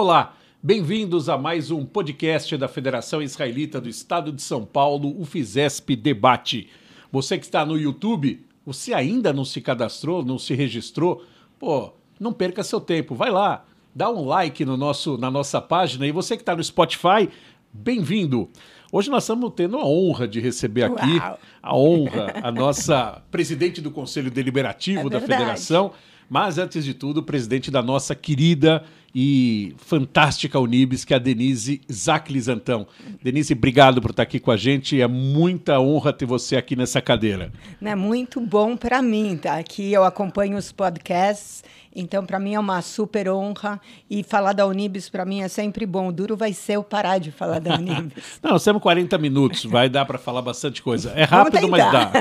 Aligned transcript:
Olá, 0.00 0.36
bem-vindos 0.62 1.28
a 1.28 1.36
mais 1.36 1.72
um 1.72 1.84
podcast 1.84 2.56
da 2.56 2.68
Federação 2.68 3.20
Israelita 3.20 3.80
do 3.80 3.88
Estado 3.88 4.30
de 4.30 4.40
São 4.40 4.64
Paulo, 4.64 5.20
o 5.20 5.24
FISESP 5.24 5.96
Debate. 5.96 6.68
Você 7.10 7.36
que 7.36 7.44
está 7.44 7.66
no 7.66 7.76
YouTube, 7.76 8.46
você 8.64 8.94
ainda 8.94 9.32
não 9.32 9.44
se 9.44 9.60
cadastrou, 9.60 10.24
não 10.24 10.38
se 10.38 10.54
registrou? 10.54 11.24
Pô, 11.58 11.92
não 12.20 12.32
perca 12.32 12.62
seu 12.62 12.80
tempo, 12.80 13.16
vai 13.16 13.32
lá, 13.32 13.64
dá 13.92 14.08
um 14.08 14.24
like 14.24 14.64
no 14.64 14.76
nosso, 14.76 15.18
na 15.18 15.32
nossa 15.32 15.60
página 15.60 16.06
e 16.06 16.12
você 16.12 16.36
que 16.36 16.42
está 16.42 16.54
no 16.54 16.62
Spotify, 16.62 17.28
bem-vindo. 17.72 18.48
Hoje 18.92 19.10
nós 19.10 19.24
estamos 19.24 19.52
tendo 19.56 19.78
a 19.78 19.84
honra 19.84 20.28
de 20.28 20.38
receber 20.38 20.84
aqui 20.84 21.18
Uau. 21.18 21.38
a 21.60 21.76
honra, 21.76 22.34
a 22.40 22.52
nossa 22.52 23.20
presidente 23.32 23.80
do 23.80 23.90
Conselho 23.90 24.30
Deliberativo 24.30 25.08
É 25.08 25.10
da. 25.10 25.20
Federação, 25.20 25.90
mas 26.28 26.58
antes 26.58 26.84
de 26.84 26.94
tudo, 26.94 27.22
presidente 27.22 27.70
da 27.70 27.82
nossa 27.82 28.14
querida 28.14 28.84
e 29.14 29.74
fantástica 29.78 30.58
Unibis, 30.58 31.04
que 31.04 31.14
é 31.14 31.16
a 31.16 31.18
Denise 31.18 31.80
Zaclis 31.90 32.48
Antão. 32.48 32.86
Denise, 33.22 33.54
obrigado 33.54 34.00
por 34.00 34.10
estar 34.10 34.22
aqui 34.22 34.38
com 34.38 34.50
a 34.50 34.56
gente. 34.56 35.00
É 35.00 35.08
muita 35.08 35.80
honra 35.80 36.12
ter 36.12 36.26
você 36.26 36.56
aqui 36.56 36.76
nessa 36.76 37.00
cadeira. 37.00 37.50
Né, 37.80 37.94
muito 37.94 38.40
bom 38.40 38.76
para 38.76 39.00
mim, 39.00 39.36
tá? 39.36 39.58
Aqui 39.58 39.92
eu 39.92 40.04
acompanho 40.04 40.56
os 40.56 40.70
podcasts, 40.70 41.64
então 42.00 42.24
para 42.24 42.38
mim 42.38 42.54
é 42.54 42.60
uma 42.60 42.80
super 42.82 43.28
honra 43.28 43.80
e 44.08 44.22
falar 44.22 44.52
da 44.52 44.66
Unibis 44.66 45.08
para 45.08 45.24
mim 45.24 45.42
é 45.42 45.48
sempre 45.48 45.84
bom. 45.84 46.08
O 46.08 46.12
duro 46.12 46.36
vai 46.36 46.52
ser 46.52 46.74
eu 46.74 46.82
parar 46.82 47.18
de 47.18 47.30
falar 47.30 47.58
da 47.58 47.74
Unibis. 47.74 48.12
Não, 48.42 48.52
nós 48.52 48.64
temos 48.64 48.80
40 48.82 49.18
minutos, 49.18 49.64
vai 49.64 49.88
dar 49.88 50.04
para 50.04 50.18
falar 50.18 50.42
bastante 50.42 50.82
coisa. 50.82 51.12
É 51.14 51.24
rápido, 51.24 51.68
mas 51.68 51.92
dá. 51.92 52.12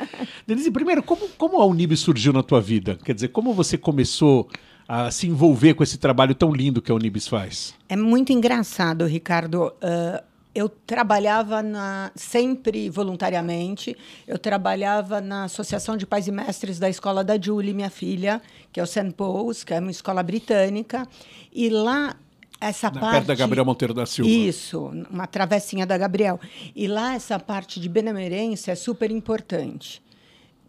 Denise, 0.46 0.70
primeiro, 0.70 1.02
como, 1.02 1.28
como 1.36 1.60
a 1.60 1.66
Unibis 1.66 2.00
surgiu 2.00 2.32
na 2.32 2.42
tua 2.42 2.60
vida? 2.60 2.98
Quer 3.04 3.14
dizer, 3.14 3.28
como 3.28 3.52
você 3.52 3.76
começou 3.76 4.48
a 4.88 5.10
se 5.10 5.26
envolver 5.26 5.74
com 5.74 5.82
esse 5.82 5.98
trabalho 5.98 6.34
tão 6.34 6.52
lindo 6.52 6.80
que 6.80 6.90
a 6.90 6.94
Unibis 6.94 7.26
faz? 7.26 7.74
É 7.88 7.96
muito 7.96 8.32
engraçado, 8.32 9.04
Ricardo. 9.04 9.72
Ah, 9.82 10.22
eu 10.56 10.68
trabalhava 10.68 11.62
na- 11.62 12.10
sempre 12.14 12.88
voluntariamente. 12.88 13.96
Eu 14.26 14.38
trabalhava 14.38 15.20
na 15.20 15.44
Associação 15.44 15.96
de 15.96 16.06
Pais 16.06 16.26
e 16.28 16.32
Mestres 16.32 16.78
da 16.78 16.88
escola 16.88 17.22
da 17.22 17.40
Julie, 17.40 17.74
minha 17.74 17.90
filha, 17.90 18.40
que 18.72 18.80
é 18.80 18.82
o 18.82 18.86
St. 18.86 19.12
Paul's, 19.12 19.62
que 19.64 19.74
é 19.74 19.78
uma 19.80 19.90
escola 19.90 20.22
britânica. 20.22 21.06
E 21.52 21.68
lá, 21.68 22.16
essa 22.60 22.90
Na- 22.90 23.00
parte... 23.00 23.12
Perto 23.16 23.26
da 23.26 23.34
Gabriel 23.34 23.64
Monteiro 23.64 23.92
da 23.94 24.06
Silva. 24.06 24.30
Isso, 24.30 24.90
uma 25.10 25.26
travessinha 25.26 25.84
da 25.86 25.98
Gabriel. 25.98 26.40
E 26.74 26.86
lá, 26.86 27.14
essa 27.14 27.38
parte 27.38 27.78
de 27.78 27.88
benemerência 27.88 28.72
é 28.72 28.74
super 28.74 29.10
importante. 29.10 30.02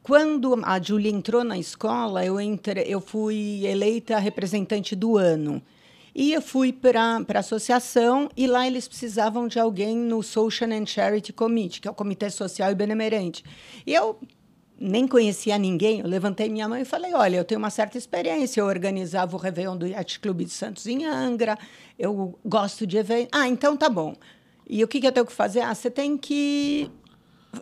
Quando 0.03 0.57
a 0.63 0.81
Júlia 0.81 1.11
entrou 1.11 1.43
na 1.43 1.57
escola, 1.57 2.23
eu, 2.25 2.39
entre, 2.39 2.81
eu 2.87 3.01
fui 3.01 3.65
eleita 3.65 4.17
representante 4.19 4.95
do 4.95 5.17
ano. 5.17 5.61
E 6.17 6.33
eu 6.33 6.41
fui 6.41 6.73
para 6.73 7.23
a 7.31 7.39
associação 7.39 8.27
e 8.35 8.47
lá 8.47 8.65
eles 8.65 8.87
precisavam 8.87 9.47
de 9.47 9.59
alguém 9.59 9.95
no 9.95 10.23
Social 10.23 10.67
and 10.71 10.87
Charity 10.87 11.31
Committee, 11.31 11.79
que 11.79 11.87
é 11.87 11.91
o 11.91 11.93
Comitê 11.93 12.27
Social 12.31 12.71
e 12.71 12.75
Benemerente. 12.75 13.43
E 13.85 13.93
eu 13.93 14.19
nem 14.79 15.07
conhecia 15.07 15.59
ninguém, 15.59 15.99
eu 15.99 16.07
levantei 16.07 16.49
minha 16.49 16.67
mão 16.67 16.75
e 16.75 16.85
falei, 16.85 17.13
olha, 17.13 17.37
eu 17.37 17.45
tenho 17.45 17.59
uma 17.59 17.69
certa 17.69 17.99
experiência, 17.99 18.59
eu 18.59 18.65
organizava 18.65 19.35
o 19.35 19.39
Réveillon 19.39 19.77
do 19.77 19.85
Yacht 19.85 20.19
Clube 20.19 20.45
de 20.45 20.49
Santos 20.49 20.87
em 20.87 21.05
Angra, 21.05 21.55
eu 21.99 22.37
gosto 22.43 22.87
de 22.87 22.97
eventos. 22.97 23.29
Ah, 23.31 23.47
então 23.47 23.77
tá 23.77 23.87
bom. 23.87 24.15
E 24.67 24.83
o 24.83 24.87
que, 24.87 24.99
que 24.99 25.05
eu 25.05 25.11
tenho 25.11 25.25
que 25.25 25.31
fazer? 25.31 25.61
Ah, 25.61 25.75
você 25.75 25.91
tem 25.91 26.17
que 26.17 26.89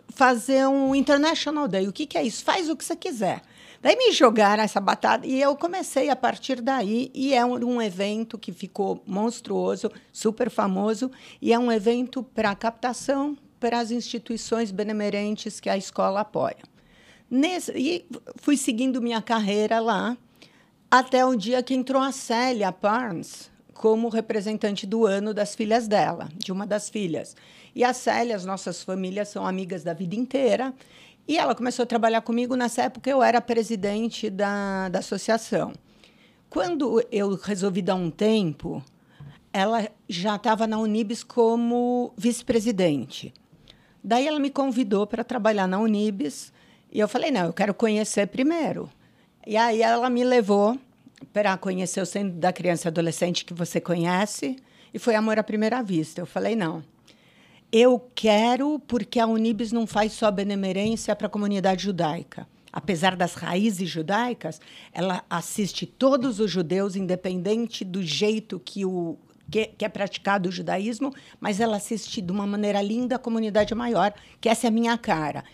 fazer 0.08 0.66
um 0.66 0.94
International 0.94 1.68
Day. 1.68 1.86
O 1.86 1.92
que, 1.92 2.06
que 2.06 2.16
é 2.16 2.22
isso? 2.22 2.42
Faz 2.42 2.70
o 2.70 2.76
que 2.76 2.86
você 2.86 2.96
quiser. 2.96 3.42
Daí 3.86 3.94
me 3.94 4.10
jogaram 4.10 4.64
essa 4.64 4.80
batata 4.80 5.24
e 5.24 5.40
eu 5.40 5.54
comecei 5.54 6.10
a 6.10 6.16
partir 6.16 6.60
daí. 6.60 7.08
E 7.14 7.32
é 7.32 7.44
um, 7.44 7.52
um 7.64 7.80
evento 7.80 8.36
que 8.36 8.52
ficou 8.52 9.00
monstruoso, 9.06 9.92
super 10.12 10.50
famoso, 10.50 11.08
e 11.40 11.52
é 11.52 11.58
um 11.58 11.70
evento 11.70 12.20
para 12.20 12.52
captação 12.56 13.38
para 13.60 13.78
as 13.78 13.92
instituições 13.92 14.72
benemerentes 14.72 15.60
que 15.60 15.70
a 15.70 15.76
escola 15.76 16.22
apoia. 16.22 16.58
Nesse, 17.30 17.70
e 17.76 18.04
fui 18.38 18.56
seguindo 18.56 19.00
minha 19.00 19.22
carreira 19.22 19.78
lá 19.78 20.18
até 20.90 21.24
o 21.24 21.36
dia 21.36 21.62
que 21.62 21.72
entrou 21.72 22.02
a 22.02 22.10
Célia 22.10 22.72
Parnes 22.72 23.52
como 23.72 24.08
representante 24.08 24.84
do 24.84 25.06
ano 25.06 25.32
das 25.32 25.54
filhas 25.54 25.86
dela, 25.86 26.28
de 26.34 26.50
uma 26.50 26.66
das 26.66 26.88
filhas. 26.88 27.36
E 27.72 27.84
a 27.84 27.92
Célia, 27.92 28.34
as 28.34 28.44
nossas 28.44 28.82
famílias 28.82 29.28
são 29.28 29.46
amigas 29.46 29.84
da 29.84 29.92
vida 29.92 30.16
inteira. 30.16 30.74
E 31.28 31.36
ela 31.36 31.54
começou 31.54 31.82
a 31.82 31.86
trabalhar 31.86 32.20
comigo. 32.20 32.54
Nessa 32.54 32.82
época, 32.82 33.10
eu 33.10 33.22
era 33.22 33.40
presidente 33.40 34.30
da, 34.30 34.88
da 34.88 35.00
associação. 35.00 35.72
Quando 36.48 37.04
eu 37.10 37.34
resolvi 37.34 37.82
dar 37.82 37.96
um 37.96 38.10
tempo, 38.10 38.82
ela 39.52 39.88
já 40.08 40.36
estava 40.36 40.66
na 40.66 40.78
Unibis 40.78 41.24
como 41.24 42.12
vice-presidente. 42.16 43.34
Daí 44.02 44.26
ela 44.26 44.38
me 44.38 44.50
convidou 44.50 45.06
para 45.06 45.24
trabalhar 45.24 45.66
na 45.66 45.80
Unibis 45.80 46.52
e 46.92 47.00
eu 47.00 47.08
falei: 47.08 47.30
não, 47.30 47.46
eu 47.46 47.52
quero 47.52 47.74
conhecer 47.74 48.28
primeiro. 48.28 48.88
E 49.46 49.56
aí 49.56 49.82
ela 49.82 50.08
me 50.08 50.22
levou 50.22 50.78
para 51.32 51.56
conhecer 51.56 52.00
o 52.00 52.06
Centro 52.06 52.38
da 52.38 52.52
Criança 52.52 52.86
e 52.86 52.90
Adolescente 52.90 53.44
que 53.44 53.52
você 53.52 53.80
conhece 53.80 54.56
e 54.94 54.98
foi 54.98 55.14
amor 55.14 55.38
à 55.38 55.42
primeira 55.42 55.82
vista. 55.82 56.20
Eu 56.20 56.26
falei: 56.26 56.54
não, 56.54 56.84
eu 57.78 58.00
quero 58.14 58.78
porque 58.78 59.20
a 59.20 59.26
Unibis 59.26 59.70
não 59.70 59.86
faz 59.86 60.14
só 60.14 60.30
benemerência 60.30 61.14
para 61.14 61.26
a 61.26 61.30
comunidade 61.30 61.82
judaica. 61.82 62.48
Apesar 62.72 63.14
das 63.14 63.34
raízes 63.34 63.86
judaicas, 63.86 64.62
ela 64.94 65.22
assiste 65.28 65.84
todos 65.84 66.40
os 66.40 66.50
judeus, 66.50 66.96
independente 66.96 67.84
do 67.84 68.02
jeito 68.02 68.58
que, 68.58 68.86
o, 68.86 69.18
que, 69.50 69.66
que 69.66 69.84
é 69.84 69.90
praticado 69.90 70.48
o 70.48 70.52
judaísmo, 70.52 71.12
mas 71.38 71.60
ela 71.60 71.76
assiste 71.76 72.22
de 72.22 72.32
uma 72.32 72.46
maneira 72.46 72.80
linda 72.80 73.16
a 73.16 73.18
comunidade 73.18 73.74
maior, 73.74 74.14
que 74.40 74.48
essa 74.48 74.66
é 74.66 74.68
a 74.68 74.72
minha 74.72 74.96
cara. 74.96 75.44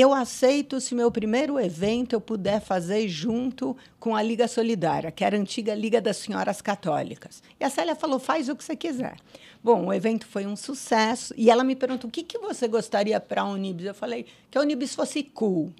Eu 0.00 0.14
aceito 0.14 0.80
se 0.80 0.94
meu 0.94 1.10
primeiro 1.10 1.58
evento 1.58 2.12
eu 2.12 2.20
puder 2.20 2.60
fazer 2.60 3.08
junto 3.08 3.76
com 3.98 4.14
a 4.14 4.22
Liga 4.22 4.46
Solidária, 4.46 5.10
que 5.10 5.24
era 5.24 5.36
a 5.36 5.40
antiga 5.40 5.74
Liga 5.74 6.00
das 6.00 6.18
Senhoras 6.18 6.62
Católicas. 6.62 7.42
E 7.58 7.64
a 7.64 7.68
Célia 7.68 7.96
falou: 7.96 8.20
faz 8.20 8.48
o 8.48 8.54
que 8.54 8.62
você 8.62 8.76
quiser. 8.76 9.16
Bom, 9.60 9.86
o 9.86 9.92
evento 9.92 10.24
foi 10.24 10.46
um 10.46 10.54
sucesso 10.54 11.34
e 11.36 11.50
ela 11.50 11.64
me 11.64 11.74
perguntou: 11.74 12.06
o 12.06 12.12
que, 12.12 12.22
que 12.22 12.38
você 12.38 12.68
gostaria 12.68 13.18
para 13.18 13.42
a 13.42 13.48
Unibis? 13.48 13.86
Eu 13.86 13.94
falei: 13.94 14.24
que 14.48 14.56
a 14.56 14.60
Unibis 14.60 14.94
fosse 14.94 15.20
cool. 15.24 15.74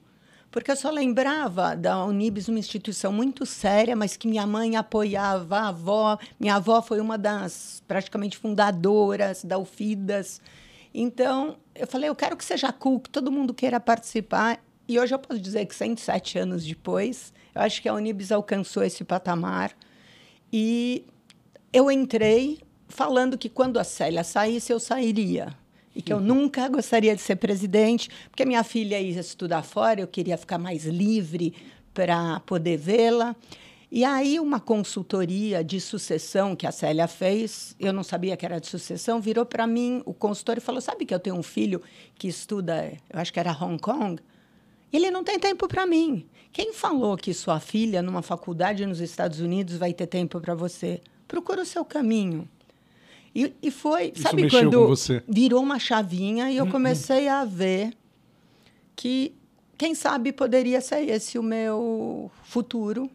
Porque 0.51 0.73
eu 0.73 0.77
só 0.77 0.91
lembrava 0.91 1.77
da 1.77 2.05
Unibis, 2.05 2.49
uma 2.49 2.59
instituição 2.59 3.13
muito 3.13 3.47
séria, 3.47 3.95
mas 3.95 4.17
que 4.17 4.27
minha 4.27 4.49
mãe 4.49 4.75
apoiava, 4.75 5.59
a 5.59 5.69
avó. 5.69 6.19
Minha 6.41 6.57
avó 6.57 6.83
foi 6.83 6.99
uma 6.99 7.17
das 7.17 7.85
praticamente 7.87 8.37
fundadoras 8.37 9.45
da 9.45 9.59
UFIDAS. 9.59 10.41
Então, 10.93 11.57
eu 11.75 11.87
falei, 11.87 12.09
eu 12.09 12.15
quero 12.15 12.37
que 12.37 12.45
seja 12.45 12.73
cool, 12.73 13.01
que 13.01 13.11
todo 13.11 13.31
mundo 13.31 13.55
queira 13.55 13.79
participar. 13.79 14.63
E 14.87 14.99
hoje 14.99 15.15
eu 15.15 15.19
posso 15.19 15.41
dizer 15.41 15.67
que 15.67 15.75
107 15.75 16.39
anos 16.39 16.65
depois, 16.65 17.33
eu 17.55 17.61
acho 17.61 17.83
que 17.83 17.89
a 17.89 17.95
Unibis 17.95 18.33
alcançou 18.33 18.83
esse 18.83 19.05
patamar. 19.05 19.73
E 20.53 21.05
eu 21.73 21.91
entrei 21.91 22.61
falando 22.89 23.37
que 23.37 23.49
quando 23.49 23.79
a 23.79 23.85
Célia 23.85 24.25
saísse, 24.25 24.73
eu 24.73 24.81
sairia. 24.81 25.55
E 25.95 26.01
que 26.01 26.13
eu 26.13 26.21
nunca 26.21 26.69
gostaria 26.69 27.15
de 27.15 27.21
ser 27.21 27.37
presidente, 27.37 28.09
porque 28.31 28.45
minha 28.45 28.63
filha 28.63 29.01
ia 29.01 29.21
estudar 29.21 29.63
fora, 29.63 30.01
eu 30.01 30.07
queria 30.07 30.39
ficar 30.39 30.57
mais 30.57 30.85
livre 30.85 31.55
para 31.93 32.39
poder 32.41 32.77
vê-la. 32.77 33.35
E 33.91 34.05
aí, 34.05 34.39
uma 34.39 34.61
consultoria 34.61 35.65
de 35.65 35.81
sucessão 35.81 36.55
que 36.55 36.67
a 36.67 36.73
Célia 36.73 37.09
fez, 37.09 37.75
eu 37.81 37.93
não 37.93 38.03
sabia 38.03 38.37
que 38.37 38.45
era 38.45 38.61
de 38.61 38.67
sucessão, 38.67 39.19
virou 39.21 39.47
para 39.47 39.67
mim 39.67 40.03
o 40.05 40.13
consultor 40.13 40.59
e 40.59 40.61
falou: 40.61 40.81
Sabe 40.81 41.07
que 41.07 41.15
eu 41.15 41.19
tenho 41.19 41.37
um 41.37 41.43
filho 41.43 41.81
que 42.15 42.29
estuda, 42.29 42.93
eu 43.09 43.19
acho 43.19 43.33
que 43.33 43.41
era 43.41 43.51
Hong 43.53 43.81
Kong? 43.81 44.21
Ele 44.93 45.11
não 45.11 45.25
tem 45.25 45.39
tempo 45.39 45.67
para 45.67 45.87
mim. 45.87 46.27
Quem 46.53 46.73
falou 46.73 47.17
que 47.17 47.33
sua 47.33 47.61
filha, 47.61 48.03
numa 48.03 48.23
faculdade 48.23 48.85
nos 48.85 49.01
Estados 49.01 49.41
Unidos, 49.41 49.77
vai 49.77 49.93
ter 49.93 50.07
tempo 50.07 50.41
para 50.41 50.55
você? 50.55 51.01
Procura 51.27 51.63
o 51.63 51.67
seu 51.67 51.85
caminho. 51.85 52.49
E, 53.35 53.53
e 53.63 53.71
foi, 53.71 54.13
Isso 54.15 54.23
sabe 54.23 54.49
quando 54.51 54.95
virou 55.29 55.63
uma 55.63 55.79
chavinha 55.79 56.51
e 56.51 56.57
eu 56.57 56.67
comecei 56.67 57.29
a 57.29 57.45
ver 57.45 57.93
que, 58.97 59.35
quem 59.77 59.95
sabe, 59.95 60.33
poderia 60.33 60.81
ser 60.81 61.09
esse 61.09 61.39
o 61.39 61.43
meu 61.43 62.31
futuro. 62.43 63.11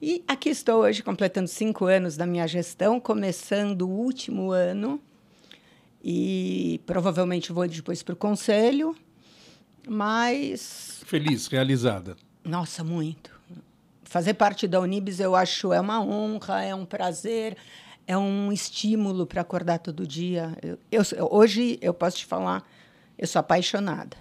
E 0.00 0.22
aqui 0.28 0.48
estou 0.50 0.82
hoje, 0.82 1.02
completando 1.02 1.48
cinco 1.48 1.84
anos 1.86 2.16
da 2.16 2.24
minha 2.26 2.46
gestão, 2.46 3.00
começando 3.00 3.82
o 3.82 3.90
último 3.90 4.52
ano. 4.52 5.00
E 6.02 6.80
provavelmente 6.86 7.52
vou 7.52 7.66
depois 7.66 8.02
para 8.02 8.12
o 8.12 8.16
conselho. 8.16 8.94
Mas, 9.88 11.00
Feliz, 11.04 11.46
realizada. 11.48 12.16
nossa, 12.44 12.84
muito. 12.84 13.36
Fazer 14.04 14.34
parte 14.34 14.66
da 14.68 14.80
Unibis 14.80 15.18
eu 15.20 15.34
acho 15.34 15.72
é 15.72 15.80
uma 15.80 16.00
honra, 16.02 16.62
é 16.62 16.74
um 16.74 16.84
prazer, 16.86 17.56
é 18.06 18.16
um 18.16 18.52
estímulo 18.52 19.26
para 19.26 19.40
acordar 19.42 19.78
todo 19.78 20.06
dia. 20.06 20.56
Eu, 20.62 20.78
eu- 21.16 21.28
hoje 21.30 21.78
eu 21.82 21.92
posso 21.92 22.18
te 22.18 22.26
falar, 22.26 22.62
eu 23.18 23.26
sou 23.26 23.40
apaixonada. 23.40 24.16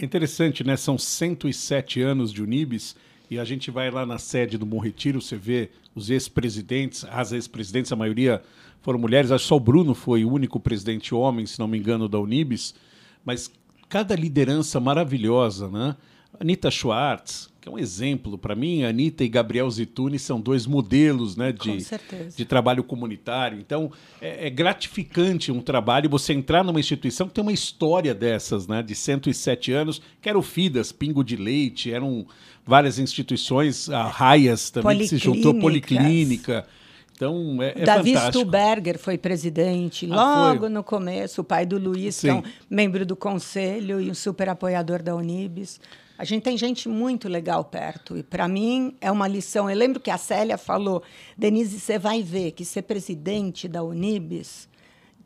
Interessante, 0.00 0.64
né? 0.64 0.76
São 0.76 0.96
107 0.96 2.00
anos 2.00 2.32
de 2.32 2.42
Unibis 2.42 2.96
E 3.30 3.38
a 3.38 3.44
gente 3.44 3.70
vai 3.70 3.90
lá 3.90 4.06
na 4.06 4.18
sede 4.18 4.56
do 4.56 4.64
Bom 4.64 4.78
Retiro, 4.78 5.20
você 5.20 5.36
vê 5.36 5.70
os 5.94 6.08
ex-presidentes, 6.08 7.04
as 7.10 7.32
ex-presidentes, 7.32 7.92
a 7.92 7.96
maioria 7.96 8.42
foram 8.80 8.98
mulheres, 8.98 9.30
acho 9.30 9.44
que 9.44 9.48
só 9.48 9.56
o 9.56 9.60
Bruno 9.60 9.94
foi 9.94 10.24
o 10.24 10.32
único 10.32 10.58
presidente 10.58 11.14
homem, 11.14 11.44
se 11.44 11.58
não 11.58 11.68
me 11.68 11.76
engano, 11.76 12.08
da 12.08 12.18
Unibis, 12.18 12.74
mas 13.24 13.50
cada 13.88 14.14
liderança 14.14 14.80
maravilhosa, 14.80 15.68
né? 15.68 15.96
Anitta 16.40 16.70
Schwartz, 16.70 17.50
que 17.68 17.70
é 17.70 17.70
um 17.70 17.78
exemplo 17.78 18.38
para 18.38 18.54
mim, 18.54 18.82
Anitta 18.82 19.22
e 19.22 19.28
Gabriel 19.28 19.70
Zituni 19.70 20.18
são 20.18 20.40
dois 20.40 20.66
modelos 20.66 21.36
né, 21.36 21.52
de, 21.52 21.84
de 22.34 22.44
trabalho 22.44 22.82
comunitário. 22.82 23.58
Então, 23.58 23.92
é, 24.20 24.46
é, 24.46 24.50
gratificante 24.50 25.52
um 25.52 25.60
trabalho 25.60 26.08
você 26.08 26.32
entrar 26.32 26.64
numa 26.64 26.80
instituição 26.80 27.28
que 27.28 27.34
tem 27.34 27.42
uma 27.42 27.52
história 27.52 28.14
dessas, 28.14 28.66
né, 28.66 28.82
de 28.82 28.94
107 28.94 29.72
anos, 29.72 30.00
que 30.20 30.28
era 30.28 30.38
o 30.38 30.42
FIDAS, 30.42 30.92
Pingo 30.92 31.22
de 31.22 31.36
Leite, 31.36 31.92
eram 31.92 32.26
várias 32.66 32.98
instituições, 32.98 33.88
a 33.90 34.04
Raias 34.04 34.70
também, 34.70 34.98
que 34.98 35.08
se 35.08 35.18
juntou, 35.18 35.54
Policlínica. 35.54 36.66
Então, 37.14 37.60
é, 37.60 37.72
é 37.76 37.84
Davi 37.84 38.14
fantástico. 38.14 38.38
Stuberger 38.38 38.98
foi 38.98 39.18
presidente 39.18 40.08
ah, 40.12 40.50
logo 40.50 40.60
foi. 40.60 40.68
no 40.68 40.84
começo, 40.84 41.40
o 41.40 41.44
pai 41.44 41.66
do 41.66 41.76
Luiz, 41.76 42.14
Sim. 42.14 42.20
que 42.20 42.30
é 42.30 42.34
um 42.34 42.42
membro 42.70 43.04
do 43.04 43.16
conselho 43.16 44.00
e 44.00 44.08
um 44.08 44.14
super 44.14 44.48
apoiador 44.48 45.02
da 45.02 45.16
Unibis. 45.16 45.80
A 46.18 46.24
gente 46.24 46.42
tem 46.42 46.56
gente 46.58 46.88
muito 46.88 47.28
legal 47.28 47.64
perto. 47.64 48.16
E, 48.16 48.24
para 48.24 48.48
mim, 48.48 48.96
é 49.00 49.10
uma 49.10 49.28
lição. 49.28 49.70
Eu 49.70 49.76
lembro 49.76 50.00
que 50.00 50.10
a 50.10 50.18
Célia 50.18 50.58
falou: 50.58 51.00
Denise, 51.36 51.78
você 51.78 51.96
vai 51.96 52.22
ver 52.24 52.50
que 52.50 52.64
ser 52.64 52.82
presidente 52.82 53.68
da 53.68 53.84
Unibis 53.84 54.68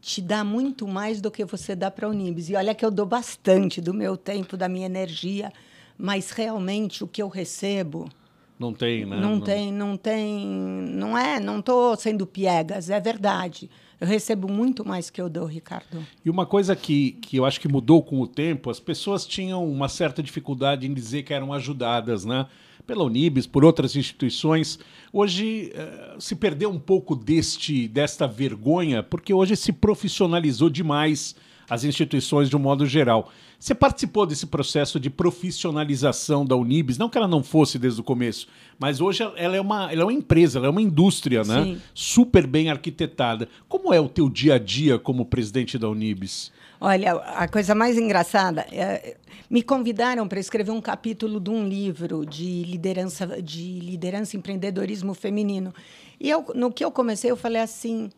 te 0.03 0.21
dá 0.21 0.45
muito 0.45 0.87
mais 0.87 1.21
do 1.21 1.31
que 1.31 1.45
você 1.45 1.75
dá 1.75 1.91
para 1.91 2.07
a 2.07 2.11
Unibis. 2.11 2.51
E 2.51 2.57
olha 2.57 2.75
que 2.75 2.85
eu 2.85 2.91
dou 2.91 3.07
bastante 3.07 3.81
do 3.81 3.95
meu 3.95 4.17
tempo, 4.17 4.57
da 4.57 4.69
minha 4.69 4.85
energia, 4.85 5.51
mas 5.97 6.31
realmente 6.31 7.03
o 7.03 7.09
que 7.09 7.23
eu 7.23 7.29
recebo. 7.29 8.11
Não 8.59 8.75
tem, 8.75 9.07
né? 9.07 9.19
Não, 9.19 9.37
não... 9.37 9.41
tem, 9.41 9.73
não 9.73 9.97
tem. 9.97 10.47
Não 10.91 11.17
é, 11.17 11.41
não 11.41 11.61
estou 11.61 11.97
sendo 11.97 12.27
piegas, 12.27 12.91
é 12.91 13.01
verdade. 13.01 13.71
Eu 14.03 14.09
recebo 14.09 14.51
muito 14.51 14.85
mais 14.85 15.11
que 15.11 15.21
eu 15.21 15.29
dou, 15.29 15.47
Ricardo. 15.47 16.05
E 16.25 16.29
uma 16.29 16.45
coisa 16.45 16.75
que, 16.75 17.13
que 17.23 17.37
eu 17.37 17.45
acho 17.45 17.61
que 17.61 17.69
mudou 17.69 18.03
com 18.03 18.21
o 18.21 18.27
tempo, 18.27 18.69
as 18.69 18.81
pessoas 18.81 19.25
tinham 19.25 19.65
uma 19.65 19.89
certa 19.89 20.21
dificuldade 20.21 20.89
em 20.89 20.93
dizer 20.93 21.23
que 21.23 21.33
eram 21.33 21.53
ajudadas, 21.53 22.25
né? 22.25 22.49
Pela 22.85 23.05
Unibis, 23.05 23.47
por 23.47 23.65
outras 23.65 23.95
instituições. 23.95 24.77
Hoje 25.13 25.73
uh, 25.77 26.21
se 26.21 26.35
perdeu 26.35 26.69
um 26.69 26.81
pouco 26.81 27.15
deste 27.15 27.87
desta 27.87 28.27
vergonha, 28.27 29.05
porque 29.05 29.33
hoje 29.33 29.55
se 29.55 29.73
profissionalizou 29.73 30.69
demais 30.69 31.37
as 31.73 31.85
instituições 31.85 32.51
de 32.51 32.57
um 32.57 32.59
modo 32.59 32.85
geral. 32.85 33.31
Você 33.59 33.75
participou 33.75 34.27
desse 34.27 34.47
processo 34.47 35.01
de 35.01 35.09
profissionalização 35.09 36.45
da 36.45 36.55
Unibis, 36.55 36.99
não 36.99 37.09
que 37.09 37.17
ela 37.17 37.27
não 37.27 37.43
fosse 37.43 37.79
desde 37.79 37.99
o 37.99 38.05
começo, 38.05 38.47
mas 38.79 39.01
hoje 39.01 39.23
ela 39.37 39.57
é 39.57 39.61
uma, 39.61 39.91
ela 39.91 40.03
é 40.03 40.05
uma 40.05 40.13
empresa, 40.13 40.59
ela 40.59 40.67
é 40.67 40.71
uma 40.71 40.83
indústria, 40.83 41.43
né? 41.43 41.65
Sim. 41.65 41.83
Super 41.95 42.47
bem 42.47 42.69
arquitetada. 42.69 43.49
Como 43.71 43.95
é 43.95 43.99
o 43.99 44.07
teu 44.07 44.29
dia 44.29 44.57
a 44.57 44.59
dia 44.59 44.99
como 44.99 45.25
presidente 45.25 45.79
da 45.79 45.89
Unibis? 45.89 46.53
Olha, 46.79 47.15
a 47.15 47.49
coisa 47.49 47.75
mais 47.75 47.97
engraçada, 47.97 48.67
é, 48.71 49.17
me 49.49 49.63
convidaram 49.63 50.29
para 50.29 50.41
escrever 50.41 50.73
um 50.73 50.81
capítulo 50.81 51.41
de 51.41 51.49
um 51.49 51.67
livro 51.67 52.27
de 52.27 52.65
liderança, 52.65 53.41
de 53.41 53.81
liderança 53.81 54.37
e 54.37 54.39
empreendedorismo 54.39 55.15
feminino. 55.15 55.73
E 56.21 56.29
eu, 56.29 56.45
no 56.55 56.71
que 56.71 56.85
eu 56.85 56.91
comecei, 56.91 57.31
eu 57.31 57.37
falei 57.37 57.63
assim: 57.63 58.11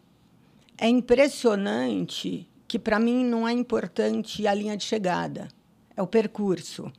é 0.76 0.88
impressionante 0.88 2.48
que 2.74 2.78
para 2.80 2.98
mim 2.98 3.24
não 3.24 3.46
é 3.46 3.52
importante 3.52 4.48
a 4.48 4.52
linha 4.52 4.76
de 4.76 4.82
chegada, 4.82 5.46
é 5.96 6.02
o 6.02 6.08
percurso. 6.08 6.90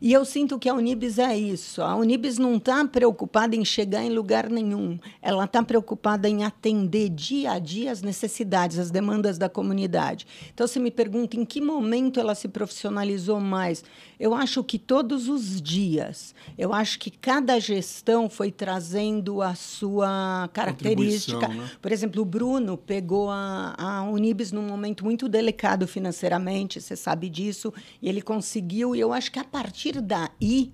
E 0.00 0.12
eu 0.12 0.24
sinto 0.24 0.58
que 0.58 0.68
a 0.68 0.74
Unibis 0.74 1.16
é 1.16 1.38
isso. 1.38 1.80
A 1.80 1.94
Unibis 1.94 2.38
não 2.38 2.56
está 2.56 2.84
preocupada 2.84 3.54
em 3.54 3.64
chegar 3.64 4.02
em 4.02 4.10
lugar 4.10 4.50
nenhum. 4.50 4.98
Ela 5.22 5.44
está 5.44 5.62
preocupada 5.62 6.28
em 6.28 6.42
atender 6.42 7.08
dia 7.08 7.52
a 7.52 7.60
dia 7.60 7.92
as 7.92 8.02
necessidades, 8.02 8.80
as 8.80 8.90
demandas 8.90 9.38
da 9.38 9.48
comunidade. 9.48 10.26
Então, 10.52 10.66
você 10.66 10.80
me 10.80 10.90
pergunta 10.90 11.36
em 11.36 11.44
que 11.44 11.60
momento 11.60 12.18
ela 12.18 12.34
se 12.34 12.48
profissionalizou 12.48 13.38
mais. 13.38 13.84
Eu 14.22 14.34
acho 14.34 14.62
que 14.62 14.78
todos 14.78 15.28
os 15.28 15.60
dias. 15.60 16.34
Eu 16.56 16.72
acho 16.72 16.98
que 16.98 17.10
cada 17.10 17.58
gestão 17.58 18.30
foi 18.30 18.52
trazendo 18.52 19.42
a 19.42 19.54
sua 19.54 20.48
característica. 20.52 21.48
Né? 21.48 21.70
Por 21.80 21.90
exemplo, 21.90 22.22
o 22.22 22.24
Bruno 22.24 22.78
pegou 22.78 23.30
a, 23.30 23.74
a 23.76 24.02
Unibis 24.04 24.52
num 24.52 24.62
momento 24.62 25.04
muito 25.04 25.28
delicado 25.28 25.86
financeiramente, 25.86 26.80
você 26.80 26.94
sabe 26.94 27.28
disso, 27.28 27.74
e 28.00 28.08
ele 28.08 28.22
conseguiu. 28.22 28.94
E 28.94 29.00
eu 29.00 29.12
acho 29.12 29.30
que 29.32 29.38
a 29.38 29.44
partir 29.44 29.82
partir 29.82 30.00
daí, 30.00 30.72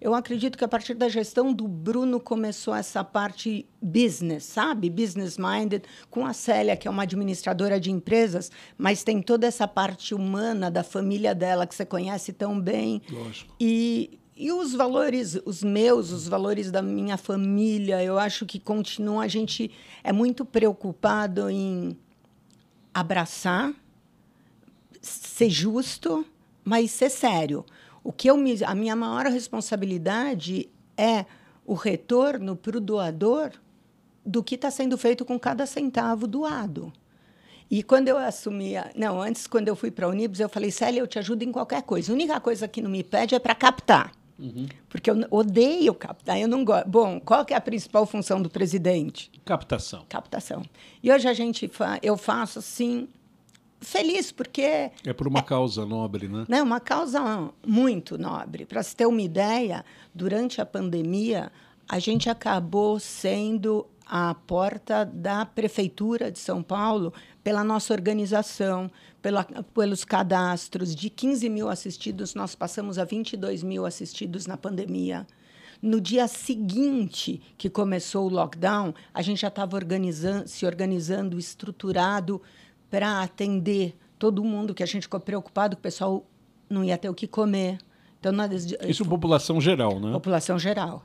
eu 0.00 0.14
acredito 0.14 0.58
que 0.58 0.64
a 0.64 0.68
partir 0.68 0.94
da 0.94 1.08
gestão 1.08 1.52
do 1.52 1.66
Bruno 1.66 2.20
começou 2.20 2.74
essa 2.74 3.02
parte 3.02 3.66
business, 3.80 4.44
sabe? 4.44 4.90
Business 4.90 5.38
minded, 5.38 5.84
com 6.10 6.26
a 6.26 6.32
Célia, 6.32 6.76
que 6.76 6.86
é 6.86 6.90
uma 6.90 7.04
administradora 7.04 7.80
de 7.80 7.90
empresas, 7.90 8.50
mas 8.76 9.02
tem 9.02 9.22
toda 9.22 9.46
essa 9.46 9.66
parte 9.66 10.14
humana 10.14 10.70
da 10.70 10.82
família 10.82 11.34
dela 11.34 11.66
que 11.66 11.74
você 11.74 11.86
conhece 11.86 12.32
tão 12.32 12.60
bem. 12.60 13.00
Lógico. 13.10 13.54
E, 13.58 14.18
e 14.36 14.52
os 14.52 14.74
valores, 14.74 15.38
os 15.46 15.62
meus, 15.62 16.12
os 16.12 16.28
valores 16.28 16.70
da 16.70 16.82
minha 16.82 17.16
família, 17.16 18.04
eu 18.04 18.18
acho 18.18 18.44
que 18.44 18.60
continua. 18.60 19.24
A 19.24 19.28
gente 19.28 19.70
é 20.04 20.12
muito 20.12 20.44
preocupado 20.44 21.48
em 21.48 21.96
abraçar, 22.92 23.72
ser 25.00 25.48
justo, 25.48 26.26
mas 26.62 26.90
ser 26.90 27.08
sério. 27.10 27.64
O 28.06 28.12
que 28.12 28.30
eu 28.30 28.36
me, 28.36 28.62
a 28.62 28.72
minha 28.72 28.94
maior 28.94 29.26
responsabilidade 29.26 30.68
é 30.96 31.26
o 31.66 31.74
retorno 31.74 32.54
para 32.54 32.76
o 32.76 32.80
doador 32.80 33.50
do 34.24 34.44
que 34.44 34.54
está 34.54 34.70
sendo 34.70 34.96
feito 34.96 35.24
com 35.24 35.36
cada 35.36 35.66
centavo 35.66 36.28
doado. 36.28 36.92
E 37.68 37.82
quando 37.82 38.06
eu 38.06 38.16
assumia, 38.16 38.92
não, 38.94 39.20
antes 39.20 39.48
quando 39.48 39.66
eu 39.66 39.74
fui 39.74 39.90
para 39.90 40.06
a 40.06 40.08
Unibs, 40.08 40.38
eu 40.38 40.48
falei, 40.48 40.70
Célia, 40.70 41.00
eu 41.00 41.06
te 41.08 41.18
ajudo 41.18 41.42
em 41.42 41.50
qualquer 41.50 41.82
coisa. 41.82 42.12
A 42.12 42.14
única 42.14 42.38
coisa 42.38 42.68
que 42.68 42.80
não 42.80 42.88
me 42.88 43.02
pede 43.02 43.34
é 43.34 43.40
para 43.40 43.56
captar. 43.56 44.12
Uhum. 44.38 44.68
Porque 44.88 45.10
eu 45.10 45.26
odeio 45.28 45.92
captar, 45.92 46.38
eu 46.38 46.46
não 46.46 46.64
gosto. 46.64 46.88
Bom, 46.88 47.18
qual 47.18 47.44
que 47.44 47.54
é 47.54 47.56
a 47.56 47.60
principal 47.60 48.06
função 48.06 48.40
do 48.40 48.48
presidente? 48.48 49.32
Captação. 49.44 50.04
Captação. 50.08 50.62
E 51.02 51.10
hoje 51.10 51.26
a 51.26 51.34
gente 51.34 51.66
fa 51.66 51.98
eu 52.00 52.16
faço 52.16 52.60
assim 52.60 53.08
feliz, 53.80 54.32
porque. 54.32 54.90
É 55.04 55.12
por 55.12 55.26
uma 55.28 55.40
é, 55.40 55.42
causa 55.42 55.84
nobre, 55.84 56.28
né? 56.28 56.44
Não, 56.48 56.64
uma 56.64 56.80
causa 56.80 57.50
muito 57.66 58.18
nobre. 58.18 58.64
Para 58.64 58.82
se 58.82 58.94
ter 58.94 59.06
uma 59.06 59.22
ideia, 59.22 59.84
durante 60.14 60.60
a 60.60 60.66
pandemia, 60.66 61.50
a 61.88 61.98
gente 61.98 62.28
acabou 62.28 62.98
sendo 62.98 63.86
a 64.06 64.34
porta 64.34 65.04
da 65.04 65.44
Prefeitura 65.44 66.30
de 66.30 66.38
São 66.38 66.62
Paulo 66.62 67.12
pela 67.42 67.64
nossa 67.64 67.92
organização, 67.92 68.90
pela, 69.20 69.44
pelos 69.74 70.04
cadastros. 70.04 70.94
De 70.94 71.10
15 71.10 71.48
mil 71.48 71.68
assistidos, 71.68 72.34
nós 72.34 72.54
passamos 72.54 72.98
a 72.98 73.04
22 73.04 73.62
mil 73.62 73.84
assistidos 73.84 74.46
na 74.46 74.56
pandemia. 74.56 75.26
No 75.82 76.00
dia 76.00 76.26
seguinte 76.26 77.42
que 77.58 77.68
começou 77.68 78.26
o 78.26 78.32
lockdown, 78.32 78.94
a 79.12 79.20
gente 79.20 79.40
já 79.42 79.48
estava 79.48 79.76
organizando, 79.76 80.48
se 80.48 80.64
organizando, 80.64 81.38
estruturado 81.38 82.40
para 82.90 83.22
atender 83.22 83.94
todo 84.18 84.42
mundo, 84.42 84.74
que 84.74 84.82
a 84.82 84.86
gente 84.86 85.02
ficou 85.02 85.20
preocupado 85.20 85.76
que 85.76 85.80
o 85.80 85.82
pessoal 85.82 86.24
não 86.68 86.84
ia 86.84 86.96
ter 86.96 87.08
o 87.08 87.14
que 87.14 87.26
comer. 87.26 87.78
Então, 88.18 88.32
nós, 88.32 88.66
Isso 88.86 89.04
população 89.04 89.60
geral, 89.60 90.00
né? 90.00 90.12
População 90.12 90.58
geral. 90.58 91.04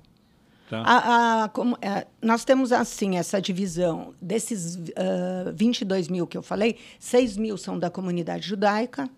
Tá. 0.70 0.82
A, 0.84 1.44
a, 1.44 1.50
como, 1.50 1.78
é, 1.82 2.08
nós 2.22 2.46
temos 2.46 2.72
assim 2.72 3.18
essa 3.18 3.42
divisão. 3.42 4.14
Desses 4.22 4.76
uh, 4.76 5.52
22 5.54 6.08
mil 6.08 6.26
que 6.26 6.38
eu 6.38 6.42
falei, 6.42 6.78
6 6.98 7.36
mil 7.36 7.58
são 7.58 7.78
da 7.78 7.90
comunidade 7.90 8.48
judaica. 8.48 9.10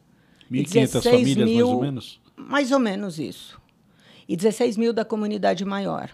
1.500 0.51 1.03
famílias, 1.03 1.50
mil, 1.50 1.67
mais 1.67 1.75
ou 1.75 1.82
menos? 1.82 2.22
Mais 2.36 2.72
ou 2.72 2.79
menos 2.79 3.20
isso. 3.20 3.62
E 4.27 4.36
16 4.36 4.77
mil 4.77 4.91
da 4.93 5.05
comunidade 5.05 5.63
maior. 5.63 6.10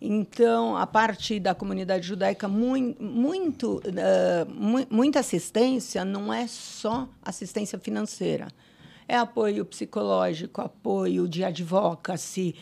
Então, 0.00 0.76
a 0.76 0.86
parte 0.86 1.40
da 1.40 1.54
comunidade 1.54 2.06
judaica, 2.06 2.46
muito, 2.46 3.02
muito, 3.02 3.78
uh, 3.78 4.86
muita 4.88 5.18
assistência 5.18 6.04
não 6.04 6.32
é 6.32 6.46
só 6.46 7.08
assistência 7.20 7.78
financeira. 7.80 8.46
É 9.08 9.16
apoio 9.16 9.64
psicológico, 9.64 10.60
apoio 10.60 11.28
de 11.28 11.42
advocacy, 11.42 12.54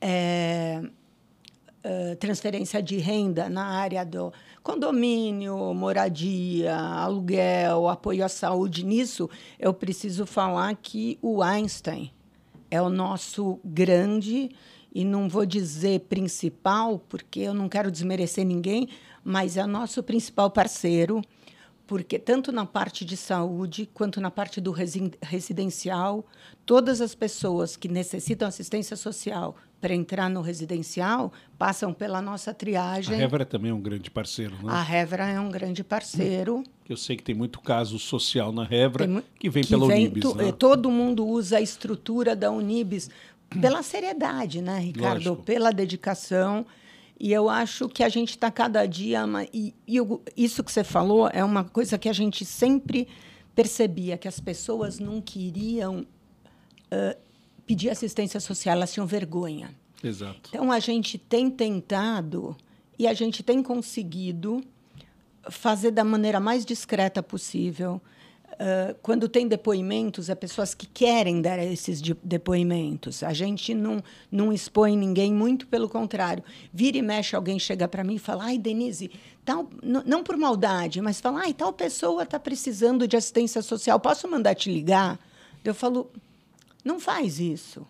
é, 0.00 0.82
uh, 0.82 2.16
transferência 2.16 2.82
de 2.82 2.98
renda 2.98 3.48
na 3.48 3.64
área 3.64 4.04
do 4.04 4.30
condomínio, 4.62 5.72
moradia, 5.72 6.76
aluguel, 6.76 7.88
apoio 7.88 8.22
à 8.22 8.28
saúde. 8.28 8.84
Nisso, 8.84 9.30
eu 9.58 9.72
preciso 9.72 10.26
falar 10.26 10.74
que 10.76 11.18
o 11.22 11.42
Einstein 11.42 12.12
é 12.70 12.82
o 12.82 12.90
nosso 12.90 13.58
grande 13.64 14.50
e 14.94 15.04
não 15.04 15.28
vou 15.28 15.46
dizer 15.46 16.00
principal, 16.00 16.98
porque 17.08 17.40
eu 17.40 17.54
não 17.54 17.68
quero 17.68 17.90
desmerecer 17.90 18.44
ninguém, 18.44 18.88
mas 19.24 19.56
é 19.56 19.64
nosso 19.66 20.02
principal 20.02 20.50
parceiro, 20.50 21.22
porque 21.86 22.18
tanto 22.18 22.52
na 22.52 22.66
parte 22.66 23.04
de 23.04 23.16
saúde 23.16 23.88
quanto 23.92 24.20
na 24.20 24.30
parte 24.30 24.60
do 24.60 24.72
residencial, 25.22 26.24
todas 26.64 27.00
as 27.00 27.14
pessoas 27.14 27.76
que 27.76 27.88
necessitam 27.88 28.46
assistência 28.46 28.96
social 28.96 29.56
para 29.80 29.94
entrar 29.94 30.30
no 30.30 30.40
residencial 30.42 31.32
passam 31.58 31.92
pela 31.92 32.22
nossa 32.22 32.54
triagem. 32.54 33.16
A 33.16 33.22
Hevra 33.24 33.44
também 33.44 33.72
é 33.72 33.74
um 33.74 33.80
grande 33.80 34.10
parceiro, 34.12 34.54
né? 34.62 34.72
A 34.72 34.94
Hevra 34.94 35.26
é 35.26 35.40
um 35.40 35.50
grande 35.50 35.82
parceiro. 35.82 36.62
Eu 36.88 36.96
sei 36.96 37.16
que 37.16 37.22
tem 37.24 37.34
muito 37.34 37.60
caso 37.60 37.98
social 37.98 38.52
na 38.52 38.62
Hevra 38.62 39.08
tem, 39.08 39.22
que 39.40 39.50
vem 39.50 39.64
que 39.64 39.70
pela 39.70 39.88
vem, 39.88 40.06
Unibis. 40.06 40.22
Tu, 40.22 40.34
né? 40.36 40.52
Todo 40.52 40.88
mundo 40.88 41.26
usa 41.26 41.56
a 41.56 41.60
estrutura 41.60 42.36
da 42.36 42.50
Unibis 42.52 43.10
pela 43.60 43.82
seriedade, 43.82 44.60
né, 44.62 44.78
Ricardo? 44.78 45.28
Lógico. 45.28 45.42
Pela 45.42 45.72
dedicação. 45.72 46.66
E 47.18 47.32
eu 47.32 47.48
acho 47.48 47.88
que 47.88 48.02
a 48.02 48.08
gente 48.08 48.30
está 48.30 48.50
cada 48.50 48.84
dia. 48.86 49.24
E, 49.52 49.74
e 49.86 49.98
isso 50.36 50.64
que 50.64 50.72
você 50.72 50.82
falou 50.82 51.28
é 51.32 51.44
uma 51.44 51.64
coisa 51.64 51.98
que 51.98 52.08
a 52.08 52.12
gente 52.12 52.44
sempre 52.44 53.06
percebia: 53.54 54.18
que 54.18 54.28
as 54.28 54.40
pessoas 54.40 54.98
não 54.98 55.20
queriam. 55.20 56.06
Uh, 56.92 57.32
pedir 57.66 57.90
assistência 57.90 58.40
social, 58.40 58.74
elas 58.76 58.92
tinham 58.92 59.06
vergonha. 59.06 59.74
Exato. 60.02 60.48
Então 60.48 60.70
a 60.72 60.78
gente 60.78 61.16
tem 61.16 61.48
tentado 61.50 62.56
e 62.98 63.06
a 63.06 63.14
gente 63.14 63.42
tem 63.42 63.62
conseguido 63.62 64.62
fazer 65.50 65.90
da 65.90 66.04
maneira 66.04 66.40
mais 66.40 66.64
discreta 66.64 67.22
possível. 67.22 68.00
Uh, 68.52 68.94
quando 69.02 69.28
tem 69.28 69.48
depoimentos, 69.48 70.28
é 70.28 70.34
pessoas 70.34 70.74
que 70.74 70.86
querem 70.86 71.40
dar 71.40 71.58
esses 71.58 72.00
de 72.00 72.14
depoimentos. 72.22 73.22
A 73.22 73.32
gente 73.32 73.72
não, 73.74 74.02
não 74.30 74.52
expõe 74.52 74.96
ninguém, 74.96 75.32
muito 75.32 75.66
pelo 75.66 75.88
contrário. 75.88 76.44
Vira 76.72 76.98
e 76.98 77.02
mexe, 77.02 77.34
alguém 77.34 77.58
chega 77.58 77.88
para 77.88 78.04
mim 78.04 78.16
e 78.16 78.18
fala: 78.18 78.44
ai, 78.44 78.58
Denise, 78.58 79.10
tal, 79.44 79.68
não 79.82 80.22
por 80.22 80.36
maldade, 80.36 81.00
mas 81.00 81.20
fala: 81.20 81.40
ai, 81.40 81.54
tal 81.54 81.72
pessoa 81.72 82.24
está 82.24 82.38
precisando 82.38 83.08
de 83.08 83.16
assistência 83.16 83.62
social, 83.62 83.98
posso 83.98 84.28
mandar 84.28 84.54
te 84.54 84.70
ligar? 84.70 85.18
Eu 85.64 85.74
falo: 85.74 86.10
não 86.84 87.00
faz 87.00 87.40
isso. 87.40 87.86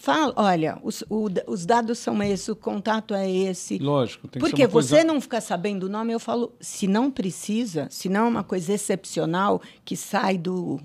Fala, 0.00 0.32
olha, 0.34 0.78
os, 0.82 1.04
o, 1.10 1.28
os 1.46 1.66
dados 1.66 1.98
são 1.98 2.22
esses, 2.22 2.48
o 2.48 2.56
contato 2.56 3.12
é 3.12 3.30
esse. 3.30 3.76
Lógico, 3.76 4.28
tem 4.28 4.40
Porque 4.40 4.56
que 4.56 4.62
ser 4.62 4.66
uma 4.66 4.82
você 4.82 5.04
não 5.04 5.20
fica 5.20 5.42
sabendo 5.42 5.84
o 5.84 5.88
nome, 5.90 6.10
eu 6.10 6.18
falo, 6.18 6.54
se 6.58 6.86
não 6.86 7.10
precisa, 7.10 7.86
se 7.90 8.08
não 8.08 8.24
é 8.24 8.28
uma 8.30 8.42
coisa 8.42 8.72
excepcional 8.72 9.60
que 9.84 9.94
sai 9.94 10.38
do, 10.38 10.80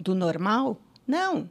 do 0.00 0.14
normal, 0.14 0.80
não. 1.06 1.50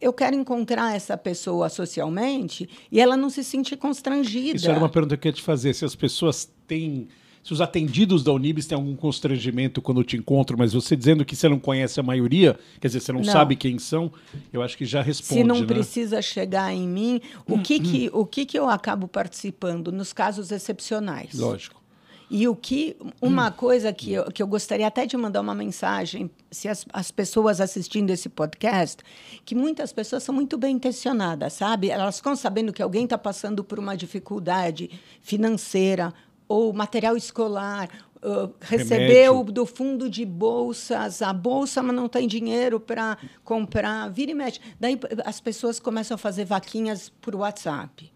Eu 0.00 0.10
quero 0.10 0.34
encontrar 0.34 0.96
essa 0.96 1.18
pessoa 1.18 1.68
socialmente 1.68 2.66
e 2.90 2.98
ela 2.98 3.14
não 3.14 3.28
se 3.28 3.44
sentir 3.44 3.76
constrangida. 3.76 4.56
Isso 4.56 4.70
era 4.70 4.78
uma 4.78 4.88
pergunta 4.88 5.18
que 5.18 5.28
eu 5.28 5.30
ia 5.30 5.34
te 5.34 5.42
fazer. 5.42 5.74
Se 5.74 5.84
as 5.84 5.94
pessoas 5.94 6.50
têm 6.66 7.08
se 7.46 7.52
os 7.52 7.60
atendidos 7.60 8.24
da 8.24 8.32
Unibis 8.32 8.66
têm 8.66 8.74
algum 8.74 8.96
constrangimento 8.96 9.80
quando 9.80 10.02
te 10.02 10.16
encontram, 10.16 10.58
mas 10.58 10.72
você 10.72 10.96
dizendo 10.96 11.24
que 11.24 11.36
você 11.36 11.48
não 11.48 11.60
conhece 11.60 12.00
a 12.00 12.02
maioria, 12.02 12.58
quer 12.80 12.88
dizer, 12.88 12.98
você 12.98 13.12
não, 13.12 13.20
não. 13.20 13.32
sabe 13.32 13.54
quem 13.54 13.78
são, 13.78 14.10
eu 14.52 14.62
acho 14.62 14.76
que 14.76 14.84
já 14.84 15.00
responde. 15.00 15.42
Se 15.42 15.46
não 15.46 15.60
né? 15.60 15.66
precisa 15.66 16.20
chegar 16.20 16.74
em 16.74 16.88
mim, 16.88 17.20
o 17.48 17.60
que, 17.60 17.78
que, 17.78 18.10
o 18.12 18.26
que, 18.26 18.44
que 18.44 18.58
eu 18.58 18.68
acabo 18.68 19.06
participando 19.06 19.92
nos 19.92 20.12
casos 20.12 20.50
excepcionais? 20.50 21.34
Lógico. 21.34 21.80
E 22.28 22.48
o 22.48 22.56
que 22.56 22.96
uma 23.22 23.52
coisa 23.52 23.92
que 23.92 24.12
eu, 24.12 24.24
que 24.24 24.42
eu 24.42 24.48
gostaria 24.48 24.88
até 24.88 25.06
de 25.06 25.16
mandar 25.16 25.40
uma 25.40 25.54
mensagem, 25.54 26.28
se 26.50 26.66
as, 26.68 26.84
as 26.92 27.12
pessoas 27.12 27.60
assistindo 27.60 28.10
esse 28.10 28.28
podcast, 28.28 29.04
que 29.44 29.54
muitas 29.54 29.92
pessoas 29.92 30.24
são 30.24 30.34
muito 30.34 30.58
bem 30.58 30.74
intencionadas, 30.74 31.52
sabe? 31.52 31.90
Elas 31.90 32.16
ficam 32.16 32.34
sabendo 32.34 32.72
que 32.72 32.82
alguém 32.82 33.04
está 33.04 33.16
passando 33.16 33.62
por 33.62 33.78
uma 33.78 33.96
dificuldade 33.96 34.90
financeira 35.22 36.12
ou 36.48 36.72
material 36.72 37.16
escolar, 37.16 37.88
uh, 38.16 38.52
recebeu 38.60 39.44
do 39.44 39.66
fundo 39.66 40.08
de 40.08 40.24
bolsas 40.24 41.22
a 41.22 41.32
bolsa, 41.32 41.82
mas 41.82 41.94
não 41.94 42.08
tem 42.08 42.26
dinheiro 42.28 42.78
para 42.78 43.18
comprar, 43.44 44.08
vira 44.10 44.30
e 44.30 44.34
mexe. 44.34 44.60
Daí 44.78 44.98
as 45.24 45.40
pessoas 45.40 45.80
começam 45.80 46.14
a 46.14 46.18
fazer 46.18 46.44
vaquinhas 46.44 47.08
por 47.08 47.34
WhatsApp. 47.34 48.12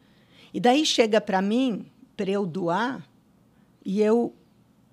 E 0.52 0.60
daí 0.60 0.84
chega 0.84 1.20
para 1.20 1.40
mim, 1.40 1.86
para 2.16 2.30
eu 2.30 2.46
doar, 2.46 3.06
e 3.84 4.00
eu 4.00 4.34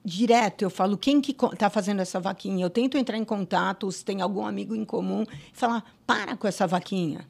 direto 0.04 0.62
eu 0.62 0.70
falo 0.70 0.98
quem 0.98 1.20
que 1.20 1.32
está 1.32 1.70
fazendo 1.70 2.02
essa 2.02 2.20
vaquinha. 2.20 2.64
Eu 2.64 2.70
tento 2.70 2.98
entrar 2.98 3.18
em 3.18 3.26
contato, 3.26 3.92
se 3.92 4.06
tem 4.06 4.22
algum 4.22 4.46
amigo 4.46 4.74
em 4.74 4.86
comum, 4.86 5.24
e 5.54 5.58
falar 5.58 5.84
para 6.06 6.38
com 6.38 6.48
essa 6.48 6.66
vaquinha 6.66 7.28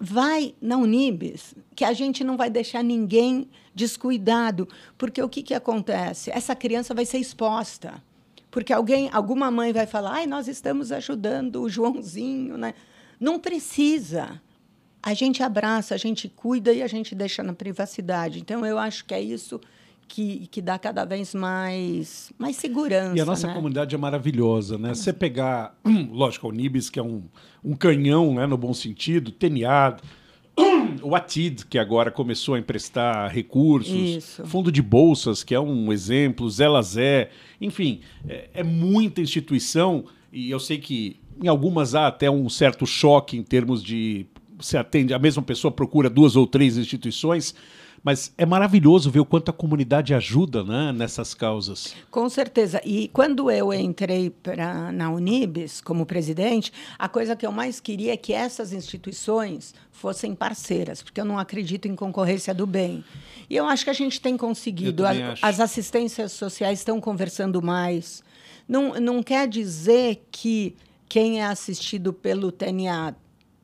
vai 0.00 0.54
na 0.60 0.76
Unibis, 0.76 1.54
que 1.74 1.84
a 1.84 1.92
gente 1.92 2.24
não 2.24 2.36
vai 2.36 2.50
deixar 2.50 2.82
ninguém 2.82 3.48
descuidado, 3.74 4.68
porque 4.96 5.22
o 5.22 5.28
que, 5.28 5.42
que 5.42 5.54
acontece? 5.54 6.30
Essa 6.30 6.54
criança 6.54 6.94
vai 6.94 7.04
ser 7.04 7.18
exposta, 7.18 8.02
porque 8.50 8.72
alguém, 8.72 9.08
alguma 9.12 9.50
mãe 9.50 9.72
vai 9.72 9.86
falar, 9.86 10.12
ai, 10.12 10.26
nós 10.26 10.48
estamos 10.48 10.90
ajudando 10.90 11.62
o 11.62 11.68
Joãozinho, 11.68 12.56
né? 12.56 12.74
Não 13.20 13.38
precisa. 13.38 14.40
A 15.02 15.14
gente 15.14 15.42
abraça, 15.42 15.94
a 15.94 15.98
gente 15.98 16.28
cuida 16.28 16.72
e 16.72 16.82
a 16.82 16.86
gente 16.86 17.14
deixa 17.14 17.42
na 17.42 17.52
privacidade. 17.52 18.40
Então, 18.40 18.64
eu 18.64 18.78
acho 18.78 19.04
que 19.04 19.14
é 19.14 19.20
isso 19.20 19.60
que, 20.08 20.48
que 20.50 20.62
dá 20.62 20.78
cada 20.78 21.04
vez 21.04 21.34
mais, 21.34 22.32
mais 22.38 22.56
segurança. 22.56 23.16
E 23.16 23.20
a 23.20 23.24
nossa 23.24 23.46
né? 23.46 23.54
comunidade 23.54 23.94
é 23.94 23.98
maravilhosa, 23.98 24.78
né? 24.78 24.94
Você 24.94 25.12
pegar, 25.12 25.78
lógico, 26.10 26.48
o 26.48 26.52
Nibis, 26.52 26.88
que 26.88 26.98
é 26.98 27.02
um, 27.02 27.22
um 27.62 27.76
canhão, 27.76 28.34
né, 28.34 28.46
no 28.46 28.56
bom 28.56 28.72
sentido, 28.72 29.30
Teniado, 29.30 30.02
o 31.02 31.14
Atid, 31.14 31.66
que 31.66 31.78
agora 31.78 32.10
começou 32.10 32.54
a 32.54 32.58
emprestar 32.58 33.30
recursos, 33.30 33.92
Isso. 33.92 34.46
Fundo 34.46 34.72
de 34.72 34.82
Bolsas, 34.82 35.44
que 35.44 35.54
é 35.54 35.60
um 35.60 35.92
exemplo, 35.92 36.48
Zé 36.50 36.66
Lazé, 36.66 37.30
enfim, 37.60 38.00
é, 38.26 38.48
é 38.54 38.62
muita 38.64 39.20
instituição 39.20 40.04
e 40.32 40.50
eu 40.50 40.58
sei 40.58 40.78
que 40.78 41.20
em 41.40 41.46
algumas 41.46 41.94
há 41.94 42.08
até 42.08 42.30
um 42.30 42.48
certo 42.48 42.86
choque 42.86 43.36
em 43.36 43.42
termos 43.42 43.82
de 43.82 44.26
se 44.60 44.76
atende, 44.76 45.14
a 45.14 45.18
mesma 45.18 45.42
pessoa 45.42 45.70
procura 45.70 46.10
duas 46.10 46.34
ou 46.34 46.46
três 46.46 46.76
instituições, 46.76 47.54
mas 48.02 48.32
é 48.38 48.46
maravilhoso 48.46 49.10
ver 49.10 49.20
o 49.20 49.24
quanto 49.24 49.50
a 49.50 49.52
comunidade 49.52 50.14
ajuda 50.14 50.62
né, 50.64 50.92
nessas 50.92 51.34
causas. 51.34 51.94
Com 52.10 52.28
certeza. 52.28 52.80
E 52.84 53.08
quando 53.08 53.50
eu 53.50 53.72
entrei 53.72 54.30
pra, 54.30 54.92
na 54.92 55.10
Unibis 55.10 55.80
como 55.80 56.06
presidente, 56.06 56.72
a 56.98 57.08
coisa 57.08 57.36
que 57.36 57.46
eu 57.46 57.52
mais 57.52 57.80
queria 57.80 58.12
é 58.12 58.16
que 58.16 58.32
essas 58.32 58.72
instituições 58.72 59.74
fossem 59.90 60.34
parceiras, 60.34 61.02
porque 61.02 61.20
eu 61.20 61.24
não 61.24 61.38
acredito 61.38 61.88
em 61.88 61.96
concorrência 61.96 62.54
do 62.54 62.66
bem. 62.66 63.04
E 63.50 63.56
eu 63.56 63.66
acho 63.66 63.84
que 63.84 63.90
a 63.90 63.94
gente 63.94 64.20
tem 64.20 64.36
conseguido. 64.36 65.04
A, 65.06 65.10
as 65.42 65.60
assistências 65.60 66.32
sociais 66.32 66.78
estão 66.78 67.00
conversando 67.00 67.60
mais. 67.60 68.22
Não, 68.68 69.00
não 69.00 69.22
quer 69.22 69.48
dizer 69.48 70.22
que 70.30 70.76
quem 71.08 71.40
é 71.40 71.46
assistido 71.46 72.12
pelo 72.12 72.52
TNA 72.52 73.14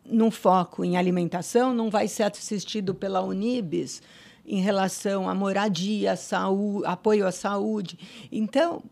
num 0.04 0.30
foco 0.30 0.84
em 0.84 0.96
alimentação 0.96 1.74
não 1.74 1.90
vai 1.90 2.08
ser 2.08 2.24
assistido 2.24 2.94
pela 2.94 3.22
Unibis 3.22 4.02
em 4.46 4.60
relação 4.60 5.28
à 5.28 5.34
moradia, 5.34 6.16
saúde, 6.16 6.86
apoio 6.86 7.26
à 7.26 7.32
saúde. 7.32 7.98
Então, 8.30 8.82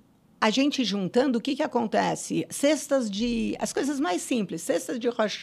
a 0.43 0.51
gente 0.51 0.85
juntando, 0.85 1.39
o 1.39 1.41
que, 1.41 1.55
que 1.55 1.63
acontece? 1.63 2.45
Cestas 2.51 3.09
de. 3.09 3.55
As 3.61 3.73
coisas 3.73 4.01
mais 4.01 4.23
simples, 4.23 4.61
cestas 4.63 4.99
de 4.99 5.09
Rosh 5.09 5.41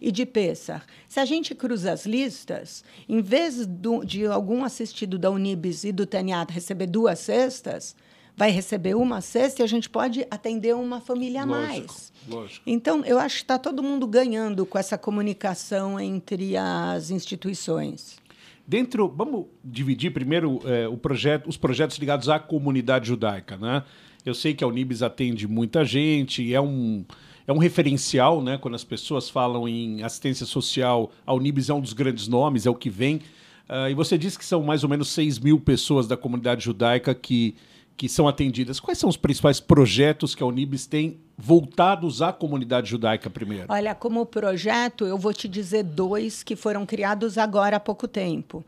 e 0.00 0.12
de 0.12 0.24
Pessah. 0.24 0.80
Se 1.08 1.18
a 1.18 1.24
gente 1.24 1.56
cruza 1.56 1.90
as 1.90 2.06
listas, 2.06 2.84
em 3.08 3.20
vez 3.20 3.66
do, 3.66 4.04
de 4.04 4.26
algum 4.26 4.62
assistido 4.62 5.18
da 5.18 5.28
Unibis 5.28 5.82
e 5.82 5.90
do 5.90 6.06
Teniat 6.06 6.52
receber 6.52 6.86
duas 6.86 7.18
cestas, 7.18 7.96
vai 8.36 8.52
receber 8.52 8.94
uma 8.94 9.20
cesta 9.20 9.60
e 9.60 9.64
a 9.64 9.66
gente 9.66 9.90
pode 9.90 10.24
atender 10.30 10.72
uma 10.72 11.00
família 11.00 11.42
a 11.42 11.46
mais. 11.46 12.12
Lógico. 12.28 12.62
Então, 12.64 13.04
eu 13.04 13.18
acho 13.18 13.38
que 13.38 13.42
está 13.42 13.58
todo 13.58 13.82
mundo 13.82 14.06
ganhando 14.06 14.64
com 14.64 14.78
essa 14.78 14.96
comunicação 14.96 15.98
entre 15.98 16.56
as 16.56 17.10
instituições. 17.10 18.18
Dentro, 18.68 19.08
vamos 19.08 19.46
dividir 19.64 20.12
primeiro 20.12 20.60
é, 20.66 20.86
o 20.86 20.98
projeto, 20.98 21.48
os 21.48 21.56
projetos 21.56 21.96
ligados 21.96 22.28
à 22.28 22.38
comunidade 22.38 23.08
judaica, 23.08 23.56
né? 23.56 23.82
Eu 24.26 24.34
sei 24.34 24.52
que 24.52 24.62
a 24.62 24.66
Unibis 24.66 25.02
atende 25.02 25.48
muita 25.48 25.86
gente, 25.86 26.52
é 26.52 26.60
um, 26.60 27.02
é 27.46 27.52
um 27.52 27.56
referencial, 27.56 28.42
né? 28.42 28.58
Quando 28.58 28.74
as 28.74 28.84
pessoas 28.84 29.30
falam 29.30 29.66
em 29.66 30.02
assistência 30.02 30.44
social, 30.44 31.10
a 31.24 31.32
Unibis 31.32 31.70
é 31.70 31.72
um 31.72 31.80
dos 31.80 31.94
grandes 31.94 32.28
nomes, 32.28 32.66
é 32.66 32.70
o 32.70 32.74
que 32.74 32.90
vem. 32.90 33.22
Uh, 33.70 33.88
e 33.90 33.94
você 33.94 34.18
disse 34.18 34.38
que 34.38 34.44
são 34.44 34.62
mais 34.62 34.84
ou 34.84 34.90
menos 34.90 35.08
6 35.08 35.38
mil 35.38 35.58
pessoas 35.58 36.06
da 36.06 36.16
comunidade 36.16 36.62
judaica 36.62 37.14
que 37.14 37.54
que 37.96 38.08
são 38.08 38.28
atendidas. 38.28 38.78
Quais 38.78 38.96
são 38.96 39.10
os 39.10 39.16
principais 39.16 39.58
projetos 39.58 40.32
que 40.32 40.42
a 40.42 40.46
Unibis 40.46 40.86
tem 40.86 41.18
voltados 41.40 42.20
à 42.20 42.32
comunidade 42.32 42.90
judaica 42.90 43.30
primeiro? 43.30 43.66
Olha, 43.68 43.94
como 43.94 44.26
projeto, 44.26 45.06
eu 45.06 45.16
vou 45.16 45.32
te 45.32 45.46
dizer 45.46 45.84
dois 45.84 46.42
que 46.42 46.56
foram 46.56 46.84
criados 46.84 47.38
agora 47.38 47.76
há 47.76 47.80
pouco 47.80 48.08
tempo. 48.08 48.64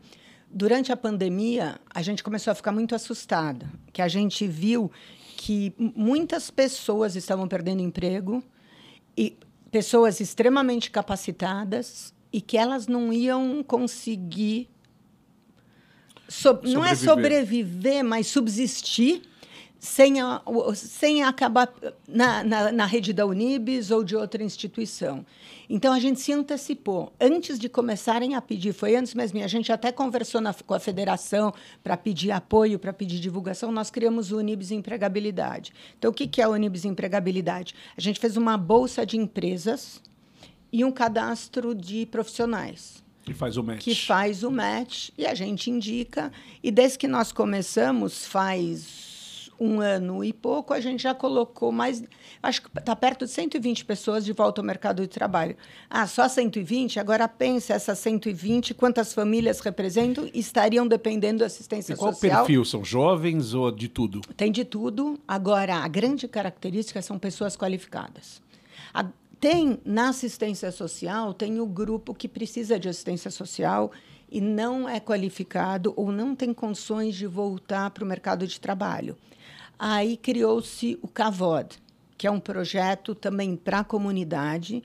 Durante 0.49 0.89
a 0.89 0.97
pandemia, 0.97 1.79
a 1.93 2.01
gente 2.01 2.23
começou 2.23 2.51
a 2.51 2.55
ficar 2.55 2.71
muito 2.71 2.95
assustada, 2.95 3.69
que 3.91 4.01
a 4.01 4.07
gente 4.07 4.47
viu 4.47 4.89
que 5.35 5.73
muitas 5.77 6.49
pessoas 6.49 7.17
estavam 7.17 7.47
perdendo 7.47 7.81
emprego 7.81 8.41
e 9.17 9.35
pessoas 9.69 10.21
extremamente 10.21 10.89
capacitadas 10.89 12.13
e 12.31 12.39
que 12.39 12.57
elas 12.57 12.87
não 12.87 13.11
iam 13.11 13.61
conseguir 13.63 14.69
so, 16.27 16.57
não 16.63 16.85
é 16.85 16.95
sobreviver, 16.95 18.03
mas 18.03 18.27
subsistir 18.27 19.23
sem, 19.81 20.21
a, 20.21 20.39
sem 20.75 21.23
acabar 21.23 21.73
na, 22.07 22.43
na, 22.43 22.71
na, 22.71 22.85
rede 22.85 23.11
da 23.11 23.25
Unibis 23.25 23.89
ou 23.89 24.03
de 24.03 24.15
outra 24.15 24.43
instituição. 24.43 25.25
Então, 25.67 25.91
a 25.91 25.99
gente 25.99 26.19
se 26.19 26.31
antecipou. 26.31 27.11
Antes 27.19 27.57
de 27.57 27.67
começarem 27.67 28.35
a 28.35 28.41
pedir, 28.41 28.73
foi 28.73 28.95
antes 28.95 29.15
mesmo, 29.15 29.43
a 29.43 29.47
gente 29.47 29.71
até 29.71 29.91
conversou 29.91 30.39
na, 30.39 30.53
com 30.53 30.75
a 30.75 30.79
federação 30.79 31.51
para 31.83 31.97
pedir 31.97 32.29
apoio, 32.29 32.77
para 32.77 32.93
pedir 32.93 33.19
divulgação, 33.19 33.71
nós 33.71 33.89
criamos 33.89 34.31
o 34.31 34.37
Unibis 34.37 34.69
Empregabilidade. 34.69 35.73
Então, 35.97 36.11
o 36.11 36.13
que, 36.13 36.27
que 36.27 36.43
é 36.43 36.47
o 36.47 36.51
Unibis 36.51 36.85
Empregabilidade? 36.85 37.73
A 37.97 38.01
gente 38.01 38.19
fez 38.19 38.37
uma 38.37 38.57
bolsa 38.57 39.03
de 39.03 39.17
empresas 39.17 39.99
e 40.71 40.85
um 40.85 40.91
cadastro 40.91 41.73
de 41.73 42.05
profissionais. 42.05 43.03
Que 43.25 43.33
faz 43.33 43.57
o 43.57 43.63
match. 43.63 43.83
Que 43.83 43.95
faz 43.95 44.43
o 44.43 44.51
match 44.51 45.09
e 45.17 45.25
a 45.25 45.33
gente 45.33 45.71
indica. 45.71 46.31
E 46.61 46.69
desde 46.69 46.99
que 46.99 47.07
nós 47.07 47.31
começamos, 47.31 48.27
faz 48.27 49.10
um 49.61 49.79
ano 49.79 50.23
e 50.23 50.33
pouco, 50.33 50.73
a 50.73 50.79
gente 50.79 51.03
já 51.03 51.13
colocou 51.13 51.71
mais. 51.71 52.03
Acho 52.41 52.63
que 52.63 52.79
está 52.79 52.95
perto 52.95 53.25
de 53.25 53.31
120 53.31 53.85
pessoas 53.85 54.25
de 54.25 54.33
volta 54.33 54.59
ao 54.59 54.65
mercado 54.65 55.03
de 55.03 55.07
trabalho. 55.07 55.55
Ah, 55.87 56.07
só 56.07 56.27
120? 56.27 56.99
Agora 56.99 57.27
pense 57.27 57.71
essas 57.71 57.99
120, 57.99 58.73
quantas 58.73 59.13
famílias 59.13 59.59
representam 59.59 60.27
estariam 60.33 60.87
dependendo 60.87 61.39
da 61.39 61.45
assistência 61.45 61.93
e 61.93 61.95
qual 61.95 62.11
social. 62.11 62.31
Qual 62.31 62.45
perfil? 62.47 62.65
São 62.65 62.83
jovens 62.83 63.53
ou 63.53 63.71
de 63.71 63.87
tudo? 63.87 64.21
Tem 64.35 64.51
de 64.51 64.65
tudo. 64.65 65.19
Agora, 65.27 65.75
a 65.75 65.87
grande 65.87 66.27
característica 66.27 66.99
são 66.99 67.19
pessoas 67.19 67.55
qualificadas. 67.55 68.41
A, 68.91 69.05
tem 69.39 69.79
na 69.85 70.09
assistência 70.09 70.71
social, 70.71 71.35
tem 71.35 71.59
o 71.59 71.67
grupo 71.67 72.15
que 72.15 72.27
precisa 72.27 72.79
de 72.79 72.89
assistência 72.89 73.29
social 73.29 73.91
e 74.31 74.39
não 74.39 74.87
é 74.87 74.99
qualificado 74.99 75.93
ou 75.97 76.11
não 76.11 76.33
tem 76.33 76.53
condições 76.53 77.15
de 77.15 77.27
voltar 77.27 77.89
para 77.91 78.03
o 78.03 78.07
mercado 78.07 78.47
de 78.47 78.59
trabalho. 78.59 79.17
Aí 79.77 80.15
criou-se 80.15 80.97
o 81.01 81.07
CAVOD, 81.07 81.75
que 82.17 82.25
é 82.25 82.31
um 82.31 82.39
projeto 82.39 83.13
também 83.13 83.55
para 83.55 83.79
a 83.79 83.83
comunidade, 83.83 84.81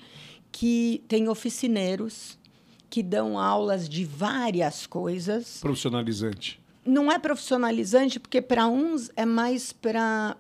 que 0.51 1.05
tem 1.07 1.29
oficineiros 1.29 2.39
que 2.89 3.03
dão 3.03 3.39
aulas 3.39 3.89
de 3.89 4.05
várias 4.05 4.87
coisas. 4.87 5.59
Profissionalizante. 5.61 6.59
Não 6.85 7.13
é 7.13 7.19
profissionalizante, 7.19 8.19
porque 8.19 8.41
para 8.41 8.67
uns 8.67 9.11
é 9.17 9.27
mais 9.27 9.73
para 9.73 10.37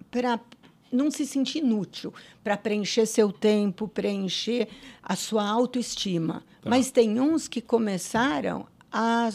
não 0.91 1.11
se 1.11 1.27
sentir 1.27 1.59
inútil, 1.59 2.15
para 2.43 2.57
preencher 2.57 3.05
seu 3.05 3.31
tempo, 3.31 3.89
preencher 3.89 4.69
a 5.03 5.15
sua 5.15 5.47
autoestima. 5.47 6.45
Tá. 6.63 6.71
Mas 6.71 6.91
tem 6.91 7.21
uns 7.21 7.47
que 7.47 7.61
começaram 7.61 8.67
a 8.97 9.33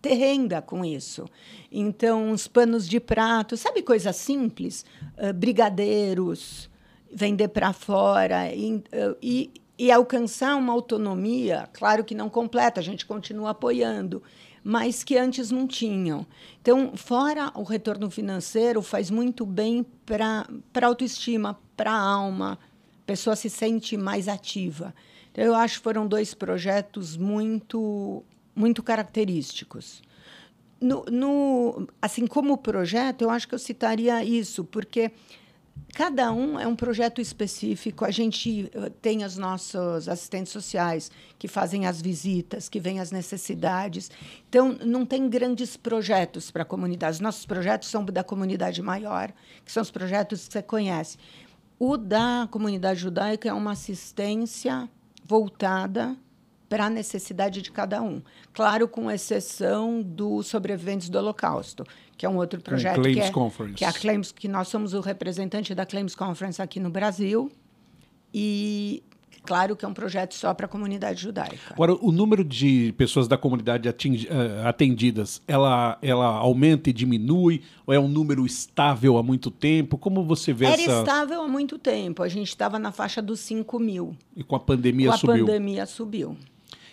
ter 0.00 0.14
renda 0.14 0.60
com 0.60 0.84
isso. 0.84 1.24
Então, 1.72 2.30
uns 2.30 2.46
panos 2.46 2.86
de 2.86 3.00
prato, 3.00 3.56
sabe 3.56 3.82
coisa 3.82 4.12
simples? 4.12 4.84
Uh, 5.16 5.32
brigadeiros, 5.32 6.70
vender 7.10 7.48
para 7.48 7.72
fora 7.72 8.52
e, 8.54 8.74
uh, 8.74 9.16
e, 9.22 9.50
e 9.78 9.90
alcançar 9.90 10.56
uma 10.56 10.72
autonomia, 10.72 11.68
claro 11.72 12.04
que 12.04 12.14
não 12.14 12.28
completa, 12.28 12.80
a 12.80 12.82
gente 12.82 13.06
continua 13.06 13.50
apoiando, 13.50 14.22
mas 14.62 15.02
que 15.02 15.16
antes 15.16 15.50
não 15.50 15.66
tinham. 15.66 16.26
Então, 16.60 16.92
fora 16.96 17.50
o 17.54 17.62
retorno 17.62 18.10
financeiro, 18.10 18.80
faz 18.82 19.10
muito 19.10 19.44
bem 19.44 19.84
para 20.06 20.46
a 20.82 20.86
autoestima, 20.86 21.58
para 21.76 21.92
a 21.92 22.00
alma, 22.00 22.58
a 23.02 23.06
pessoa 23.06 23.36
se 23.36 23.50
sente 23.50 23.96
mais 23.96 24.28
ativa. 24.28 24.94
Então, 25.32 25.44
eu 25.44 25.54
acho 25.54 25.78
que 25.78 25.84
foram 25.84 26.06
dois 26.06 26.32
projetos 26.32 27.16
muito, 27.16 28.22
muito 28.54 28.82
característicos. 28.82 30.02
No, 30.80 31.04
no, 31.10 31.88
assim 32.00 32.26
como 32.26 32.58
projeto, 32.58 33.22
eu 33.22 33.30
acho 33.30 33.48
que 33.48 33.54
eu 33.54 33.58
citaria 33.58 34.22
isso, 34.24 34.64
porque 34.64 35.12
cada 35.94 36.30
um 36.32 36.58
é 36.58 36.66
um 36.66 36.76
projeto 36.76 37.20
específico. 37.20 38.04
A 38.04 38.10
gente 38.10 38.70
eh, 38.72 38.90
tem 39.00 39.24
os 39.24 39.36
nossos 39.38 40.08
assistentes 40.08 40.52
sociais 40.52 41.10
que 41.38 41.48
fazem 41.48 41.86
as 41.86 42.02
visitas, 42.02 42.68
que 42.68 42.80
veem 42.80 43.00
as 43.00 43.10
necessidades. 43.10 44.10
Então, 44.48 44.76
não 44.84 45.06
tem 45.06 45.28
grandes 45.28 45.76
projetos 45.76 46.50
para 46.50 46.62
a 46.62 46.66
comunidade. 46.66 47.14
Os 47.14 47.20
nossos 47.20 47.46
projetos 47.46 47.88
são 47.88 48.04
da 48.04 48.24
comunidade 48.24 48.82
maior, 48.82 49.32
que 49.64 49.72
são 49.72 49.82
os 49.82 49.90
projetos 49.90 50.46
que 50.46 50.52
você 50.52 50.62
conhece. 50.62 51.16
O 51.78 51.96
da 51.96 52.48
comunidade 52.50 53.00
judaica 53.00 53.48
é 53.48 53.52
uma 53.52 53.72
assistência 53.72 54.88
voltada 55.24 56.16
para 56.68 56.86
a 56.86 56.90
necessidade 56.90 57.62
de 57.62 57.70
cada 57.70 58.02
um. 58.02 58.22
Claro, 58.52 58.88
com 58.88 59.10
exceção 59.10 60.02
dos 60.02 60.46
sobreviventes 60.46 61.08
do 61.08 61.18
Holocausto, 61.18 61.84
que 62.16 62.24
é 62.24 62.28
um 62.28 62.36
outro 62.36 62.60
projeto 62.60 63.00
Claims 63.00 63.18
que 63.18 63.20
é, 63.20 63.30
Conference. 63.30 63.74
que 63.74 63.84
é 63.84 63.88
a 63.88 63.92
Claims, 63.92 64.32
que 64.32 64.48
nós 64.48 64.68
somos 64.68 64.94
o 64.94 65.00
representante 65.00 65.74
da 65.74 65.84
Claims 65.84 66.14
Conference 66.14 66.60
aqui 66.60 66.80
no 66.80 66.90
Brasil. 66.90 67.50
E 68.32 69.02
claro 69.44 69.76
que 69.76 69.84
é 69.84 69.88
um 69.88 69.94
projeto 69.94 70.34
só 70.34 70.52
para 70.54 70.66
a 70.66 70.68
comunidade 70.68 71.22
judaica. 71.22 71.56
Agora, 71.70 71.94
o 72.00 72.10
número 72.10 72.42
de 72.42 72.92
pessoas 72.96 73.28
da 73.28 73.36
comunidade 73.36 73.88
atingi, 73.88 74.26
uh, 74.26 74.66
atendidas, 74.66 75.40
ela, 75.46 75.98
ela 76.02 76.26
aumenta 76.26 76.90
e 76.90 76.92
diminui? 76.92 77.62
Ou 77.86 77.94
é 77.94 78.00
um 78.00 78.08
número 78.08 78.44
estável 78.44 79.16
há 79.18 79.22
muito 79.22 79.50
tempo? 79.50 79.96
Como 79.96 80.24
você 80.24 80.52
vê 80.52 80.64
Era 80.64 80.74
essa... 80.74 80.90
Era 80.90 81.00
estável 81.00 81.42
há 81.42 81.48
muito 81.48 81.78
tempo. 81.78 82.22
A 82.22 82.28
gente 82.28 82.48
estava 82.48 82.78
na 82.78 82.90
faixa 82.90 83.22
dos 83.22 83.38
5 83.40 83.78
mil. 83.78 84.16
E 84.34 84.42
com 84.42 84.56
a 84.56 84.60
pandemia 84.60 85.12
com 85.12 85.18
subiu? 85.18 85.36
Com 85.36 85.42
a 85.42 85.46
pandemia 85.46 85.86
subiu. 85.86 86.36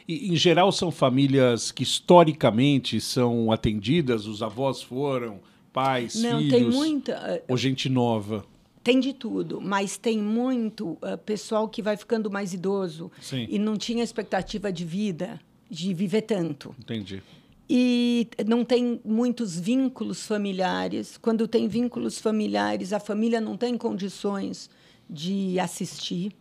E, 0.08 0.34
em 0.34 0.36
geral, 0.36 0.72
são 0.72 0.92
famílias 0.92 1.72
que 1.72 1.84
historicamente 1.84 3.00
são 3.00 3.52
atendidas, 3.52 4.26
os 4.26 4.42
avós 4.42 4.82
foram, 4.82 5.40
pais, 5.72 6.16
Não, 6.16 6.40
filhos. 6.40 6.54
tem 6.54 6.70
muita. 6.70 7.44
Ou 7.48 7.58
gente 7.58 7.90
nova. 7.90 8.46
Tem 8.84 9.00
de 9.00 9.14
tudo, 9.14 9.62
mas 9.62 9.96
tem 9.96 10.18
muito 10.18 10.92
uh, 10.94 11.18
pessoal 11.24 11.70
que 11.70 11.84
vai 11.84 11.96
ficando 11.96 12.32
mais 12.32 12.52
idoso 12.52 13.12
Sim. 13.22 13.46
e 13.48 13.60
não 13.60 13.78
tinha 13.78 14.04
expectativa 14.04 14.72
de 14.72 14.84
vida, 14.84 15.40
de 15.70 15.94
viver 15.94 16.24
tanto. 16.24 16.76
Entendi. 16.80 17.22
E 17.70 18.28
não 18.46 18.66
tem 18.66 19.00
muitos 19.06 19.58
vínculos 19.58 20.26
familiares. 20.26 21.16
Quando 21.16 21.48
tem 21.48 21.68
vínculos 21.68 22.20
familiares, 22.20 22.92
a 22.92 23.00
família 23.00 23.40
não 23.40 23.56
tem 23.56 23.78
condições 23.78 24.70
de 25.10 25.60
assistir. 25.60 26.34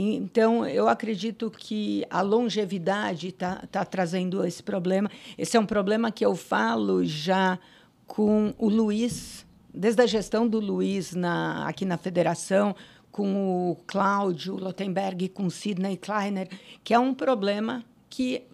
Então, 0.00 0.64
eu 0.64 0.88
acredito 0.88 1.50
que 1.50 2.06
a 2.08 2.22
longevidade 2.22 3.30
está 3.30 3.66
tá 3.66 3.84
trazendo 3.84 4.46
esse 4.46 4.62
problema. 4.62 5.10
Esse 5.36 5.56
é 5.56 5.60
um 5.60 5.66
problema 5.66 6.12
que 6.12 6.24
eu 6.24 6.36
falo 6.36 7.04
já 7.04 7.58
com 8.06 8.54
o 8.56 8.68
Luiz, 8.68 9.44
desde 9.74 10.00
a 10.00 10.06
gestão 10.06 10.46
do 10.46 10.60
Luiz 10.60 11.16
na, 11.16 11.66
aqui 11.66 11.84
na 11.84 11.98
federação, 11.98 12.76
com 13.10 13.72
o 13.72 13.76
Cláudio 13.88 14.54
Lotenberg, 14.54 15.30
com 15.30 15.46
o 15.46 15.50
Sidney 15.50 15.96
Kleiner, 15.96 16.48
que 16.84 16.94
é 16.94 16.98
um 17.00 17.12
problema 17.12 17.84
que, 18.08 18.44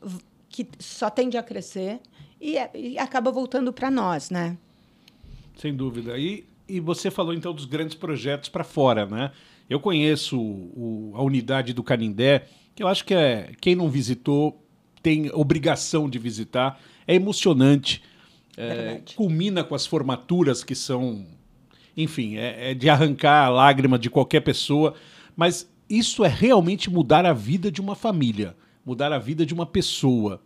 que 0.48 0.66
só 0.78 1.11
tende 1.11 1.37
a 1.37 1.42
crescer 1.42 2.00
e, 2.40 2.57
é, 2.57 2.70
e 2.74 2.98
acaba 2.98 3.30
voltando 3.30 3.70
para 3.70 3.90
nós, 3.90 4.30
né? 4.30 4.57
Sem 5.59 5.76
dúvida. 5.76 6.16
E, 6.16 6.46
e 6.66 6.80
você 6.80 7.11
falou, 7.11 7.35
então, 7.35 7.52
dos 7.52 7.66
grandes 7.66 7.94
projetos 7.94 8.48
para 8.48 8.64
fora, 8.64 9.04
né? 9.04 9.30
Eu 9.68 9.81
conheço 9.81 10.38
o, 10.38 11.12
a 11.14 11.22
unidade 11.22 11.72
do 11.72 11.83
Canindé, 11.83 12.46
que 12.74 12.83
eu 12.83 12.88
acho 12.88 13.05
que 13.05 13.14
é, 13.14 13.53
quem 13.61 13.74
não 13.74 13.88
visitou 13.88 14.61
tem 15.03 15.31
obrigação 15.33 16.09
de 16.09 16.18
visitar. 16.18 16.81
É 17.07 17.14
emocionante. 17.14 18.03
É, 18.57 19.03
culmina 19.16 19.64
com 19.64 19.74
as 19.74 19.85
formaturas 19.85 20.62
que 20.62 20.74
são, 20.74 21.27
enfim, 21.96 22.37
é, 22.37 22.70
é 22.70 22.74
de 22.74 22.88
arrancar 22.88 23.46
a 23.46 23.48
lágrima 23.48 23.98
de 23.98 24.09
qualquer 24.09 24.40
pessoa. 24.40 24.94
Mas 25.37 25.70
isso 25.88 26.24
é 26.24 26.29
realmente 26.29 26.88
mudar 26.88 27.27
a 27.27 27.33
vida 27.33 27.70
de 27.70 27.81
uma 27.81 27.94
família, 27.94 28.57
mudar 28.85 29.12
a 29.12 29.18
vida 29.18 29.44
de 29.44 29.53
uma 29.53 29.66
pessoa. 29.66 30.40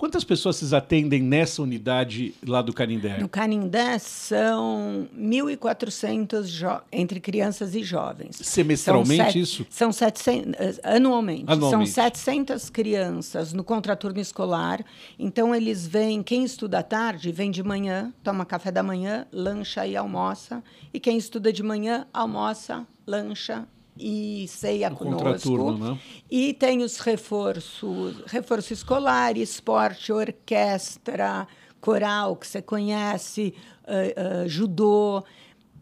Quantas 0.00 0.24
pessoas 0.24 0.56
vocês 0.56 0.72
atendem 0.72 1.22
nessa 1.22 1.60
unidade 1.60 2.34
lá 2.46 2.62
do 2.62 2.72
Canindé? 2.72 3.18
No 3.18 3.28
Canindé 3.28 3.98
são 3.98 5.06
1.400 5.14 6.80
entre 6.90 7.20
crianças 7.20 7.74
e 7.74 7.82
jovens. 7.82 8.36
Semestralmente 8.36 9.32
são 9.32 9.42
isso? 9.42 9.66
São 9.68 9.92
700, 9.92 10.80
anualmente. 10.82 11.44
anualmente. 11.46 11.90
São 11.90 12.04
700 12.04 12.70
crianças 12.70 13.52
no 13.52 13.62
contraturno 13.62 14.18
escolar. 14.18 14.82
Então, 15.18 15.54
eles 15.54 15.86
vêm, 15.86 16.22
quem 16.22 16.44
estuda 16.44 16.78
à 16.78 16.82
tarde, 16.82 17.30
vem 17.30 17.50
de 17.50 17.62
manhã, 17.62 18.10
toma 18.22 18.46
café 18.46 18.72
da 18.72 18.82
manhã, 18.82 19.26
lancha 19.30 19.86
e 19.86 19.98
almoça. 19.98 20.64
E 20.94 20.98
quem 20.98 21.18
estuda 21.18 21.52
de 21.52 21.62
manhã, 21.62 22.06
almoça, 22.10 22.86
lancha 23.06 23.68
e 24.00 24.48
ceia 24.48 24.90
o 24.90 24.96
conosco. 24.96 25.72
Né? 25.72 25.98
E 26.30 26.54
tem 26.54 26.82
os 26.82 26.98
reforços, 26.98 28.22
reforço 28.26 28.72
escolar, 28.72 29.36
esporte, 29.36 30.12
orquestra, 30.12 31.46
coral, 31.80 32.36
que 32.36 32.46
você 32.46 32.62
conhece, 32.62 33.54
uh, 33.84 34.44
uh, 34.44 34.48
judô. 34.48 35.22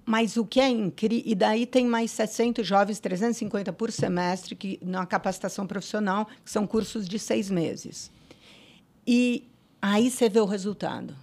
Mas 0.05 0.37
o 0.37 0.45
que 0.45 0.59
é 0.59 0.69
incrível... 0.69 1.23
E 1.27 1.35
daí 1.35 1.67
tem 1.67 1.87
mais 1.87 2.11
700 2.11 2.67
jovens, 2.67 2.99
350 2.99 3.73
por 3.75 3.93
semestre, 3.93 4.57
que, 4.57 4.81
na 4.83 5.05
capacitação 5.05 5.67
profissional, 5.67 6.27
que 6.43 6.51
são 6.51 6.67
cursos 6.67 7.07
de 7.07 7.19
seis 7.19 7.51
meses. 7.51 8.11
E 9.07 9.45
aí 9.83 10.11
você 10.11 10.29
vê 10.29 10.41
o 10.41 10.47
resultado. 10.47 11.15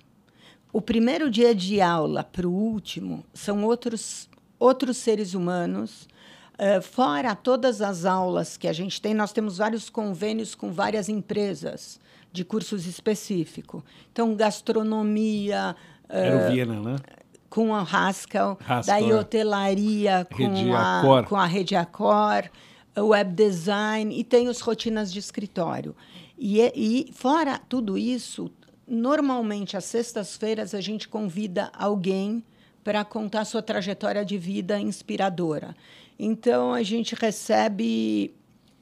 o 0.72 0.82
primeiro 0.82 1.32
dia 1.32 1.56
de 1.56 1.82
aula 1.82 2.24
para 2.24 2.48
o 2.48 2.54
último 2.54 3.26
são 3.34 3.64
outros, 3.64 4.30
outros 4.60 4.98
seres 4.98 5.34
humanos. 5.34 6.08
Uh, 6.56 6.82
fora 6.82 7.36
todas 7.36 7.82
as 7.82 8.06
aulas 8.06 8.56
que 8.56 8.68
a 8.68 8.74
gente 8.74 9.02
tem, 9.02 9.14
nós 9.14 9.34
temos 9.34 9.58
vários 9.58 9.90
convênios 9.90 10.56
com 10.56 10.72
várias 10.72 11.10
empresas 11.10 12.00
de 12.32 12.46
cursos 12.46 12.86
específicos. 12.86 13.84
Então, 14.12 14.36
gastronomia. 14.36 15.76
Era 16.08 16.48
o 16.48 16.52
Viena, 16.52 16.80
né? 16.80 16.96
Com 17.50 17.74
a 17.74 17.82
Haskell, 17.82 18.58
Haskell 18.68 18.84
daí 18.86 19.12
é. 19.12 19.16
hotelaria 19.16 20.28
com 20.30 20.76
a, 20.76 21.24
com 21.24 21.36
a 21.36 21.46
Rede 21.46 21.76
Accor, 21.76 22.50
web 22.98 23.34
design, 23.34 24.18
e 24.18 24.24
tem 24.24 24.50
os 24.50 24.60
rotinas 24.60 25.12
de 25.12 25.20
escritório. 25.20 25.96
E, 26.38 26.60
e 26.76 27.14
fora 27.14 27.58
tudo 27.58 27.98
isso, 27.98 28.52
normalmente 28.88 29.78
às 29.78 29.86
sextas-feiras 29.86 30.74
a 30.74 30.82
gente 30.82 31.08
convida 31.08 31.72
alguém 31.74 32.44
para 32.84 33.04
contar 33.04 33.46
sua 33.46 33.62
trajetória 33.62 34.24
de 34.24 34.38
vida 34.38 34.80
inspiradora. 34.80 35.76
Então 36.18 36.74
a 36.74 36.84
gente 36.84 37.14
recebe 37.16 38.34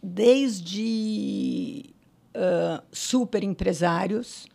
desde 0.02 1.94
uh, 2.36 2.84
super 2.92 3.44
empresários, 3.44 4.46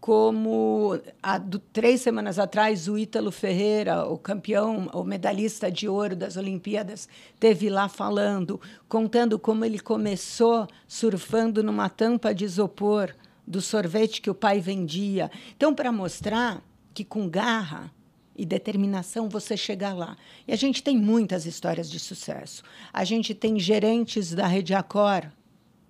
como 0.00 0.98
há 1.22 1.36
do, 1.36 1.58
três 1.58 2.00
semanas 2.00 2.38
atrás 2.38 2.88
o 2.88 2.96
Ítalo 2.96 3.30
Ferreira, 3.30 4.06
o 4.06 4.16
campeão, 4.16 4.88
o 4.94 5.04
medalhista 5.04 5.70
de 5.70 5.86
ouro 5.88 6.16
das 6.16 6.36
Olimpíadas, 6.36 7.08
teve 7.38 7.68
lá 7.68 7.88
falando, 7.88 8.60
contando 8.88 9.38
como 9.38 9.64
ele 9.64 9.78
começou 9.78 10.66
surfando 10.88 11.62
numa 11.62 11.90
tampa 11.90 12.34
de 12.34 12.46
isopor 12.46 13.14
do 13.46 13.60
sorvete 13.60 14.22
que 14.22 14.30
o 14.30 14.34
pai 14.34 14.60
vendia. 14.60 15.30
Então, 15.54 15.74
para 15.74 15.92
mostrar 15.92 16.62
que 16.94 17.04
com 17.04 17.28
garra 17.28 17.92
e 18.40 18.46
determinação 18.46 19.28
você 19.28 19.54
chega 19.54 19.92
lá. 19.92 20.16
E 20.48 20.52
a 20.52 20.56
gente 20.56 20.82
tem 20.82 20.96
muitas 20.96 21.44
histórias 21.44 21.90
de 21.90 22.00
sucesso. 22.00 22.62
A 22.90 23.04
gente 23.04 23.34
tem 23.34 23.60
gerentes 23.60 24.34
da 24.34 24.46
Rede 24.46 24.72
Accor 24.72 25.26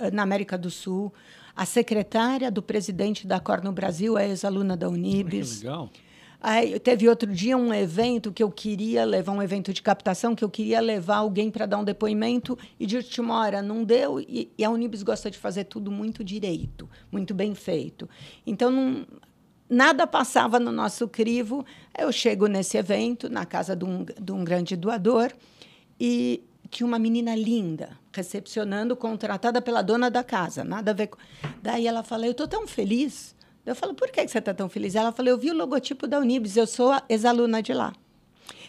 eh, 0.01 0.11
na 0.11 0.25
América 0.25 0.59
do 0.59 0.69
Sul, 0.69 1.13
a 1.55 1.65
secretária 1.65 2.51
do 2.51 2.61
presidente 2.61 3.25
da 3.25 3.37
Accor 3.37 3.63
no 3.63 3.71
Brasil 3.71 4.19
é 4.19 4.29
ex-aluna 4.29 4.77
da 4.77 4.89
Unibis. 4.89 5.59
Que 5.59 5.67
legal. 5.67 5.91
Aí, 6.43 6.81
teve 6.81 7.07
outro 7.07 7.31
dia 7.31 7.55
um 7.57 7.73
evento 7.73 8.33
que 8.33 8.43
eu 8.43 8.51
queria 8.51 9.05
levar, 9.05 9.33
um 9.33 9.43
evento 9.43 9.75
de 9.75 9.83
captação, 9.83 10.35
que 10.35 10.43
eu 10.43 10.49
queria 10.49 10.81
levar 10.81 11.19
alguém 11.19 11.51
para 11.51 11.67
dar 11.67 11.77
um 11.77 11.85
depoimento 11.85 12.59
e 12.81 12.87
de 12.87 12.97
última 12.97 13.39
hora 13.39 13.61
não 13.61 13.85
deu. 13.85 14.19
E, 14.19 14.51
e, 14.57 14.65
a 14.65 14.71
Unibis 14.71 15.03
gosta 15.03 15.31
de 15.31 15.37
fazer 15.37 15.65
tudo 15.65 15.91
muito 15.91 16.25
direito, 16.25 16.89
muito 17.13 17.35
bem 17.35 17.55
feito. 17.55 18.09
Então, 18.47 18.71
não, 18.71 19.07
nada 19.71 20.07
passava 20.07 20.59
no 20.59 20.73
nosso 20.73 21.09
crivo. 21.09 21.65
Eu 21.97 22.13
chego 22.13 22.47
nesse 22.47 22.77
evento, 22.77 23.31
na 23.31 23.47
casa 23.47 23.75
de 23.75 23.85
um, 23.85 24.05
de 24.05 24.33
um 24.33 24.45
grande 24.45 24.77
doador, 24.77 25.33
e 25.99 26.43
tinha 26.69 26.87
uma 26.87 26.99
menina 26.99 27.35
linda 27.35 27.99
recepcionando, 28.13 28.97
contratada 28.97 29.63
pela 29.63 29.81
dona 29.81 30.11
da 30.11 30.25
casa, 30.25 30.65
nada 30.65 30.91
a 30.91 30.95
ver 30.95 31.07
com. 31.07 31.19
Daí 31.63 31.87
ela 31.87 32.03
fala: 32.03 32.27
Eu 32.27 32.33
estou 32.33 32.49
tão 32.49 32.67
feliz 32.67 33.35
eu 33.65 33.75
falo, 33.75 33.95
por 33.95 34.11
que 34.11 34.27
você 34.27 34.39
está 34.39 34.55
tão 34.55 34.69
feliz? 34.69 34.95
Ela 34.95 35.13
falou, 35.13 35.31
eu 35.31 35.39
vi 35.39 35.51
o 35.51 35.55
logotipo 35.55 36.07
da 36.07 36.19
Unibis, 36.19 36.57
eu 36.57 36.67
sou 36.67 36.93
ex-aluna 37.09 37.63
de 37.63 37.73
lá. 37.73 37.93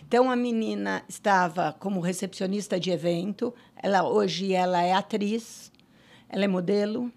Então, 0.05 0.29
a 0.29 0.35
menina 0.35 1.03
estava 1.07 1.73
como 1.79 2.01
recepcionista 2.01 2.79
de 2.79 2.91
evento, 2.91 3.53
ela 3.81 4.07
hoje 4.07 4.53
ela 4.53 4.83
é 4.83 4.93
atriz, 4.93 5.71
ela 6.27 6.43
é 6.43 6.47
modelo, 6.47 7.11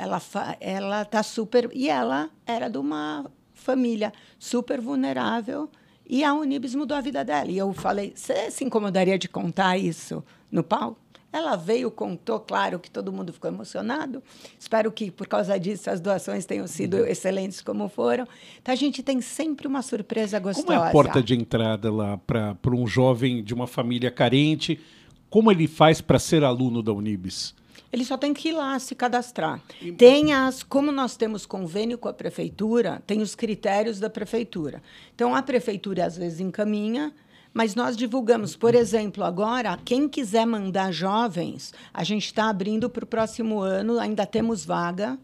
ela 0.00 0.20
ela 0.60 1.02
está 1.02 1.22
super... 1.22 1.70
E 1.72 1.88
ela 1.88 2.30
era 2.46 2.68
de 2.68 2.78
uma 2.78 3.30
família 3.52 4.12
super 4.38 4.80
vulnerável, 4.80 5.68
e 6.08 6.24
a 6.24 6.34
Unibis 6.34 6.74
mudou 6.74 6.96
a 6.96 7.00
vida 7.00 7.24
dela. 7.24 7.50
E 7.50 7.58
eu 7.58 7.72
falei, 7.72 8.12
você 8.16 8.50
se 8.50 8.64
incomodaria 8.64 9.18
de 9.18 9.28
contar 9.28 9.76
isso 9.76 10.24
no 10.50 10.64
palco? 10.64 10.98
Ela 11.32 11.54
veio, 11.54 11.88
contou, 11.92 12.40
claro 12.40 12.80
que 12.80 12.90
todo 12.90 13.12
mundo 13.12 13.32
ficou 13.32 13.48
emocionado. 13.48 14.20
Espero 14.58 14.90
que, 14.90 15.12
por 15.12 15.28
causa 15.28 15.56
disso, 15.60 15.88
as 15.88 16.00
doações 16.00 16.44
tenham 16.44 16.66
sido 16.66 16.96
uhum. 16.96 17.06
excelentes 17.06 17.60
como 17.60 17.88
foram. 17.88 18.26
Então, 18.60 18.72
a 18.72 18.76
gente 18.76 19.00
tem 19.00 19.20
sempre 19.20 19.68
uma 19.68 19.82
surpresa 19.82 20.40
gostosa. 20.40 20.66
Como 20.66 20.84
é 20.84 20.88
a 20.88 20.90
porta 20.90 21.22
de 21.22 21.34
entrada 21.34 21.92
lá 21.92 22.18
para 22.18 22.56
um 22.74 22.84
jovem 22.84 23.44
de 23.44 23.54
uma 23.54 23.68
família 23.68 24.10
carente? 24.10 24.80
Como 25.28 25.52
ele 25.52 25.68
faz 25.68 26.00
para 26.00 26.18
ser 26.18 26.42
aluno 26.42 26.82
da 26.82 26.92
Unibis? 26.92 27.54
Ele 27.92 28.04
só 28.04 28.16
tem 28.16 28.32
que 28.32 28.50
ir 28.50 28.52
lá 28.52 28.78
se 28.78 28.94
cadastrar. 28.94 29.60
Tem 29.96 30.32
as, 30.32 30.62
como 30.62 30.92
nós 30.92 31.16
temos 31.16 31.44
convênio 31.44 31.98
com 31.98 32.08
a 32.08 32.12
prefeitura, 32.12 33.02
tem 33.06 33.20
os 33.20 33.34
critérios 33.34 33.98
da 33.98 34.08
prefeitura. 34.08 34.82
Então 35.14 35.34
a 35.34 35.42
prefeitura 35.42 36.06
às 36.06 36.16
vezes 36.16 36.40
encaminha 36.40 37.12
mas 37.52 37.74
nós 37.74 37.96
divulgamos, 37.96 38.54
por 38.54 38.74
exemplo, 38.76 39.24
agora, 39.24 39.76
quem 39.84 40.08
quiser 40.08 40.46
mandar 40.46 40.92
jovens, 40.92 41.74
a 41.92 42.04
gente 42.04 42.26
está 42.26 42.48
abrindo 42.48 42.88
para 42.88 43.02
o 43.02 43.06
próximo 43.06 43.60
ano, 43.60 43.98
ainda 43.98 44.24
temos 44.24 44.64
vaga 44.64 45.18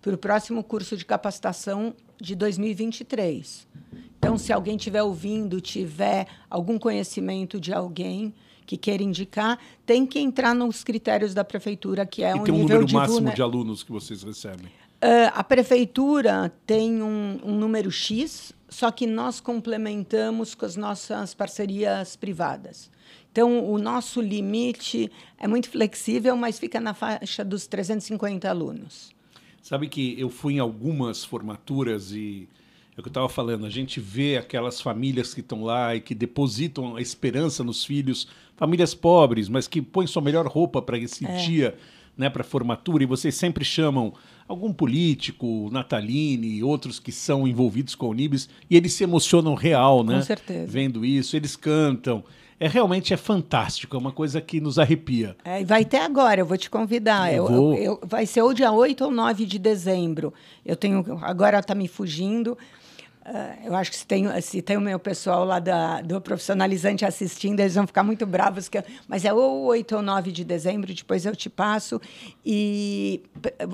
para 0.00 0.14
o 0.14 0.18
próximo 0.18 0.64
curso 0.64 0.96
de 0.96 1.04
capacitação 1.04 1.94
de 2.18 2.34
2023. 2.34 3.68
Então, 4.18 4.38
se 4.38 4.52
alguém 4.52 4.76
estiver 4.76 5.02
ouvindo, 5.02 5.60
tiver 5.60 6.26
algum 6.48 6.78
conhecimento 6.78 7.60
de 7.60 7.72
alguém 7.74 8.34
que 8.66 8.76
queira 8.76 9.02
indicar, 9.02 9.58
tem 9.86 10.04
que 10.04 10.18
entrar 10.18 10.54
nos 10.54 10.82
critérios 10.82 11.32
da 11.32 11.44
prefeitura, 11.44 12.04
que 12.04 12.22
é 12.22 12.32
e 12.32 12.34
um 12.34 12.44
tem 12.44 12.54
um 12.54 12.58
número 12.58 12.92
máximo 12.92 13.32
de 13.32 13.40
alunos 13.40 13.82
que 13.82 13.92
vocês 13.92 14.22
recebem. 14.22 14.66
Uh, 14.66 15.30
a 15.32 15.44
prefeitura 15.44 16.52
tem 16.66 17.02
um, 17.02 17.38
um 17.44 17.54
número 17.54 17.90
X, 17.90 18.52
só 18.68 18.90
que 18.90 19.06
nós 19.06 19.40
complementamos 19.40 20.54
com 20.54 20.66
as 20.66 20.74
nossas 20.74 21.34
parcerias 21.34 22.16
privadas. 22.16 22.90
Então, 23.30 23.70
o 23.70 23.78
nosso 23.78 24.20
limite 24.20 25.10
é 25.38 25.46
muito 25.46 25.68
flexível, 25.68 26.34
mas 26.36 26.58
fica 26.58 26.80
na 26.80 26.94
faixa 26.94 27.44
dos 27.44 27.66
350 27.66 28.48
alunos. 28.48 29.14
Sabe 29.60 29.88
que 29.88 30.18
eu 30.18 30.30
fui 30.30 30.54
em 30.54 30.58
algumas 30.58 31.24
formaturas 31.24 32.12
e 32.12 32.48
é 32.96 33.00
o 33.00 33.02
que 33.02 33.08
eu 33.08 33.10
estava 33.10 33.28
falando, 33.28 33.66
a 33.66 33.70
gente 33.70 34.00
vê 34.00 34.38
aquelas 34.38 34.80
famílias 34.80 35.34
que 35.34 35.40
estão 35.40 35.62
lá 35.62 35.94
e 35.94 36.00
que 36.00 36.14
depositam 36.14 36.96
a 36.96 37.00
esperança 37.02 37.62
nos 37.62 37.84
filhos, 37.84 38.26
famílias 38.56 38.94
pobres, 38.94 39.48
mas 39.48 39.68
que 39.68 39.80
põem 39.82 40.06
sua 40.06 40.22
melhor 40.22 40.46
roupa 40.46 40.80
para 40.80 40.98
esse 40.98 41.26
é. 41.26 41.36
dia, 41.36 41.74
né, 42.16 42.30
para 42.30 42.42
formatura, 42.42 43.02
e 43.02 43.06
vocês 43.06 43.34
sempre 43.34 43.64
chamam 43.64 44.14
algum 44.48 44.72
político, 44.72 45.68
Nataline, 45.70 46.62
outros 46.62 46.98
que 46.98 47.12
são 47.12 47.46
envolvidos 47.46 47.94
com 47.94 48.06
o 48.06 48.10
Unibis, 48.10 48.48
e 48.70 48.76
eles 48.76 48.94
se 48.94 49.04
emocionam 49.04 49.54
real, 49.54 50.02
né? 50.02 50.16
Com 50.16 50.22
certeza. 50.22 50.66
Vendo 50.66 51.04
isso, 51.04 51.36
eles 51.36 51.56
cantam. 51.56 52.24
É 52.58 52.66
realmente 52.66 53.12
é 53.12 53.18
fantástico, 53.18 53.96
é 53.96 53.98
uma 53.98 54.12
coisa 54.12 54.40
que 54.40 54.62
nos 54.62 54.78
arrepia. 54.78 55.36
É, 55.44 55.62
vai 55.62 55.84
ter 55.84 55.98
agora, 55.98 56.40
eu 56.40 56.46
vou 56.46 56.56
te 56.56 56.70
convidar. 56.70 57.30
Eu, 57.30 57.50
eu, 57.50 57.74
eu, 57.74 58.00
vai 58.02 58.24
ser 58.24 58.40
ou 58.40 58.54
dia 58.54 58.72
8 58.72 59.04
ou 59.04 59.10
9 59.10 59.44
de 59.44 59.58
dezembro. 59.58 60.32
Eu 60.64 60.74
tenho. 60.74 61.04
Agora 61.20 61.58
está 61.58 61.74
me 61.74 61.86
fugindo. 61.86 62.56
Uh, 63.26 63.66
eu 63.66 63.74
acho 63.74 63.90
que 63.90 63.96
se 63.96 64.06
tem, 64.06 64.40
se 64.40 64.62
tem 64.62 64.76
o 64.76 64.80
meu 64.80 65.00
pessoal 65.00 65.44
lá 65.44 65.58
da, 65.58 66.00
do 66.00 66.20
profissionalizante 66.20 67.04
assistindo, 67.04 67.58
eles 67.58 67.74
vão 67.74 67.84
ficar 67.84 68.04
muito 68.04 68.24
bravos. 68.24 68.68
Que, 68.68 68.80
mas 69.08 69.24
é 69.24 69.32
ou 69.32 69.64
8 69.64 69.96
ou 69.96 70.02
9 70.02 70.30
de 70.30 70.44
dezembro, 70.44 70.94
depois 70.94 71.26
eu 71.26 71.34
te 71.34 71.50
passo. 71.50 72.00
E 72.44 73.20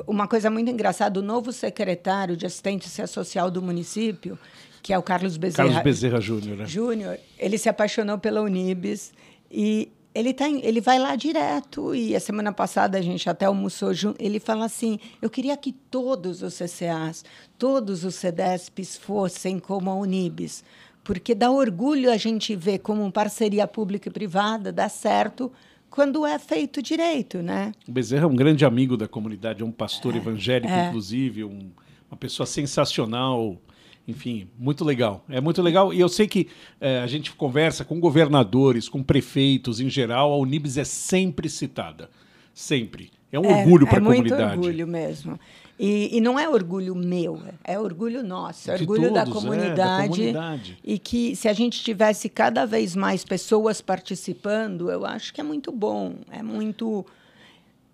uma 0.06 0.26
coisa 0.26 0.48
muito 0.48 0.70
engraçada: 0.70 1.20
o 1.20 1.22
novo 1.22 1.52
secretário 1.52 2.34
de 2.34 2.46
assistência 2.46 3.06
social 3.06 3.50
do 3.50 3.60
município, 3.60 4.38
que 4.82 4.90
é 4.90 4.96
o 4.96 5.02
Carlos 5.02 5.36
Bezerra. 5.36 5.68
Carlos 5.68 5.84
Bezerra 5.84 6.20
Júnior. 6.20 6.56
Né? 6.56 6.64
Júnior, 6.64 7.18
ele 7.38 7.58
se 7.58 7.68
apaixonou 7.68 8.16
pela 8.16 8.40
Unibis. 8.40 9.12
E 9.50 9.92
ele, 10.14 10.34
tá, 10.34 10.48
ele 10.48 10.80
vai 10.80 10.98
lá 10.98 11.16
direto 11.16 11.94
e 11.94 12.14
a 12.14 12.20
semana 12.20 12.52
passada 12.52 12.98
a 12.98 13.02
gente 13.02 13.28
até 13.28 13.46
almoçou 13.46 13.94
junto. 13.94 14.22
Ele 14.22 14.38
fala 14.38 14.64
assim: 14.64 14.98
eu 15.20 15.30
queria 15.30 15.56
que 15.56 15.72
todos 15.72 16.42
os 16.42 16.54
CCAs, 16.54 17.24
todos 17.58 18.04
os 18.04 18.14
CEDESPs 18.14 18.96
fossem 18.96 19.58
como 19.58 19.90
a 19.90 19.94
Unibis, 19.94 20.64
porque 21.02 21.34
dá 21.34 21.50
orgulho 21.50 22.10
a 22.10 22.16
gente 22.16 22.54
ver 22.54 22.78
como 22.78 23.10
parceria 23.10 23.66
pública 23.66 24.08
e 24.08 24.12
privada 24.12 24.72
dá 24.72 24.88
certo 24.88 25.50
quando 25.90 26.24
é 26.24 26.38
feito 26.38 26.80
direito, 26.80 27.42
né? 27.42 27.72
O 27.86 27.92
Bezerra 27.92 28.24
é 28.24 28.26
um 28.26 28.34
grande 28.34 28.64
amigo 28.64 28.96
da 28.96 29.06
comunidade, 29.06 29.62
é 29.62 29.64
um 29.64 29.70
pastor 29.70 30.14
é, 30.14 30.16
evangélico, 30.16 30.72
é. 30.72 30.88
inclusive, 30.88 31.44
um, 31.44 31.70
uma 32.10 32.16
pessoa 32.16 32.46
sensacional 32.46 33.58
enfim, 34.06 34.48
muito 34.58 34.84
legal. 34.84 35.24
É 35.28 35.40
muito 35.40 35.62
legal. 35.62 35.92
E 35.92 36.00
eu 36.00 36.08
sei 36.08 36.26
que 36.26 36.48
é, 36.80 37.00
a 37.00 37.06
gente 37.06 37.32
conversa 37.32 37.84
com 37.84 38.00
governadores, 38.00 38.88
com 38.88 39.02
prefeitos 39.02 39.80
em 39.80 39.88
geral, 39.88 40.32
a 40.32 40.36
Unibis 40.36 40.76
é 40.76 40.84
sempre 40.84 41.48
citada. 41.48 42.10
Sempre. 42.52 43.10
É 43.30 43.38
um 43.38 43.44
é, 43.44 43.60
orgulho 43.60 43.86
para 43.86 43.98
a 43.98 44.02
é 44.02 44.04
comunidade. 44.04 44.42
É 44.42 44.46
muito 44.46 44.66
orgulho 44.66 44.86
mesmo. 44.86 45.40
E, 45.78 46.16
e, 46.16 46.20
não 46.20 46.38
é 46.38 46.48
orgulho 46.48 46.94
meu, 46.94 47.40
é 47.64 47.78
orgulho 47.78 48.22
nosso, 48.22 48.70
é 48.70 48.74
orgulho 48.74 49.08
todos, 49.08 49.14
da, 49.14 49.26
comunidade, 49.26 49.72
é, 49.72 49.74
da 49.74 50.08
comunidade. 50.08 50.78
E 50.84 50.98
que 50.98 51.34
se 51.34 51.48
a 51.48 51.52
gente 51.52 51.82
tivesse 51.82 52.28
cada 52.28 52.66
vez 52.66 52.94
mais 52.94 53.24
pessoas 53.24 53.80
participando, 53.80 54.90
eu 54.92 55.04
acho 55.04 55.32
que 55.34 55.40
é 55.40 55.44
muito 55.44 55.72
bom, 55.72 56.14
é 56.30 56.42
muito 56.42 57.04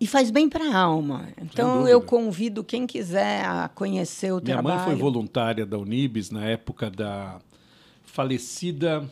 E 0.01 0.07
faz 0.07 0.31
bem 0.31 0.49
para 0.49 0.65
a 0.65 0.77
alma. 0.77 1.29
Então 1.43 1.89
eu 1.89 2.01
convido 2.01 2.63
quem 2.63 2.87
quiser 2.87 3.45
a 3.45 3.69
conhecer 3.69 4.31
o 4.33 4.37
Minha 4.37 4.55
trabalho. 4.55 4.77
Minha 4.77 4.87
mãe 4.87 4.95
foi 4.95 5.03
voluntária 5.03 5.67
da 5.67 5.77
Unibis 5.77 6.31
na 6.31 6.45
época 6.45 6.89
da 6.89 7.41
falecida 8.05 9.05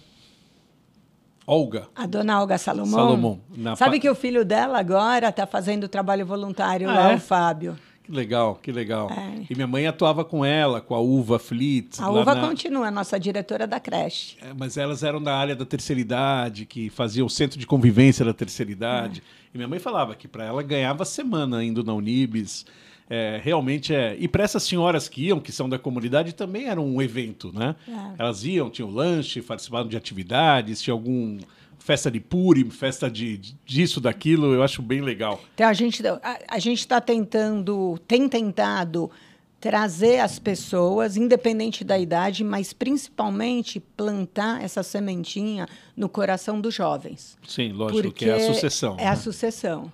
Olga. 1.46 1.88
A 1.94 2.06
dona 2.06 2.40
Olga 2.40 2.58
Salomão. 2.58 2.90
Salomão. 2.98 3.40
Sabe 3.76 3.96
pa... 3.96 4.02
que 4.02 4.10
o 4.10 4.14
filho 4.14 4.44
dela 4.44 4.78
agora 4.78 5.28
está 5.28 5.46
fazendo 5.46 5.88
trabalho 5.88 6.26
voluntário 6.26 6.90
ah, 6.90 6.94
lá, 6.94 7.12
é? 7.12 7.14
o 7.14 7.20
Fábio. 7.20 7.76
Que 8.06 8.12
legal, 8.12 8.54
que 8.62 8.70
legal. 8.70 9.10
É. 9.10 9.46
E 9.50 9.54
minha 9.56 9.66
mãe 9.66 9.84
atuava 9.84 10.24
com 10.24 10.44
ela, 10.44 10.80
com 10.80 10.94
a 10.94 11.00
Uva 11.00 11.40
Flitz. 11.40 11.98
A 11.98 12.08
Uva 12.08 12.36
na... 12.36 12.48
continua, 12.48 12.88
nossa 12.88 13.18
diretora 13.18 13.66
da 13.66 13.80
creche. 13.80 14.36
É, 14.40 14.54
mas 14.56 14.76
elas 14.76 15.02
eram 15.02 15.20
da 15.20 15.36
área 15.36 15.56
da 15.56 15.66
terceira 15.66 16.00
idade, 16.00 16.64
que 16.66 16.88
faziam 16.88 17.26
o 17.26 17.30
centro 17.30 17.58
de 17.58 17.66
convivência 17.66 18.24
da 18.24 18.32
terceira 18.32 18.70
idade. 18.70 19.24
É. 19.26 19.46
E 19.54 19.58
minha 19.58 19.66
mãe 19.66 19.80
falava 19.80 20.14
que 20.14 20.28
para 20.28 20.44
ela 20.44 20.62
ganhava 20.62 21.04
semana 21.04 21.64
indo 21.64 21.82
na 21.82 21.92
Unibis. 21.94 22.64
É, 23.10 23.40
realmente 23.42 23.92
é. 23.92 24.16
E 24.18 24.28
para 24.28 24.44
essas 24.44 24.62
senhoras 24.62 25.08
que 25.08 25.26
iam, 25.26 25.40
que 25.40 25.50
são 25.50 25.68
da 25.68 25.78
comunidade, 25.78 26.32
também 26.32 26.68
era 26.68 26.80
um 26.80 27.02
evento, 27.02 27.52
né? 27.52 27.74
É. 27.88 28.22
Elas 28.22 28.44
iam, 28.44 28.70
tinham 28.70 28.88
lanche, 28.88 29.42
participavam 29.42 29.88
de 29.88 29.96
atividades, 29.96 30.80
tinha 30.80 30.94
algum 30.94 31.38
festa 31.86 32.10
de 32.10 32.18
Purim, 32.18 32.68
festa 32.68 33.08
de 33.08 33.38
disso, 33.64 34.00
daquilo, 34.00 34.52
eu 34.52 34.60
acho 34.60 34.82
bem 34.82 35.00
legal. 35.00 35.40
Então 35.54 35.68
a 35.68 35.72
gente 35.72 36.04
a, 36.04 36.38
a 36.48 36.58
gente 36.58 36.80
está 36.80 37.00
tentando, 37.00 37.96
tem 38.08 38.28
tentado 38.28 39.08
trazer 39.60 40.18
as 40.18 40.36
pessoas, 40.36 41.16
independente 41.16 41.84
da 41.84 41.96
idade, 41.96 42.42
mas 42.42 42.72
principalmente 42.72 43.78
plantar 43.78 44.64
essa 44.64 44.82
sementinha 44.82 45.68
no 45.96 46.08
coração 46.08 46.60
dos 46.60 46.74
jovens. 46.74 47.38
Sim, 47.46 47.70
lógico, 47.70 48.12
que 48.12 48.28
é 48.28 48.34
a 48.34 48.52
sucessão. 48.52 48.96
É 48.98 49.04
né? 49.04 49.10
a 49.10 49.16
sucessão. 49.16 49.92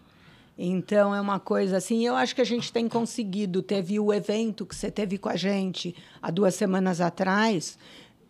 Então 0.56 1.14
é 1.14 1.20
uma 1.20 1.38
coisa 1.38 1.76
assim, 1.76 2.06
eu 2.06 2.16
acho 2.16 2.34
que 2.34 2.40
a 2.40 2.46
gente 2.46 2.72
tem 2.72 2.88
conseguido. 2.88 3.60
Teve 3.60 4.00
o 4.00 4.14
evento 4.14 4.64
que 4.64 4.74
você 4.74 4.90
teve 4.90 5.18
com 5.18 5.28
a 5.28 5.36
gente 5.36 5.94
há 6.22 6.30
duas 6.30 6.54
semanas 6.54 7.02
atrás, 7.02 7.78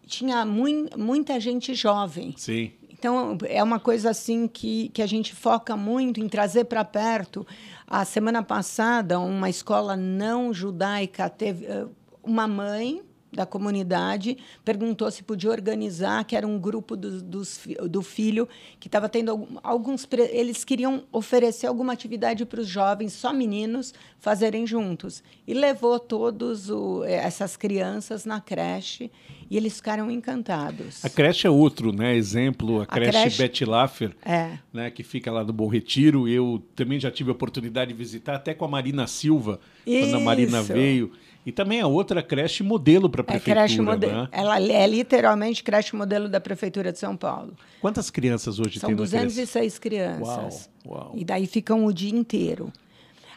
tinha 0.04 0.44
mui 0.44 0.88
muita 0.96 1.38
gente 1.38 1.74
jovem. 1.74 2.34
Sim. 2.36 2.72
Então, 3.02 3.36
é 3.48 3.60
uma 3.60 3.80
coisa 3.80 4.10
assim 4.10 4.46
que, 4.46 4.88
que 4.90 5.02
a 5.02 5.08
gente 5.08 5.34
foca 5.34 5.76
muito 5.76 6.20
em 6.20 6.28
trazer 6.28 6.66
para 6.66 6.84
perto. 6.84 7.44
A 7.84 8.04
semana 8.04 8.44
passada, 8.44 9.18
uma 9.18 9.50
escola 9.50 9.96
não 9.96 10.54
judaica 10.54 11.28
teve 11.28 11.66
eh, 11.66 11.84
uma 12.22 12.46
mãe 12.46 13.02
da 13.32 13.46
comunidade 13.46 14.36
perguntou 14.64 15.10
se 15.10 15.22
podia 15.22 15.50
organizar, 15.50 16.24
que 16.24 16.36
era 16.36 16.46
um 16.46 16.58
grupo 16.58 16.96
do, 16.96 17.22
dos, 17.22 17.60
do 17.88 18.02
filho 18.02 18.48
que 18.78 18.88
estava 18.88 19.08
tendo 19.08 19.48
alguns. 19.62 20.06
Eles 20.30 20.64
queriam 20.64 21.04
oferecer 21.10 21.66
alguma 21.66 21.92
atividade 21.92 22.44
para 22.44 22.60
os 22.60 22.68
jovens, 22.68 23.12
só 23.12 23.32
meninos, 23.32 23.94
fazerem 24.18 24.66
juntos. 24.66 25.22
E 25.46 25.54
levou 25.54 25.98
todos 25.98 26.68
o, 26.68 27.04
eh, 27.04 27.14
essas 27.14 27.56
crianças 27.56 28.24
na 28.24 28.40
creche 28.40 29.10
e 29.50 29.56
eles 29.56 29.76
ficaram 29.76 30.10
encantados. 30.10 31.04
A 31.04 31.10
creche 31.10 31.46
é 31.46 31.50
outro 31.50 31.92
né, 31.92 32.14
exemplo, 32.14 32.80
a, 32.80 32.84
a 32.84 32.86
creche, 32.86 33.10
creche 33.12 33.42
Betty 33.42 33.64
Laffer, 33.64 34.16
é. 34.24 34.58
né, 34.72 34.90
que 34.90 35.02
fica 35.02 35.30
lá 35.30 35.42
do 35.42 35.52
Bom 35.52 35.68
Retiro. 35.68 36.28
Eu 36.28 36.62
também 36.74 36.98
já 36.98 37.10
tive 37.10 37.30
a 37.30 37.32
oportunidade 37.32 37.92
de 37.92 37.98
visitar, 37.98 38.36
até 38.36 38.54
com 38.54 38.64
a 38.64 38.68
Marina 38.68 39.06
Silva, 39.06 39.60
Isso. 39.86 40.06
quando 40.06 40.16
a 40.16 40.20
Marina 40.20 40.62
veio. 40.62 41.12
E 41.44 41.50
também 41.50 41.80
a 41.80 41.86
outra 41.86 42.22
creche 42.22 42.62
modelo 42.62 43.10
para 43.10 43.22
a 43.22 43.24
prefeitura. 43.24 43.60
É 43.60 43.64
creche 43.64 43.80
modelo. 43.80 44.12
Né? 44.12 44.28
Ela 44.30 44.62
é 44.62 44.86
literalmente 44.86 45.62
creche 45.64 45.96
modelo 45.96 46.28
da 46.28 46.40
prefeitura 46.40 46.92
de 46.92 46.98
São 46.98 47.16
Paulo. 47.16 47.56
Quantas 47.80 48.10
crianças 48.10 48.60
hoje 48.60 48.78
São 48.78 48.88
tem 48.88 48.96
206 48.96 49.78
crianças. 49.78 50.70
Uau, 50.86 50.96
uau. 50.98 51.12
E 51.16 51.24
daí 51.24 51.46
ficam 51.46 51.84
o 51.84 51.92
dia 51.92 52.14
inteiro. 52.14 52.72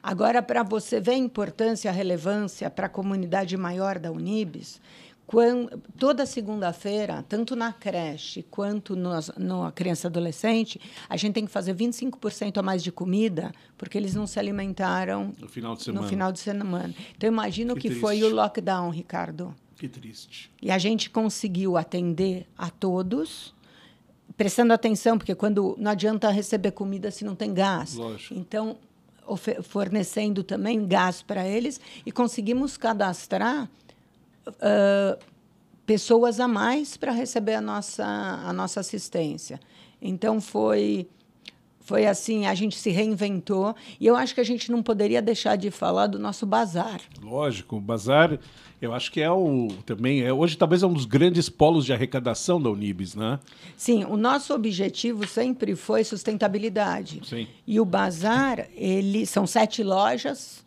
Agora, 0.04 0.40
para 0.40 0.62
você 0.62 1.00
ver 1.00 1.14
a 1.14 1.18
importância, 1.18 1.90
a 1.90 1.94
relevância 1.94 2.70
para 2.70 2.86
a 2.86 2.90
comunidade 2.90 3.58
maior 3.58 3.98
da 3.98 4.12
Unibis, 4.12 4.80
quando, 5.28 5.82
toda 5.98 6.26
segunda-feira, 6.26 7.26
tanto 7.28 7.56
na 7.56 7.74
creche 7.74 8.44
quanto 8.44 8.96
no 8.96 9.72
criança 9.74 10.08
adolescente, 10.08 10.80
a 11.10 11.18
gente 11.18 11.34
tem 11.34 11.46
que 11.46 11.52
fazer 11.52 11.74
25% 11.74 12.58
a 12.58 12.62
mais 12.62 12.84
de 12.84 12.92
comida, 12.92 13.52
porque 13.78 13.98
eles 13.98 14.14
não 14.14 14.28
se 14.28 14.38
alimentaram 14.38 15.34
no 15.40 15.48
final 15.48 15.76
de 15.76 15.84
semana. 15.84 16.02
No 16.02 16.08
final 16.10 16.32
de 16.32 16.40
semana. 16.40 16.96
Então, 17.16 17.28
imagino 17.28 17.76
que, 17.76 17.90
que 17.90 17.96
foi 17.96 18.24
o 18.24 18.34
lockdown, 18.34 18.90
Ricardo. 18.92 19.56
Que 19.78 19.90
triste. 19.90 20.52
E 20.62 20.70
a 20.72 20.78
gente 20.78 21.10
conseguiu 21.10 21.76
atender 21.76 22.48
a 22.58 22.70
todos, 22.70 23.54
prestando 24.38 24.74
atenção, 24.74 25.18
porque 25.18 25.34
quando 25.34 25.76
não 25.80 25.92
adianta 25.92 26.30
receber 26.30 26.72
comida 26.72 27.10
se 27.10 27.26
não 27.26 27.36
tem 27.36 27.54
gás. 27.54 27.96
Lógico. 27.96 28.36
Então, 28.36 28.78
fornecendo 29.64 30.44
também 30.44 30.88
gás 30.88 31.24
para 31.24 31.48
eles 31.48 31.82
e 32.06 32.12
conseguimos 32.12 32.78
cadastrar 32.78 33.70
uh, 34.48 35.20
pessoas 35.86 36.40
a 36.40 36.48
mais 36.48 36.98
para 36.98 37.12
receber 37.12 37.56
a 37.56 37.62
nossa, 37.62 38.06
a 38.06 38.52
nossa 38.54 38.80
assistência. 38.80 39.60
Então, 40.02 40.42
foi 40.42 41.08
foi 41.86 42.08
assim, 42.08 42.48
a 42.48 42.56
gente 42.56 42.76
se 42.76 42.90
reinventou 42.90 43.76
e 44.00 44.08
eu 44.08 44.16
acho 44.16 44.34
que 44.34 44.42
a 44.42 44.44
gente 44.44 44.72
não 44.72 44.82
poderia 44.82 45.22
deixar 45.22 45.56
de 45.56 45.70
falar 45.70 46.08
do 46.08 46.18
nosso 46.18 46.44
bazar. 46.44 47.00
Lógico, 47.22 47.76
o 47.76 47.80
bazar, 47.80 48.40
eu 48.82 48.92
acho 48.92 49.12
que 49.12 49.22
é 49.22 49.30
o 49.30 49.68
também 49.86 50.24
é 50.24 50.34
hoje 50.34 50.58
talvez 50.58 50.82
é 50.82 50.88
um 50.88 50.94
dos 50.94 51.06
grandes 51.06 51.48
polos 51.48 51.86
de 51.86 51.94
arrecadação 51.94 52.60
da 52.60 52.72
Unibis, 52.72 53.14
né? 53.14 53.40
Sim, 53.78 54.04
o 54.06 54.18
nosso 54.18 54.52
objetivo 54.52 55.28
sempre 55.28 55.76
foi 55.76 56.04
sustentabilidade. 56.04 57.22
Sim. 57.24 57.48
E 57.68 57.80
o 57.80 57.86
bazar, 57.86 58.68
ele 58.76 59.28
são 59.28 59.46
sete 59.46 59.84
lojas 59.84 60.65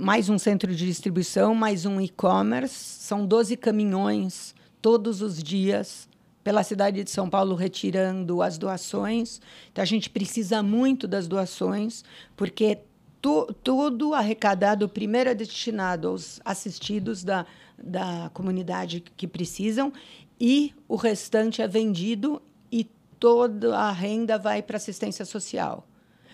mais 0.00 0.28
um 0.28 0.38
centro 0.38 0.74
de 0.74 0.86
distribuição, 0.86 1.54
mais 1.54 1.84
um 1.84 2.00
e-commerce. 2.00 2.74
São 2.74 3.26
12 3.26 3.56
caminhões 3.56 4.54
todos 4.80 5.20
os 5.20 5.42
dias 5.42 6.08
pela 6.42 6.62
cidade 6.62 7.04
de 7.04 7.10
São 7.10 7.28
Paulo 7.28 7.54
retirando 7.54 8.40
as 8.40 8.56
doações. 8.56 9.40
Então, 9.70 9.82
a 9.82 9.86
gente 9.86 10.08
precisa 10.08 10.62
muito 10.62 11.06
das 11.06 11.28
doações, 11.28 12.02
porque 12.36 12.78
tu, 13.20 13.46
tudo 13.62 14.14
arrecadado 14.14 14.88
primeiro 14.88 15.30
é 15.30 15.34
destinado 15.34 16.08
aos 16.08 16.40
assistidos 16.44 17.22
da, 17.22 17.44
da 17.76 18.30
comunidade 18.32 19.00
que 19.00 19.26
precisam 19.26 19.92
e 20.40 20.74
o 20.88 20.96
restante 20.96 21.60
é 21.60 21.68
vendido 21.68 22.40
e 22.72 22.84
toda 23.18 23.76
a 23.76 23.92
renda 23.92 24.38
vai 24.38 24.62
para 24.62 24.78
assistência 24.78 25.26
social 25.26 25.86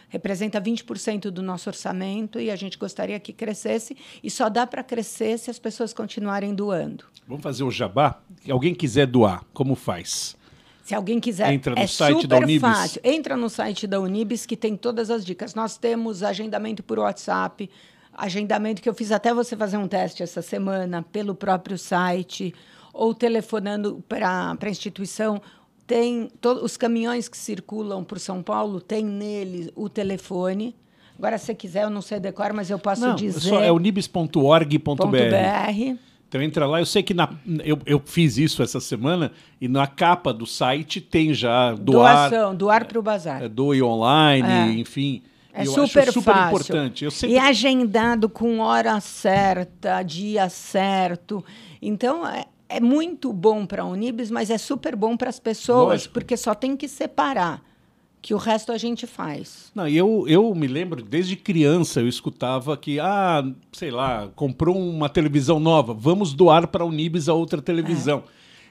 representa 0.08 0.60
20% 0.60 1.30
do 1.30 1.42
nosso 1.42 1.68
orçamento 1.68 2.40
e 2.40 2.50
a 2.50 2.56
gente 2.56 2.78
gostaria 2.78 3.18
que 3.18 3.32
crescesse 3.32 3.96
e 4.22 4.30
só 4.30 4.48
dá 4.48 4.66
para 4.66 4.82
crescer 4.82 5.38
se 5.38 5.50
as 5.50 5.58
pessoas 5.58 5.92
continuarem 5.92 6.54
doando. 6.54 7.04
Vamos 7.26 7.42
fazer 7.42 7.64
o 7.64 7.70
jabá? 7.70 8.20
Se 8.42 8.50
alguém 8.50 8.74
quiser 8.74 9.06
doar, 9.06 9.44
como 9.52 9.74
faz? 9.74 10.36
Se 10.84 10.94
alguém 10.94 11.18
quiser, 11.18 11.52
entra 11.52 11.74
no 11.74 11.80
é 11.80 11.86
site 11.88 12.28
da 12.28 12.36
Unibis. 12.36 12.60
fácil. 12.60 13.00
Entra 13.02 13.36
no 13.36 13.50
site 13.50 13.88
da 13.88 13.98
Unibis 13.98 14.46
que 14.46 14.56
tem 14.56 14.76
todas 14.76 15.10
as 15.10 15.24
dicas. 15.24 15.52
Nós 15.52 15.76
temos 15.76 16.22
agendamento 16.22 16.80
por 16.84 17.00
WhatsApp, 17.00 17.68
agendamento 18.12 18.80
que 18.80 18.88
eu 18.88 18.94
fiz 18.94 19.10
até 19.10 19.34
você 19.34 19.56
fazer 19.56 19.76
um 19.78 19.88
teste 19.88 20.22
essa 20.22 20.40
semana 20.40 21.02
pelo 21.02 21.34
próprio 21.34 21.76
site 21.76 22.54
ou 22.92 23.12
telefonando 23.12 24.02
para 24.08 24.56
a 24.60 24.70
instituição 24.70 25.42
tem 25.86 26.28
todos 26.40 26.62
os 26.62 26.76
caminhões 26.76 27.28
que 27.28 27.36
circulam 27.36 28.02
por 28.02 28.18
São 28.18 28.42
Paulo 28.42 28.80
tem 28.80 29.04
nele 29.04 29.70
o 29.74 29.88
telefone. 29.88 30.74
Agora, 31.18 31.38
se 31.38 31.54
quiser, 31.54 31.84
eu 31.84 31.90
não 31.90 32.02
sei 32.02 32.20
decor, 32.20 32.52
mas 32.52 32.68
eu 32.68 32.78
posso 32.78 33.00
não, 33.00 33.14
dizer. 33.14 33.40
Só 33.40 33.62
é 33.62 33.72
unibis.org.br. 33.72 35.96
Então 36.28 36.42
entra 36.42 36.66
lá, 36.66 36.80
eu 36.80 36.86
sei 36.86 37.02
que 37.02 37.14
na, 37.14 37.30
eu, 37.64 37.78
eu 37.86 38.02
fiz 38.04 38.36
isso 38.36 38.62
essa 38.62 38.80
semana 38.80 39.32
e 39.60 39.68
na 39.68 39.86
capa 39.86 40.34
do 40.34 40.44
site 40.44 41.00
tem 41.00 41.32
já 41.32 41.72
doar. 41.72 42.30
Doação, 42.30 42.54
doar 42.54 42.84
para 42.84 42.98
o 42.98 43.02
bazar. 43.02 43.44
É, 43.44 43.48
doe 43.48 43.80
online, 43.80 44.48
é. 44.48 44.80
enfim. 44.80 45.22
É 45.52 45.64
super, 45.64 46.12
super 46.12 46.34
fácil. 46.34 46.48
importante. 46.48 47.04
Eu 47.04 47.10
sempre... 47.10 47.36
E 47.36 47.38
agendado 47.38 48.28
com 48.28 48.58
hora 48.58 49.00
certa, 49.00 50.02
dia 50.02 50.50
certo. 50.50 51.42
Então, 51.80 52.26
é, 52.26 52.44
é 52.68 52.80
muito 52.80 53.32
bom 53.32 53.64
para 53.64 53.82
a 53.82 53.86
Unibis, 53.86 54.30
mas 54.30 54.50
é 54.50 54.58
super 54.58 54.96
bom 54.96 55.16
para 55.16 55.28
as 55.28 55.38
pessoas, 55.38 55.88
Lógico. 55.88 56.14
porque 56.14 56.36
só 56.36 56.54
tem 56.54 56.76
que 56.76 56.88
separar, 56.88 57.62
que 58.20 58.34
o 58.34 58.36
resto 58.36 58.72
a 58.72 58.78
gente 58.78 59.06
faz. 59.06 59.70
Não, 59.74 59.86
eu, 59.86 60.24
eu 60.26 60.54
me 60.54 60.66
lembro, 60.66 61.02
desde 61.02 61.36
criança, 61.36 62.00
eu 62.00 62.08
escutava 62.08 62.76
que, 62.76 62.98
ah, 62.98 63.44
sei 63.72 63.90
lá, 63.90 64.28
comprou 64.34 64.76
uma 64.76 65.08
televisão 65.08 65.60
nova, 65.60 65.94
vamos 65.94 66.34
doar 66.34 66.66
para 66.66 66.82
a 66.82 66.86
Unibis 66.86 67.28
a 67.28 67.34
outra 67.34 67.62
televisão. 67.62 68.24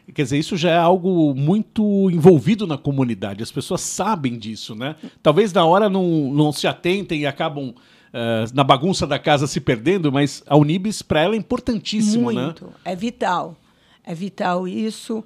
É. 0.07 0.11
Quer 0.11 0.23
dizer, 0.23 0.37
isso 0.37 0.55
já 0.55 0.69
é 0.69 0.77
algo 0.77 1.33
muito 1.33 2.11
envolvido 2.11 2.67
na 2.67 2.77
comunidade, 2.77 3.41
as 3.41 3.51
pessoas 3.51 3.81
sabem 3.81 4.37
disso, 4.37 4.75
né? 4.75 4.95
Talvez 5.23 5.51
na 5.51 5.65
hora 5.65 5.89
não, 5.89 6.31
não 6.31 6.51
se 6.51 6.67
atentem 6.67 7.21
e 7.21 7.25
acabam 7.25 7.73
Uh, 8.15 8.47
na 8.53 8.63
bagunça 8.63 9.05
da 9.05 9.19
casa 9.19 9.45
se 9.45 9.59
perdendo, 9.59 10.09
mas 10.09 10.41
a 10.47 10.55
Unibis 10.55 11.01
para 11.01 11.19
ela 11.19 11.35
é 11.35 11.37
importantíssimo, 11.37 12.31
Muito, 12.31 12.63
né? 12.63 12.71
é 12.85 12.95
vital. 12.95 13.57
É 14.05 14.13
vital 14.13 14.67
isso. 14.67 15.23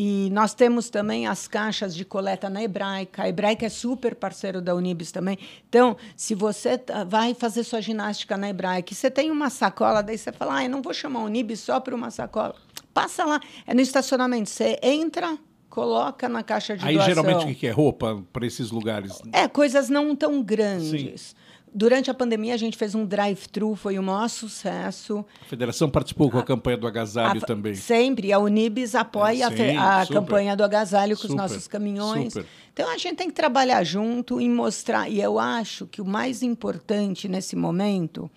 E 0.00 0.30
nós 0.30 0.54
temos 0.54 0.88
também 0.88 1.26
as 1.26 1.48
caixas 1.48 1.92
de 1.92 2.04
coleta 2.04 2.48
na 2.48 2.62
Hebraica. 2.62 3.24
A 3.24 3.28
Hebraica 3.28 3.66
é 3.66 3.68
super 3.68 4.14
parceiro 4.14 4.62
da 4.62 4.72
Unibis 4.72 5.10
também. 5.10 5.36
Então, 5.68 5.96
se 6.16 6.36
você 6.36 6.80
vai 7.08 7.34
fazer 7.34 7.64
sua 7.64 7.80
ginástica 7.80 8.36
na 8.36 8.48
Hebraica 8.48 8.92
e 8.92 8.96
você 8.96 9.10
tem 9.10 9.28
uma 9.28 9.50
sacola, 9.50 10.00
daí 10.00 10.16
você 10.16 10.30
fala, 10.30 10.58
ah, 10.58 10.64
eu 10.64 10.70
não 10.70 10.82
vou 10.82 10.94
chamar 10.94 11.20
a 11.20 11.24
Unibis 11.24 11.58
só 11.58 11.80
para 11.80 11.96
uma 11.96 12.12
sacola. 12.12 12.54
Passa 12.94 13.24
lá, 13.24 13.40
é 13.66 13.74
no 13.74 13.80
estacionamento. 13.80 14.48
Você 14.48 14.78
entra, 14.84 15.36
coloca 15.68 16.28
na 16.28 16.44
caixa 16.44 16.76
de 16.76 16.84
Aí, 16.86 16.94
doação. 16.94 17.14
geralmente, 17.14 17.52
o 17.52 17.54
que 17.56 17.66
é 17.66 17.72
roupa 17.72 18.22
para 18.32 18.46
esses 18.46 18.70
lugares? 18.70 19.20
É, 19.32 19.48
coisas 19.48 19.88
não 19.88 20.14
tão 20.14 20.40
grandes. 20.42 21.22
Sim. 21.22 21.34
Durante 21.74 22.10
a 22.10 22.14
pandemia, 22.14 22.54
a 22.54 22.56
gente 22.56 22.76
fez 22.76 22.94
um 22.94 23.04
drive-thru, 23.04 23.74
foi 23.74 23.98
o 23.98 24.02
maior 24.02 24.28
sucesso. 24.28 25.24
A 25.40 25.44
federação 25.44 25.88
participou 25.88 26.30
com 26.30 26.38
a, 26.38 26.40
a 26.40 26.44
campanha 26.44 26.76
do 26.76 26.86
agasalho 26.86 27.42
a, 27.42 27.46
também. 27.46 27.74
Sempre. 27.74 28.32
A 28.32 28.38
Unibis 28.38 28.94
apoia 28.94 29.44
é, 29.46 29.56
sim, 29.56 29.76
a, 29.76 30.02
a 30.02 30.06
campanha 30.06 30.56
do 30.56 30.64
agasalho 30.64 31.16
com 31.16 31.22
super, 31.22 31.32
os 31.32 31.36
nossos 31.36 31.68
caminhões. 31.68 32.32
Super. 32.32 32.48
Então, 32.72 32.90
a 32.90 32.96
gente 32.96 33.16
tem 33.16 33.28
que 33.28 33.34
trabalhar 33.34 33.82
junto 33.84 34.40
e 34.40 34.48
mostrar. 34.48 35.08
E 35.08 35.20
eu 35.20 35.38
acho 35.38 35.86
que 35.86 36.00
o 36.00 36.04
mais 36.04 36.42
importante 36.42 37.28
nesse 37.28 37.56
momento 37.56 38.30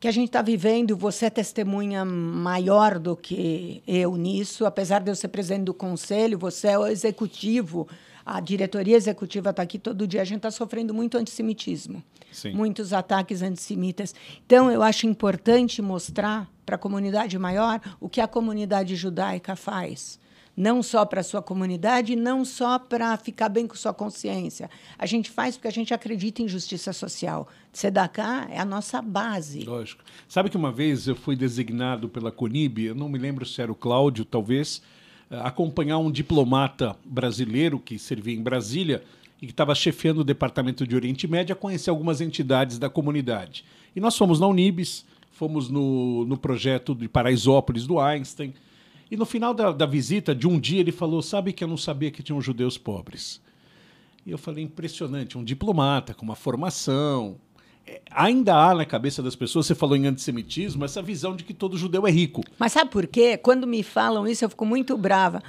que 0.00 0.06
a 0.06 0.12
gente 0.12 0.28
está 0.28 0.42
vivendo, 0.42 0.96
você 0.96 1.26
é 1.26 1.30
testemunha 1.30 2.04
maior 2.04 2.98
do 2.98 3.16
que 3.16 3.82
eu 3.86 4.16
nisso, 4.16 4.64
apesar 4.64 5.00
de 5.00 5.10
eu 5.10 5.14
ser 5.14 5.28
presidente 5.28 5.64
do 5.64 5.74
conselho, 5.74 6.38
você 6.38 6.68
é 6.68 6.78
o 6.78 6.86
executivo 6.86 7.88
a 8.28 8.40
diretoria 8.40 8.94
executiva 8.94 9.48
está 9.50 9.62
aqui 9.62 9.78
todo 9.78 10.06
dia, 10.06 10.20
a 10.20 10.24
gente 10.24 10.36
está 10.38 10.50
sofrendo 10.50 10.92
muito 10.92 11.16
antissemitismo, 11.16 12.02
Sim. 12.30 12.52
muitos 12.52 12.92
ataques 12.92 13.40
antissemitas. 13.40 14.14
Então, 14.44 14.70
eu 14.70 14.82
acho 14.82 15.06
importante 15.06 15.80
mostrar 15.80 16.46
para 16.66 16.76
a 16.76 16.78
comunidade 16.78 17.38
maior 17.38 17.80
o 17.98 18.06
que 18.06 18.20
a 18.20 18.28
comunidade 18.28 18.94
judaica 18.96 19.56
faz. 19.56 20.20
Não 20.54 20.82
só 20.82 21.06
para 21.06 21.20
a 21.20 21.24
sua 21.24 21.40
comunidade, 21.40 22.16
não 22.16 22.44
só 22.44 22.78
para 22.78 23.16
ficar 23.16 23.48
bem 23.48 23.66
com 23.66 23.76
sua 23.76 23.94
consciência. 23.94 24.68
A 24.98 25.06
gente 25.06 25.30
faz 25.30 25.56
porque 25.56 25.68
a 25.68 25.72
gente 25.72 25.94
acredita 25.94 26.42
em 26.42 26.48
justiça 26.48 26.92
social. 26.92 27.48
Sedaká 27.72 28.46
é 28.50 28.58
a 28.58 28.64
nossa 28.64 29.00
base. 29.00 29.62
Lógico. 29.62 30.02
Sabe 30.28 30.50
que 30.50 30.56
uma 30.56 30.72
vez 30.72 31.06
eu 31.06 31.14
fui 31.14 31.36
designado 31.36 32.08
pela 32.08 32.32
Conib, 32.32 32.78
eu 32.80 32.94
não 32.94 33.08
me 33.08 33.18
lembro 33.18 33.46
se 33.46 33.62
era 33.62 33.72
o 33.72 33.74
Cláudio, 33.74 34.24
talvez, 34.24 34.82
acompanhar 35.30 35.98
um 35.98 36.10
diplomata 36.10 36.96
brasileiro 37.04 37.78
que 37.78 37.98
servia 37.98 38.34
em 38.34 38.42
Brasília 38.42 39.02
e 39.40 39.46
que 39.46 39.52
estava 39.52 39.74
chefiando 39.74 40.20
o 40.20 40.24
Departamento 40.24 40.86
de 40.86 40.96
Oriente 40.96 41.28
Médio 41.28 41.52
a 41.52 41.56
conhecer 41.56 41.90
algumas 41.90 42.20
entidades 42.20 42.78
da 42.78 42.88
comunidade. 42.88 43.64
E 43.94 44.00
nós 44.00 44.16
fomos 44.16 44.40
na 44.40 44.46
Unibis, 44.46 45.04
fomos 45.32 45.68
no, 45.68 46.24
no 46.24 46.36
projeto 46.36 46.94
de 46.94 47.08
Paraisópolis 47.08 47.86
do 47.86 48.00
Einstein. 48.00 48.52
E 49.10 49.16
no 49.16 49.24
final 49.24 49.54
da, 49.54 49.70
da 49.70 49.86
visita, 49.86 50.34
de 50.34 50.48
um 50.48 50.58
dia, 50.58 50.80
ele 50.80 50.92
falou: 50.92 51.22
Sabe 51.22 51.52
que 51.52 51.62
eu 51.62 51.68
não 51.68 51.76
sabia 51.76 52.10
que 52.10 52.22
tinham 52.22 52.40
judeus 52.40 52.76
pobres. 52.76 53.40
E 54.26 54.30
eu 54.30 54.36
falei: 54.36 54.64
impressionante, 54.64 55.38
um 55.38 55.44
diplomata 55.44 56.12
com 56.12 56.24
uma 56.24 56.34
formação, 56.34 57.36
ainda 58.10 58.54
há 58.54 58.74
na 58.74 58.84
cabeça 58.84 59.22
das 59.22 59.36
pessoas, 59.36 59.66
você 59.66 59.74
falou 59.74 59.96
em 59.96 60.06
antissemitismo, 60.06 60.84
essa 60.84 61.02
visão 61.02 61.34
de 61.34 61.44
que 61.44 61.54
todo 61.54 61.76
judeu 61.76 62.06
é 62.06 62.10
rico. 62.10 62.42
Mas 62.58 62.72
sabe 62.72 62.90
por 62.90 63.06
quê? 63.06 63.36
Quando 63.36 63.66
me 63.66 63.82
falam 63.82 64.26
isso, 64.26 64.44
eu 64.44 64.48
fico 64.48 64.64
muito 64.64 64.96
brava. 64.96 65.42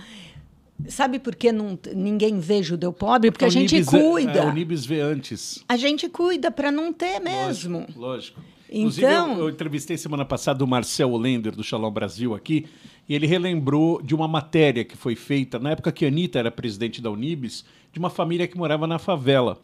Sabe 0.88 1.20
por 1.20 1.36
que 1.36 1.52
não, 1.52 1.78
ninguém 1.94 2.40
vê 2.40 2.64
judeu 2.64 2.94
pobre? 2.94 3.32
Porque 3.32 3.46
a, 3.46 3.48
a 3.48 3.52
gente 3.52 3.76
Unibis, 3.76 3.90
cuida. 3.90 4.40
É, 4.40 4.40
a 4.40 4.46
Unibis 4.46 4.86
vê 4.86 5.02
antes. 5.02 5.64
A 5.68 5.76
gente 5.76 6.08
cuida 6.08 6.50
para 6.50 6.72
não 6.72 6.94
ter 6.94 7.20
mesmo. 7.20 7.80
Lógico. 7.80 8.00
lógico. 8.00 8.42
Inclusive, 8.72 9.08
então... 9.08 9.34
eu, 9.34 9.40
eu, 9.40 9.50
entrevistei 9.50 9.98
semana 9.98 10.24
passada 10.24 10.64
o 10.64 10.68
Marcel 10.68 11.16
Lender, 11.18 11.56
do 11.56 11.64
Shalom 11.64 11.92
Brasil, 11.92 12.36
aqui, 12.36 12.68
e 13.08 13.16
ele 13.16 13.26
relembrou 13.26 14.00
de 14.02 14.14
uma 14.14 14.28
matéria 14.28 14.86
que 14.86 14.96
foi 14.96 15.16
feita 15.16 15.58
na 15.58 15.72
época 15.72 15.92
que 15.92 16.06
a 16.06 16.08
Anitta 16.08 16.38
era 16.38 16.52
presidente 16.52 17.02
da 17.02 17.10
Unibis, 17.10 17.66
de 17.92 17.98
uma 17.98 18.12
família 18.12 18.48
que 18.48 18.56
morava 18.56 18.86
na 18.86 19.00
favela 19.00 19.60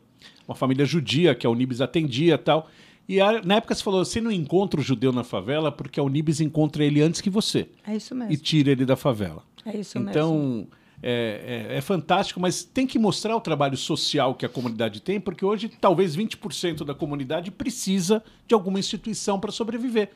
uma 0.48 0.56
família 0.56 0.86
judia 0.86 1.36
que 1.36 1.46
a 1.46 1.50
Unibis 1.50 1.82
atendia 1.82 2.38
tal. 2.38 2.70
E 3.08 3.22
a, 3.22 3.42
na 3.44 3.56
época 3.56 3.76
você 3.76 3.84
falou, 3.84 4.04
você 4.04 4.20
não 4.20 4.32
encontra 4.32 4.80
o 4.80 4.84
judeu 4.84 5.12
na 5.12 5.24
favela 5.24 5.72
porque 5.72 6.00
a 6.00 6.04
Unibis 6.04 6.42
encontra 6.42 6.84
ele 6.84 7.02
antes 7.02 7.22
que 7.22 7.30
você. 7.30 7.68
É 7.86 7.96
isso 7.96 8.16
mesmo. 8.16 8.34
E 8.34 8.38
tira 8.38 8.72
ele 8.72 8.86
da 8.86 8.96
favela. 8.96 9.44
É 9.66 9.78
isso 9.78 9.98
então, 9.98 10.34
mesmo. 10.34 10.60
Então, 10.62 10.68
é, 11.04 11.68
é, 11.70 11.78
é, 11.78 11.82
fantástico, 11.82 12.40
mas 12.40 12.64
tem 12.64 12.88
que 12.88 12.98
mostrar 12.98 13.36
o 13.36 13.42
trabalho 13.42 13.78
social 13.78 14.34
que 14.34 14.46
a 14.46 14.50
comunidade 14.50 15.02
tem, 15.02 15.20
porque 15.20 15.46
hoje 15.46 15.70
talvez 15.80 16.16
20% 16.16 16.84
da 16.84 16.96
comunidade 16.96 17.52
precisa 17.52 18.24
de 18.48 18.56
alguma 18.56 18.80
instituição 18.80 19.40
para 19.40 19.52
sobreviver. 19.52 20.10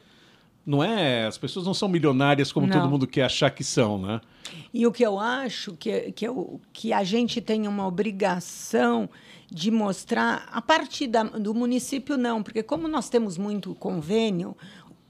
Não 0.66 0.84
é, 0.84 1.26
as 1.26 1.38
pessoas 1.38 1.66
não 1.66 1.74
são 1.74 1.88
milionárias 1.88 2.52
como 2.52 2.68
não. 2.68 2.80
todo 2.80 2.90
mundo 2.90 3.08
quer 3.08 3.24
achar 3.24 3.50
que 3.50 3.64
são, 3.64 4.00
né? 4.00 4.22
E 4.74 4.86
o 4.86 4.92
que 4.92 5.04
eu 5.04 5.20
acho 5.20 5.74
que, 5.74 6.12
que, 6.12 6.28
eu, 6.28 6.60
que 6.72 6.94
a 6.94 7.04
gente 7.04 7.42
tem 7.42 7.68
uma 7.68 7.88
obrigação 7.88 9.10
de 9.52 9.72
mostrar, 9.72 10.48
a 10.52 10.62
partir 10.62 11.08
da, 11.08 11.24
do 11.24 11.54
município, 11.54 12.18
não, 12.18 12.44
porque 12.44 12.62
como 12.62 12.88
nós 12.88 13.10
temos 13.10 13.38
muito 13.38 13.74
convênio, 13.76 14.56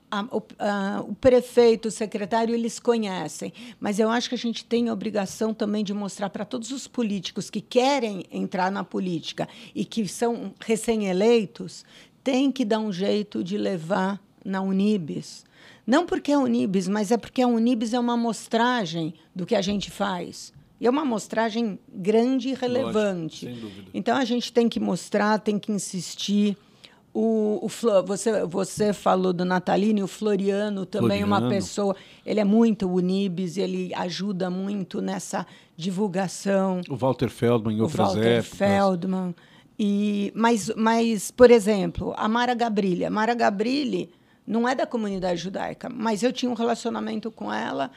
a, 0.09 0.21
o, 0.31 0.43
a, 0.57 1.03
o, 1.07 1.13
prefeito, 1.15 1.87
o 1.87 1.91
secretário, 1.91 2.55
eles 2.55 2.79
conhecem, 2.79 3.53
mas 3.79 3.99
eu 3.99 4.09
acho 4.09 4.29
que 4.29 4.35
a 4.35 4.37
gente 4.37 4.65
tem 4.65 4.89
a 4.89 4.93
obrigação 4.93 5.53
também 5.53 5.83
de 5.83 5.93
mostrar 5.93 6.29
para 6.29 6.45
todos 6.45 6.71
os 6.71 6.87
políticos 6.87 7.49
que 7.49 7.61
querem 7.61 8.25
entrar 8.31 8.71
na 8.71 8.83
política 8.83 9.47
e 9.75 9.85
que 9.85 10.07
são 10.07 10.53
recém-eleitos, 10.59 11.85
tem 12.23 12.51
que 12.51 12.65
dar 12.65 12.79
um 12.79 12.91
jeito 12.91 13.43
de 13.43 13.57
levar 13.57 14.19
na 14.43 14.61
Unibis. 14.61 15.45
Não 15.85 16.05
porque 16.05 16.31
é 16.31 16.37
Unibis, 16.37 16.87
mas 16.87 17.11
é 17.11 17.17
porque 17.17 17.41
a 17.41 17.47
Unibis 17.47 17.93
é 17.93 17.99
uma 17.99 18.13
amostragem 18.13 19.13
do 19.35 19.45
que 19.45 19.55
a 19.55 19.61
gente 19.61 19.89
faz. 19.91 20.53
E 20.79 20.87
é 20.87 20.89
uma 20.89 21.01
amostragem 21.01 21.77
grande 21.93 22.49
e 22.49 22.53
relevante. 22.53 23.45
Lógico, 23.45 23.61
sem 23.61 23.69
dúvida. 23.69 23.89
Então 23.93 24.17
a 24.17 24.23
gente 24.23 24.53
tem 24.53 24.69
que 24.69 24.79
mostrar, 24.79 25.39
tem 25.39 25.59
que 25.59 25.71
insistir. 25.71 26.57
O, 27.13 27.59
o 27.65 28.03
você, 28.03 28.45
você 28.45 28.93
falou 28.93 29.33
do 29.33 29.43
Natalino, 29.43 30.05
o 30.05 30.07
Floriano 30.07 30.85
também, 30.85 31.21
é 31.21 31.25
Floriano. 31.25 31.45
uma 31.45 31.49
pessoa. 31.49 31.95
Ele 32.25 32.39
é 32.39 32.45
muito 32.45 32.89
Unibis, 32.89 33.57
ele 33.57 33.93
ajuda 33.93 34.49
muito 34.49 35.01
nessa 35.01 35.45
divulgação. 35.75 36.81
O 36.89 36.95
Walter 36.95 37.29
Feldman 37.29 37.77
em 37.77 37.81
outras 37.81 38.11
o 38.11 38.13
Walter 38.13 38.27
épocas. 38.27 38.57
Feldman. 38.57 39.35
E, 39.77 40.31
mas, 40.35 40.69
mas, 40.75 41.31
por 41.31 41.49
exemplo, 41.49 42.13
a 42.17 42.27
Mara 42.27 42.53
Gabrilha. 42.53 43.09
Mara 43.09 43.33
Gabrilli 43.33 44.09
não 44.45 44.67
é 44.67 44.75
da 44.75 44.85
comunidade 44.85 45.39
judaica, 45.41 45.89
mas 45.89 46.21
eu 46.21 46.33
tinha 46.33 46.51
um 46.51 46.55
relacionamento 46.55 47.31
com 47.31 47.51
ela 47.51 47.89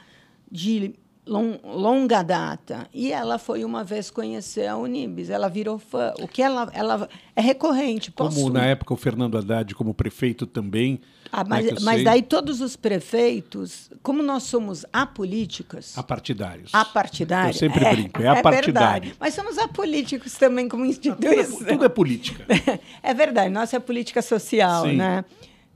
de 0.51 0.95
long, 1.27 1.59
longa 1.63 2.23
data. 2.23 2.89
E 2.93 3.13
ela 3.13 3.39
foi 3.39 3.65
uma 3.65 3.85
vez 3.85 4.11
conhecer 4.11 4.67
a 4.67 4.77
Unibis, 4.77 5.31
ela 5.31 5.49
virou 5.49 5.79
fã. 5.79 6.13
O 6.21 6.29
que 6.29 6.43
ela, 6.43 6.71
ela 6.75 7.09
é 7.35 7.41
recorrente. 7.41 8.11
Posso... 8.11 8.37
Como 8.37 8.53
na 8.53 8.67
época 8.67 8.93
o 8.93 8.97
Fernando 8.97 9.39
Haddad, 9.39 9.75
como 9.75 9.95
prefeito 9.95 10.47
também. 10.47 11.01
Ah, 11.31 11.45
mas, 11.45 11.65
né, 11.65 11.73
mas 11.81 12.05
daí 12.05 12.23
todos 12.23 12.61
os 12.61 12.77
prefeitos, 12.77 13.91
como 14.03 14.23
nós 14.23 14.43
somos 14.43 14.85
apolíticas. 14.93 15.97
Apartidários. 15.97 16.75
Apartidários. 16.75 17.57
Eu 17.57 17.71
sempre 17.71 17.85
é, 17.85 17.91
brinco, 17.91 18.23
é, 18.23 18.27
é 18.27 18.29
apartidário. 18.29 19.03
Verdade. 19.03 19.17
Mas 19.19 19.35
somos 19.35 19.57
apolíticos 19.57 20.35
também 20.35 20.69
como 20.69 20.85
instituição. 20.85 21.59
Tudo 21.59 21.69
é, 21.69 21.73
tudo 21.73 21.85
é 21.87 21.89
política. 21.89 22.47
é 23.03 23.15
verdade, 23.15 23.49
nossa 23.49 23.77
é 23.77 23.81
política 23.81 24.21
social, 24.21 24.85
Sim. 24.85 24.97
né? 24.97 25.25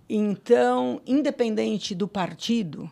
Então, 0.09 1.01
independente 1.07 1.95
do 1.95 2.07
partido, 2.07 2.89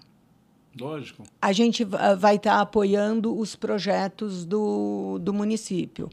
Lógico. 0.78 1.22
A 1.40 1.52
gente 1.52 1.84
vai 1.84 2.36
estar 2.36 2.56
tá 2.56 2.60
apoiando 2.60 3.36
os 3.36 3.54
projetos 3.54 4.44
do, 4.44 5.18
do 5.20 5.32
município. 5.32 6.10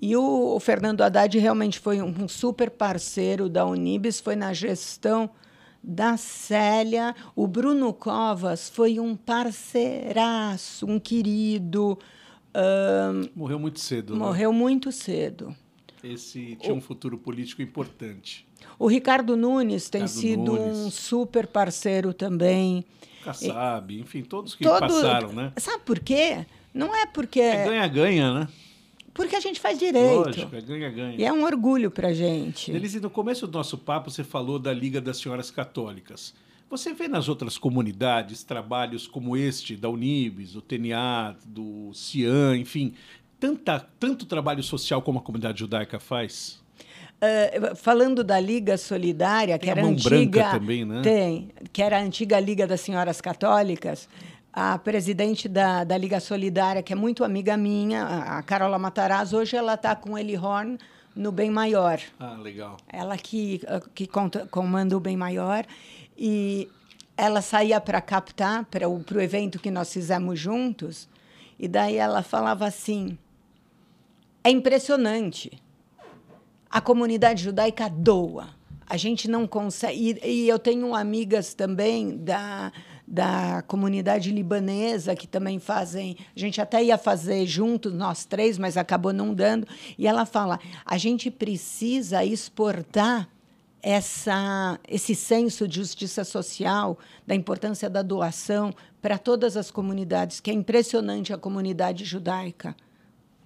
E 0.00 0.16
o, 0.16 0.56
o 0.56 0.60
Fernando 0.60 1.02
Haddad 1.02 1.38
realmente 1.38 1.78
foi 1.78 2.02
um, 2.02 2.24
um 2.24 2.28
super 2.28 2.70
parceiro 2.70 3.48
da 3.48 3.64
Unibis, 3.64 4.20
foi 4.20 4.36
na 4.36 4.52
gestão 4.52 5.30
da 5.82 6.16
Célia. 6.16 7.14
O 7.36 7.46
Bruno 7.46 7.92
Covas 7.92 8.68
foi 8.68 8.98
um 8.98 9.14
parceiraço, 9.14 10.86
um 10.86 10.98
querido. 10.98 11.98
Um, 12.54 13.28
morreu 13.34 13.58
muito 13.58 13.80
cedo. 13.80 14.14
Né? 14.14 14.18
Morreu 14.18 14.52
né? 14.52 14.58
muito 14.58 14.90
cedo. 14.90 15.54
Esse 16.02 16.56
tinha 16.56 16.74
o, 16.74 16.76
um 16.76 16.80
futuro 16.80 17.16
político 17.16 17.62
importante. 17.62 18.46
O 18.78 18.86
Ricardo 18.86 19.36
Nunes 19.36 19.88
tem 19.88 20.02
Ricardo 20.02 20.20
sido 20.20 20.52
Nunes. 20.52 20.78
um 20.78 20.90
super 20.90 21.46
parceiro 21.46 22.12
também. 22.12 22.84
Kassab, 23.24 23.98
enfim, 23.98 24.22
todos 24.22 24.54
que 24.54 24.64
Todo... 24.64 24.80
passaram, 24.80 25.32
né? 25.32 25.52
Sabe 25.56 25.82
por 25.84 25.98
quê? 25.98 26.44
Não 26.72 26.94
é 26.94 27.06
porque. 27.06 27.40
É 27.40 27.64
ganha-ganha, 27.64 28.34
né? 28.34 28.48
Porque 29.14 29.36
a 29.36 29.40
gente 29.40 29.60
faz 29.60 29.78
direito. 29.78 30.26
Lógico, 30.26 30.56
é 30.56 30.60
ganha-ganha. 30.60 31.16
E 31.16 31.24
é 31.24 31.32
um 31.32 31.44
orgulho 31.44 31.90
para 31.90 32.12
gente. 32.12 32.72
Denise, 32.72 33.00
no 33.00 33.08
começo 33.08 33.46
do 33.46 33.56
nosso 33.56 33.78
papo, 33.78 34.10
você 34.10 34.24
falou 34.24 34.58
da 34.58 34.72
Liga 34.72 35.00
das 35.00 35.18
Senhoras 35.18 35.50
Católicas. 35.50 36.34
Você 36.68 36.92
vê 36.92 37.06
nas 37.06 37.28
outras 37.28 37.56
comunidades 37.56 38.42
trabalhos 38.42 39.06
como 39.06 39.36
este, 39.36 39.76
da 39.76 39.88
Unibis, 39.88 40.54
do 40.54 40.60
TNA, 40.60 41.36
do 41.46 41.92
CIAN, 41.94 42.56
enfim, 42.56 42.94
tanta, 43.38 43.78
tanto 44.00 44.26
trabalho 44.26 44.62
social 44.62 45.00
como 45.00 45.20
a 45.20 45.22
comunidade 45.22 45.60
judaica 45.60 46.00
faz? 46.00 46.63
Uh, 47.22 47.74
falando 47.74 48.22
da 48.22 48.38
Liga 48.38 48.76
Solidária, 48.76 49.58
tem 49.58 49.66
que 49.66 49.70
era 49.70 49.82
a 49.82 49.90
antiga. 49.90 50.50
também, 50.50 50.84
né? 50.84 51.00
Tem, 51.02 51.48
que 51.72 51.82
era 51.82 51.98
a 51.98 52.00
antiga 52.00 52.38
Liga 52.38 52.66
das 52.66 52.80
Senhoras 52.80 53.20
Católicas. 53.20 54.08
a 54.52 54.78
presidente 54.78 55.48
da, 55.48 55.84
da 55.84 55.96
Liga 55.96 56.20
Solidária, 56.20 56.82
que 56.82 56.92
é 56.92 56.96
muito 56.96 57.24
amiga 57.24 57.56
minha, 57.56 58.04
a 58.04 58.42
Carola 58.42 58.78
Matarazzo, 58.78 59.36
hoje 59.38 59.56
ela 59.56 59.74
está 59.74 59.96
com 59.96 60.16
Eli 60.16 60.36
Horn 60.36 60.78
no 61.14 61.30
Bem 61.32 61.50
Maior. 61.50 62.00
Ah, 62.18 62.36
legal. 62.40 62.76
Ela 62.88 63.16
que, 63.16 63.60
que 63.94 64.06
conta, 64.06 64.46
comanda 64.50 64.96
o 64.96 65.00
Bem 65.00 65.16
Maior. 65.16 65.64
E 66.16 66.68
ela 67.16 67.40
saía 67.40 67.80
para 67.80 68.00
captar 68.00 68.64
para 68.64 68.88
o 68.88 69.20
evento 69.20 69.58
que 69.58 69.70
nós 69.70 69.92
fizemos 69.92 70.38
juntos. 70.38 71.08
E 71.58 71.68
daí 71.68 71.96
ela 71.96 72.22
falava 72.22 72.66
assim: 72.66 73.16
é 74.42 74.50
impressionante. 74.50 75.62
A 76.74 76.80
comunidade 76.80 77.44
judaica 77.44 77.88
doa. 77.88 78.48
A 78.84 78.96
gente 78.96 79.30
não 79.30 79.46
consegue. 79.46 80.18
E, 80.24 80.28
e 80.28 80.48
eu 80.48 80.58
tenho 80.58 80.92
amigas 80.92 81.54
também 81.54 82.16
da 82.16 82.72
da 83.06 83.62
comunidade 83.68 84.32
libanesa, 84.32 85.14
que 85.14 85.28
também 85.28 85.60
fazem. 85.60 86.16
A 86.34 86.40
gente 86.40 86.60
até 86.60 86.82
ia 86.82 86.98
fazer 86.98 87.46
juntos, 87.46 87.94
nós 87.94 88.24
três, 88.24 88.58
mas 88.58 88.76
acabou 88.76 89.12
não 89.12 89.32
dando. 89.32 89.68
E 89.96 90.04
ela 90.04 90.26
fala: 90.26 90.58
a 90.84 90.98
gente 90.98 91.30
precisa 91.30 92.24
exportar 92.24 93.28
essa, 93.80 94.76
esse 94.88 95.14
senso 95.14 95.68
de 95.68 95.76
justiça 95.76 96.24
social, 96.24 96.98
da 97.24 97.36
importância 97.36 97.88
da 97.88 98.02
doação 98.02 98.74
para 99.00 99.16
todas 99.16 99.56
as 99.56 99.70
comunidades, 99.70 100.40
que 100.40 100.50
é 100.50 100.54
impressionante 100.54 101.32
a 101.32 101.38
comunidade 101.38 102.04
judaica 102.04 102.74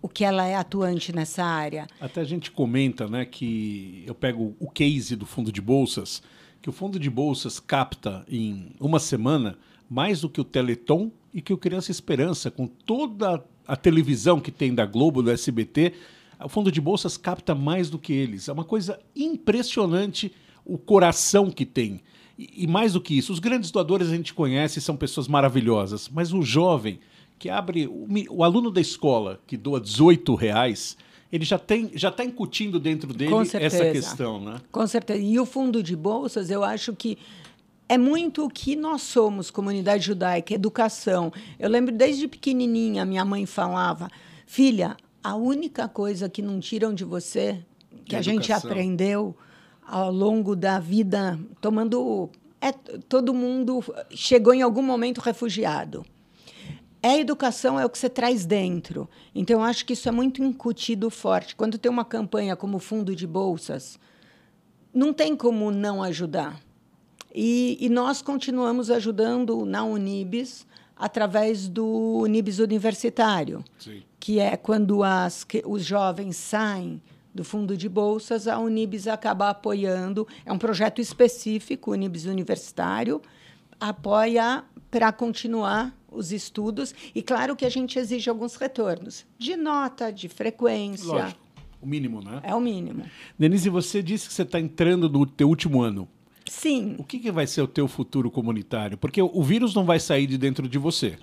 o 0.01 0.09
que 0.09 0.25
ela 0.25 0.47
é 0.47 0.55
atuante 0.55 1.15
nessa 1.15 1.45
área. 1.45 1.87
Até 2.01 2.21
a 2.21 2.25
gente 2.25 2.51
comenta, 2.51 3.09
né, 3.09 3.25
que 3.25 4.05
eu 4.07 4.15
pego 4.15 4.55
o 4.59 4.71
case 4.71 5.17
do 5.17 5.27
fundo 5.27 5.51
de 5.51 5.61
bolsas 5.61 6.23
que 6.61 6.69
o 6.69 6.73
fundo 6.73 6.99
de 6.99 7.09
bolsas 7.09 7.61
capta 7.61 8.25
em 8.29 8.73
uma 8.81 8.99
semana 8.99 9.57
mais 9.89 10.21
do 10.21 10.29
que 10.29 10.41
o 10.41 10.45
Teleton 10.45 11.11
e 11.33 11.41
que 11.41 11.53
o 11.53 11.59
Criança 11.59 11.91
Esperança, 11.91 12.51
com 12.51 12.67
toda 12.67 13.43
a 13.67 13.77
televisão 13.77 14.41
que 14.41 14.51
tem 14.51 14.75
da 14.75 14.85
Globo, 14.85 15.23
do 15.23 15.31
SBT, 15.31 15.95
o 16.45 16.49
fundo 16.49 16.71
de 16.71 16.81
bolsas 16.81 17.17
capta 17.17 17.55
mais 17.55 17.91
do 17.91 17.99
que 17.99 18.13
eles. 18.13 18.49
É 18.49 18.53
uma 18.53 18.65
coisa 18.65 18.99
impressionante 19.15 20.33
o 20.65 20.77
coração 20.77 21.51
que 21.51 21.65
tem. 21.65 22.01
E, 22.39 22.65
e 22.65 22.67
mais 22.67 22.93
do 22.93 23.01
que 23.01 23.17
isso, 23.17 23.33
os 23.33 23.39
grandes 23.39 23.71
doadores 23.71 24.09
a 24.09 24.17
gente 24.17 24.35
conhece, 24.35 24.81
são 24.81 24.97
pessoas 24.97 25.29
maravilhosas, 25.29 26.09
mas 26.09 26.33
o 26.33 26.43
jovem 26.43 27.01
que 27.39 27.49
abre, 27.49 27.87
o, 27.87 28.07
o 28.31 28.45
aluno 28.45 28.71
da 28.71 28.81
escola 28.81 29.41
que 29.47 29.57
doa 29.57 29.81
18 29.81 30.35
reais, 30.35 30.97
ele 31.31 31.45
já 31.45 31.59
tem 31.59 31.91
já 31.95 32.09
está 32.09 32.25
incutindo 32.25 32.81
dentro 32.81 33.13
dele 33.13 33.33
essa 33.61 33.91
questão, 33.91 34.41
né? 34.41 34.61
Com 34.73 34.87
certeza. 34.87 35.21
E 35.21 35.39
o 35.39 35.47
fundo 35.47 35.83
de 35.83 35.95
bolsas, 35.95 36.51
eu 36.51 36.65
acho 36.65 36.95
que 36.95 37.19
é 37.89 37.97
muito 37.97 38.45
o 38.45 38.51
que 38.51 38.75
nós 38.75 39.03
somos, 39.03 39.51
comunidade 39.51 40.05
judaica, 40.05 40.53
educação. 40.53 41.33
Eu 41.59 41.71
lembro 41.71 41.95
desde 41.95 42.27
pequenininha, 42.27 43.05
minha 43.05 43.25
mãe 43.25 43.47
falava, 43.47 44.11
filha, 44.47 44.97
a 45.23 45.35
única 45.37 45.89
coisa 45.89 46.29
que 46.29 46.43
não 46.43 46.61
tiram 46.61 46.93
de 46.93 47.05
você, 47.05 47.63
que 48.05 48.17
a 48.17 48.23
gente 48.23 48.53
aprendeu 48.53 49.37
ao 49.87 50.11
longo 50.13 50.57
da 50.57 50.79
vida, 50.79 51.39
tomando. 51.61 52.31
É, 52.61 52.73
todo 52.73 53.33
mundo 53.33 53.85
chegou 54.11 54.53
em 54.53 54.63
algum 54.63 54.83
momento 54.83 55.21
refugiado 55.21 56.05
é 57.03 57.11
a 57.11 57.19
educação, 57.19 57.79
é 57.79 57.85
o 57.85 57.91
que 57.91 57.99
você 57.99 58.09
traz 58.09 58.45
dentro. 58.45 59.09
Então, 59.35 59.61
eu 59.61 59.65
acho 59.65 59.85
que 59.85 59.93
isso 59.93 60.09
é 60.09 60.13
muito 60.13 60.43
incutido 60.43 61.11
forte. 61.11 61.55
Quando 61.55 61.79
tem 61.79 61.91
uma 61.91 62.05
campanha 62.05 62.57
como 62.57 62.79
Fundo 62.79 63.15
de 63.15 63.27
Bolsas, 63.27 63.99
não 64.93 65.13
tem 65.13 65.37
como 65.37 65.71
não 65.71 66.03
ajudar. 66.03 66.61
E, 67.35 67.77
e 67.81 67.89
nós 67.89 68.21
continuamos 68.23 68.91
ajudando 68.91 69.65
na 69.65 69.85
Unibis 69.85 70.67
através 70.97 71.69
do 71.69 71.87
Unibis 72.23 72.59
Universitário, 72.59 73.63
Sim. 73.79 74.03
que 74.19 74.41
é 74.41 74.57
quando 74.57 75.05
as, 75.05 75.45
que, 75.45 75.63
os 75.65 75.85
jovens 75.85 76.37
saem 76.37 77.01
do 77.33 77.45
fundo 77.45 77.77
de 77.77 77.89
bolsas, 77.89 78.49
a 78.49 78.59
Unibis 78.59 79.07
acaba 79.07 79.51
apoiando. 79.51 80.27
É 80.45 80.53
um 80.53 80.59
projeto 80.59 81.01
específico, 81.01 81.93
Unibis 81.93 82.25
Universitário, 82.25 83.23
apoia 83.81 84.65
para 84.91 85.13
continuar 85.13 85.95
os 86.11 86.33
estudos 86.33 86.95
e 87.15 87.23
claro 87.23 87.55
que 87.55 87.67
a 87.67 87.69
gente 87.69 87.99
exige 87.99 88.31
alguns 88.31 88.57
retornos 88.57 89.27
de 89.39 89.57
nota, 89.57 90.11
de 90.13 90.29
frequência. 90.29 91.07
Lógico. 91.07 91.41
O 91.81 91.87
mínimo, 91.87 92.21
né? 92.21 92.41
É 92.43 92.55
o 92.55 92.61
mínimo. 92.61 93.05
Denise, 93.39 93.69
você 93.69 94.03
disse 94.03 94.27
que 94.27 94.35
você 94.35 94.43
está 94.43 94.59
entrando 94.59 95.09
no 95.09 95.25
teu 95.25 95.49
último 95.49 95.81
ano. 95.81 96.09
Sim. 96.47 96.97
O 96.99 97.05
que, 97.05 97.19
que 97.19 97.31
vai 97.31 97.47
ser 97.47 97.63
o 97.63 97.69
teu 97.69 97.87
futuro 97.87 98.31
comunitário? 98.31 98.97
Porque 98.97 99.21
o 99.23 99.43
vírus 99.43 99.75
não 99.75 99.85
vai 99.85 100.01
sair 100.01 100.27
de 100.27 100.37
dentro 100.37 100.69
de 100.69 100.79
você. 100.79 101.17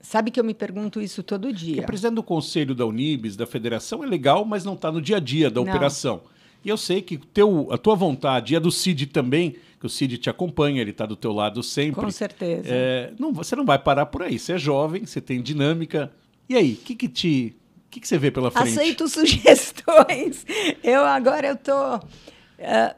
Sabe 0.00 0.30
que 0.30 0.38
eu 0.38 0.44
me 0.44 0.54
pergunto 0.54 1.00
isso 1.00 1.22
todo 1.22 1.52
dia. 1.52 1.82
O 1.82 1.86
presidente 1.86 2.14
do 2.14 2.22
conselho 2.22 2.74
da 2.74 2.84
Unibis, 2.86 3.36
da 3.36 3.46
federação, 3.46 4.04
é 4.04 4.06
legal, 4.06 4.44
mas 4.44 4.64
não 4.64 4.74
está 4.74 4.92
no 4.92 5.00
dia 5.00 5.16
a 5.16 5.20
dia 5.20 5.50
da 5.50 5.62
não. 5.62 5.68
operação. 5.68 6.22
E 6.64 6.68
eu 6.68 6.76
sei 6.76 7.02
que 7.02 7.18
teu, 7.18 7.68
a 7.70 7.76
tua 7.76 7.94
vontade 7.94 8.54
e 8.54 8.56
a 8.56 8.60
do 8.60 8.70
Cid 8.70 9.06
também, 9.06 9.56
que 9.78 9.86
o 9.86 9.88
Cid 9.88 10.16
te 10.16 10.30
acompanha, 10.30 10.80
ele 10.80 10.92
está 10.92 11.04
do 11.04 11.14
teu 11.14 11.32
lado 11.32 11.62
sempre. 11.62 12.00
Com 12.00 12.10
certeza. 12.10 12.66
É, 12.66 13.12
não, 13.18 13.32
você 13.32 13.54
não 13.54 13.66
vai 13.66 13.78
parar 13.78 14.06
por 14.06 14.22
aí. 14.22 14.38
Você 14.38 14.54
é 14.54 14.58
jovem, 14.58 15.04
você 15.04 15.20
tem 15.20 15.42
dinâmica. 15.42 16.10
E 16.48 16.56
aí, 16.56 16.72
o 16.72 16.76
que, 16.76 16.94
que 16.94 17.08
te. 17.08 17.56
O 17.86 17.90
que, 17.90 18.00
que 18.00 18.08
você 18.08 18.16
vê 18.16 18.30
pela 18.30 18.50
frente? 18.50 18.70
Aceito 18.70 19.06
sugestões. 19.08 20.46
Eu 20.82 21.04
agora 21.04 21.48
eu 21.48 21.56
tô. 21.56 21.96
Uh, 21.96 22.94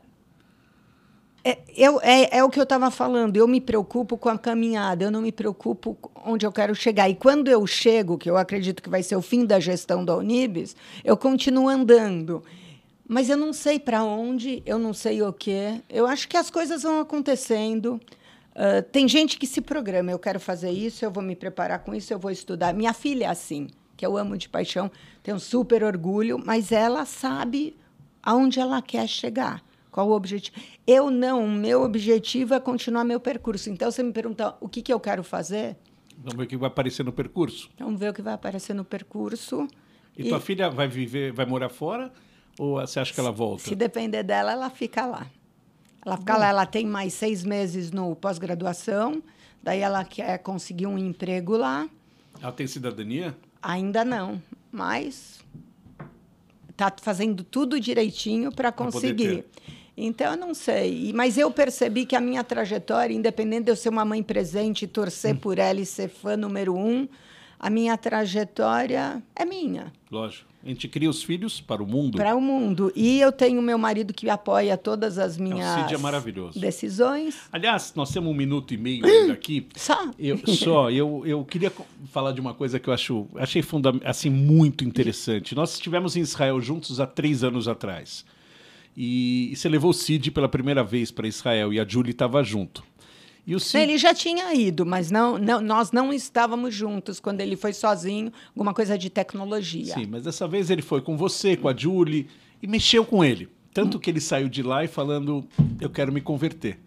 é, 1.44 1.58
eu, 1.76 2.00
é, 2.02 2.38
é 2.38 2.44
o 2.44 2.50
que 2.50 2.58
eu 2.58 2.64
estava 2.64 2.90
falando. 2.90 3.36
Eu 3.36 3.46
me 3.46 3.60
preocupo 3.60 4.18
com 4.18 4.28
a 4.28 4.36
caminhada. 4.36 5.04
Eu 5.04 5.12
não 5.12 5.22
me 5.22 5.30
preocupo 5.30 5.96
onde 6.24 6.44
eu 6.44 6.50
quero 6.50 6.74
chegar. 6.74 7.08
E 7.08 7.14
quando 7.14 7.46
eu 7.46 7.64
chego, 7.68 8.18
que 8.18 8.28
eu 8.28 8.36
acredito 8.36 8.82
que 8.82 8.88
vai 8.88 9.00
ser 9.00 9.14
o 9.14 9.22
fim 9.22 9.44
da 9.44 9.60
gestão 9.60 10.04
da 10.04 10.16
Unibis, 10.16 10.74
eu 11.04 11.16
continuo 11.16 11.68
andando. 11.68 12.42
Mas 13.08 13.28
eu 13.28 13.36
não 13.36 13.52
sei 13.52 13.78
para 13.78 14.02
onde, 14.02 14.62
eu 14.66 14.78
não 14.78 14.92
sei 14.92 15.22
o 15.22 15.32
que. 15.32 15.82
Eu 15.88 16.06
acho 16.06 16.28
que 16.28 16.36
as 16.36 16.50
coisas 16.50 16.82
vão 16.82 17.00
acontecendo. 17.00 18.00
Uh, 18.52 18.82
tem 18.90 19.06
gente 19.06 19.38
que 19.38 19.46
se 19.46 19.60
programa. 19.60 20.10
Eu 20.10 20.18
quero 20.18 20.40
fazer 20.40 20.70
isso, 20.70 21.04
eu 21.04 21.10
vou 21.10 21.22
me 21.22 21.36
preparar 21.36 21.80
com 21.80 21.94
isso, 21.94 22.12
eu 22.12 22.18
vou 22.18 22.30
estudar. 22.30 22.74
Minha 22.74 22.92
filha 22.92 23.26
é 23.26 23.28
assim, 23.28 23.68
que 23.96 24.04
eu 24.04 24.16
amo 24.16 24.36
de 24.36 24.48
paixão, 24.48 24.90
tenho 25.22 25.38
super 25.38 25.84
orgulho, 25.84 26.42
mas 26.44 26.72
ela 26.72 27.04
sabe 27.04 27.76
aonde 28.22 28.58
ela 28.58 28.82
quer 28.82 29.06
chegar. 29.06 29.62
Qual 29.90 30.08
o 30.08 30.12
objetivo? 30.12 30.56
Eu 30.86 31.10
não. 31.10 31.44
O 31.44 31.50
meu 31.50 31.82
objetivo 31.82 32.54
é 32.54 32.60
continuar 32.60 33.04
meu 33.04 33.20
percurso. 33.20 33.70
Então, 33.70 33.90
você 33.90 34.02
me 34.02 34.12
pergunta 34.12 34.54
o 34.60 34.68
que, 34.68 34.82
que 34.82 34.92
eu 34.92 35.00
quero 35.00 35.22
fazer. 35.22 35.76
Vamos 36.18 36.36
ver 36.36 36.44
o 36.44 36.46
que 36.46 36.56
vai 36.56 36.66
aparecer 36.66 37.02
no 37.02 37.12
percurso. 37.12 37.70
Vamos 37.78 37.98
ver 37.98 38.10
o 38.10 38.12
que 38.12 38.20
vai 38.20 38.34
aparecer 38.34 38.74
no 38.74 38.84
percurso. 38.84 39.66
E, 40.16 40.26
e... 40.26 40.28
tua 40.28 40.40
filha 40.40 40.68
vai 40.68 40.88
viver, 40.88 41.32
vai 41.32 41.46
morar 41.46 41.70
fora? 41.70 42.12
Ou 42.58 42.80
você 42.80 43.00
acha 43.00 43.12
que 43.12 43.20
ela 43.20 43.32
volta? 43.32 43.64
Se 43.64 43.74
depender 43.74 44.22
dela, 44.22 44.52
ela 44.52 44.70
fica 44.70 45.04
lá. 45.06 45.26
Ela 46.04 46.16
fica 46.16 46.34
Bom. 46.34 46.38
lá, 46.38 46.48
ela 46.48 46.66
tem 46.66 46.86
mais 46.86 47.12
seis 47.14 47.44
meses 47.44 47.90
no 47.90 48.14
pós-graduação, 48.14 49.22
daí 49.62 49.80
ela 49.80 50.04
quer 50.04 50.38
conseguir 50.38 50.86
um 50.86 50.96
emprego 50.96 51.56
lá. 51.56 51.88
Ela 52.40 52.52
tem 52.52 52.66
cidadania? 52.66 53.36
Ainda 53.60 54.04
não, 54.04 54.40
mas 54.70 55.44
está 56.70 56.94
fazendo 57.02 57.42
tudo 57.42 57.80
direitinho 57.80 58.52
para 58.52 58.70
conseguir. 58.70 59.44
Então, 59.96 60.32
eu 60.32 60.36
não 60.36 60.52
sei. 60.52 61.10
Mas 61.14 61.38
eu 61.38 61.50
percebi 61.50 62.04
que 62.04 62.14
a 62.14 62.20
minha 62.20 62.44
trajetória, 62.44 63.14
independente 63.14 63.64
de 63.64 63.70
eu 63.70 63.76
ser 63.76 63.88
uma 63.88 64.04
mãe 64.04 64.22
presente, 64.22 64.86
torcer 64.86 65.34
hum. 65.34 65.38
por 65.38 65.58
ela 65.58 65.80
e 65.80 65.86
ser 65.86 66.08
fã 66.08 66.36
número 66.36 66.76
um, 66.76 67.08
a 67.58 67.70
minha 67.70 67.96
trajetória 67.96 69.22
é 69.34 69.44
minha. 69.44 69.90
Lógico. 70.10 70.46
A 70.66 70.68
gente 70.68 70.88
cria 70.88 71.08
os 71.08 71.22
filhos 71.22 71.60
para 71.60 71.80
o 71.80 71.86
mundo. 71.86 72.18
Para 72.18 72.34
o 72.34 72.40
mundo. 72.40 72.92
E 72.96 73.20
eu 73.20 73.30
tenho 73.30 73.62
meu 73.62 73.78
marido 73.78 74.12
que 74.12 74.28
apoia 74.28 74.76
todas 74.76 75.16
as 75.16 75.38
minhas 75.38 75.92
é, 75.92 75.94
é 75.94 75.98
maravilhoso. 75.98 76.58
decisões. 76.58 77.36
Aliás, 77.52 77.92
nós 77.94 78.10
temos 78.10 78.28
um 78.28 78.34
minuto 78.34 78.74
e 78.74 78.76
meio 78.76 79.06
ainda 79.06 79.32
aqui. 79.32 79.68
Só? 79.76 80.10
Eu, 80.18 80.38
só. 80.48 80.90
Eu, 80.90 81.22
eu 81.24 81.44
queria 81.44 81.72
falar 82.10 82.32
de 82.32 82.40
uma 82.40 82.52
coisa 82.52 82.80
que 82.80 82.88
eu 82.88 82.92
acho, 82.92 83.28
achei 83.36 83.62
funda 83.62 83.94
assim, 84.04 84.28
muito 84.28 84.84
interessante. 84.84 85.54
Nós 85.54 85.74
estivemos 85.74 86.16
em 86.16 86.20
Israel 86.20 86.60
juntos 86.60 86.98
há 86.98 87.06
três 87.06 87.44
anos 87.44 87.68
atrás. 87.68 88.24
E, 88.96 89.52
e 89.52 89.56
você 89.56 89.68
levou 89.68 89.90
o 89.90 89.94
Cid 89.94 90.32
pela 90.32 90.48
primeira 90.48 90.82
vez 90.82 91.12
para 91.12 91.28
Israel 91.28 91.72
e 91.72 91.78
a 91.78 91.86
Julie 91.86 92.10
estava 92.10 92.42
junto. 92.42 92.82
Cid... 93.60 93.78
Ele 93.80 93.96
já 93.96 94.12
tinha 94.12 94.52
ido, 94.54 94.84
mas 94.84 95.08
não, 95.08 95.38
não, 95.38 95.60
nós 95.60 95.92
não 95.92 96.12
estávamos 96.12 96.74
juntos 96.74 97.20
quando 97.20 97.40
ele 97.40 97.54
foi 97.54 97.72
sozinho, 97.72 98.32
alguma 98.48 98.74
coisa 98.74 98.98
de 98.98 99.08
tecnologia. 99.08 99.94
Sim, 99.94 100.06
mas 100.10 100.24
dessa 100.24 100.48
vez 100.48 100.68
ele 100.68 100.82
foi 100.82 101.00
com 101.00 101.16
você, 101.16 101.56
com 101.56 101.68
a 101.68 101.76
Julie, 101.76 102.26
e 102.60 102.66
mexeu 102.66 103.04
com 103.04 103.24
ele. 103.24 103.48
Tanto 103.72 104.00
que 104.00 104.10
ele 104.10 104.20
saiu 104.20 104.48
de 104.48 104.62
lá 104.62 104.82
e 104.84 104.88
falando: 104.88 105.46
Eu 105.80 105.90
quero 105.90 106.10
me 106.10 106.20
converter. 106.20 106.78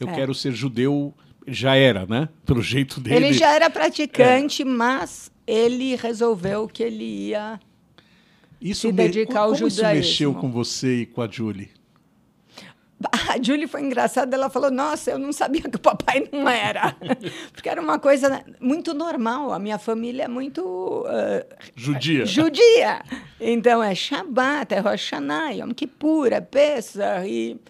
Eu 0.00 0.08
é. 0.08 0.14
quero 0.14 0.34
ser 0.34 0.52
judeu. 0.52 1.12
Já 1.48 1.76
era, 1.76 2.06
né? 2.06 2.28
Pelo 2.44 2.60
jeito 2.60 2.98
dele. 2.98 3.26
Ele 3.26 3.32
já 3.32 3.54
era 3.54 3.70
praticante, 3.70 4.62
é. 4.62 4.64
mas 4.64 5.30
ele 5.46 5.94
resolveu 5.94 6.66
que 6.66 6.82
ele 6.82 7.28
ia 7.28 7.60
isso 8.60 8.88
se 8.88 8.92
dedicar 8.92 9.32
me... 9.32 9.38
ao 9.38 9.46
como 9.54 9.56
judaísmo. 9.70 10.00
Isso 10.00 10.10
mexeu 10.10 10.34
com 10.34 10.50
você 10.50 11.02
e 11.02 11.06
com 11.06 11.22
a 11.22 11.28
Julie? 11.28 11.70
A 13.28 13.42
Julie 13.42 13.66
foi 13.66 13.82
engraçada, 13.82 14.34
ela 14.34 14.48
falou: 14.48 14.70
Nossa, 14.70 15.10
eu 15.10 15.18
não 15.18 15.32
sabia 15.32 15.62
que 15.62 15.76
o 15.76 15.80
papai 15.80 16.28
não 16.32 16.48
era. 16.48 16.96
Porque 17.52 17.68
era 17.68 17.80
uma 17.80 17.98
coisa 17.98 18.44
muito 18.60 18.94
normal. 18.94 19.52
A 19.52 19.58
minha 19.58 19.78
família 19.78 20.24
é 20.24 20.28
muito. 20.28 20.62
Uh, 20.62 21.44
judia. 21.74 22.24
Judia. 22.24 23.02
Então 23.40 23.82
é 23.82 23.94
Shabbat, 23.94 24.72
é 24.74 24.78
Rosh 24.78 25.10
Hashanah, 25.10 25.50
Yom 25.50 25.72
Kippur, 25.72 26.32
é 26.32 26.40
Pesach. 26.40 27.28
E 27.28 27.60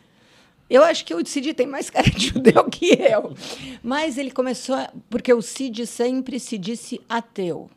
eu 0.68 0.82
acho 0.84 1.04
que 1.04 1.14
o 1.14 1.24
Cid 1.24 1.54
tem 1.54 1.66
mais 1.66 1.90
cara 1.90 2.08
de 2.08 2.28
judeu 2.28 2.64
que 2.64 2.92
eu. 2.94 3.34
Mas 3.82 4.18
ele 4.18 4.30
começou. 4.30 4.76
A, 4.76 4.90
porque 5.10 5.32
o 5.32 5.42
Cid 5.42 5.86
sempre 5.86 6.38
se 6.38 6.56
disse 6.56 7.00
ateu. 7.08 7.68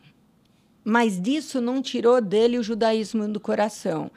Mas 0.84 1.20
disso 1.20 1.62
não 1.62 1.82
tirou 1.82 2.22
dele 2.22 2.58
o 2.58 2.64
judaísmo 2.64 3.28
do 3.28 3.40
coração. 3.40 4.10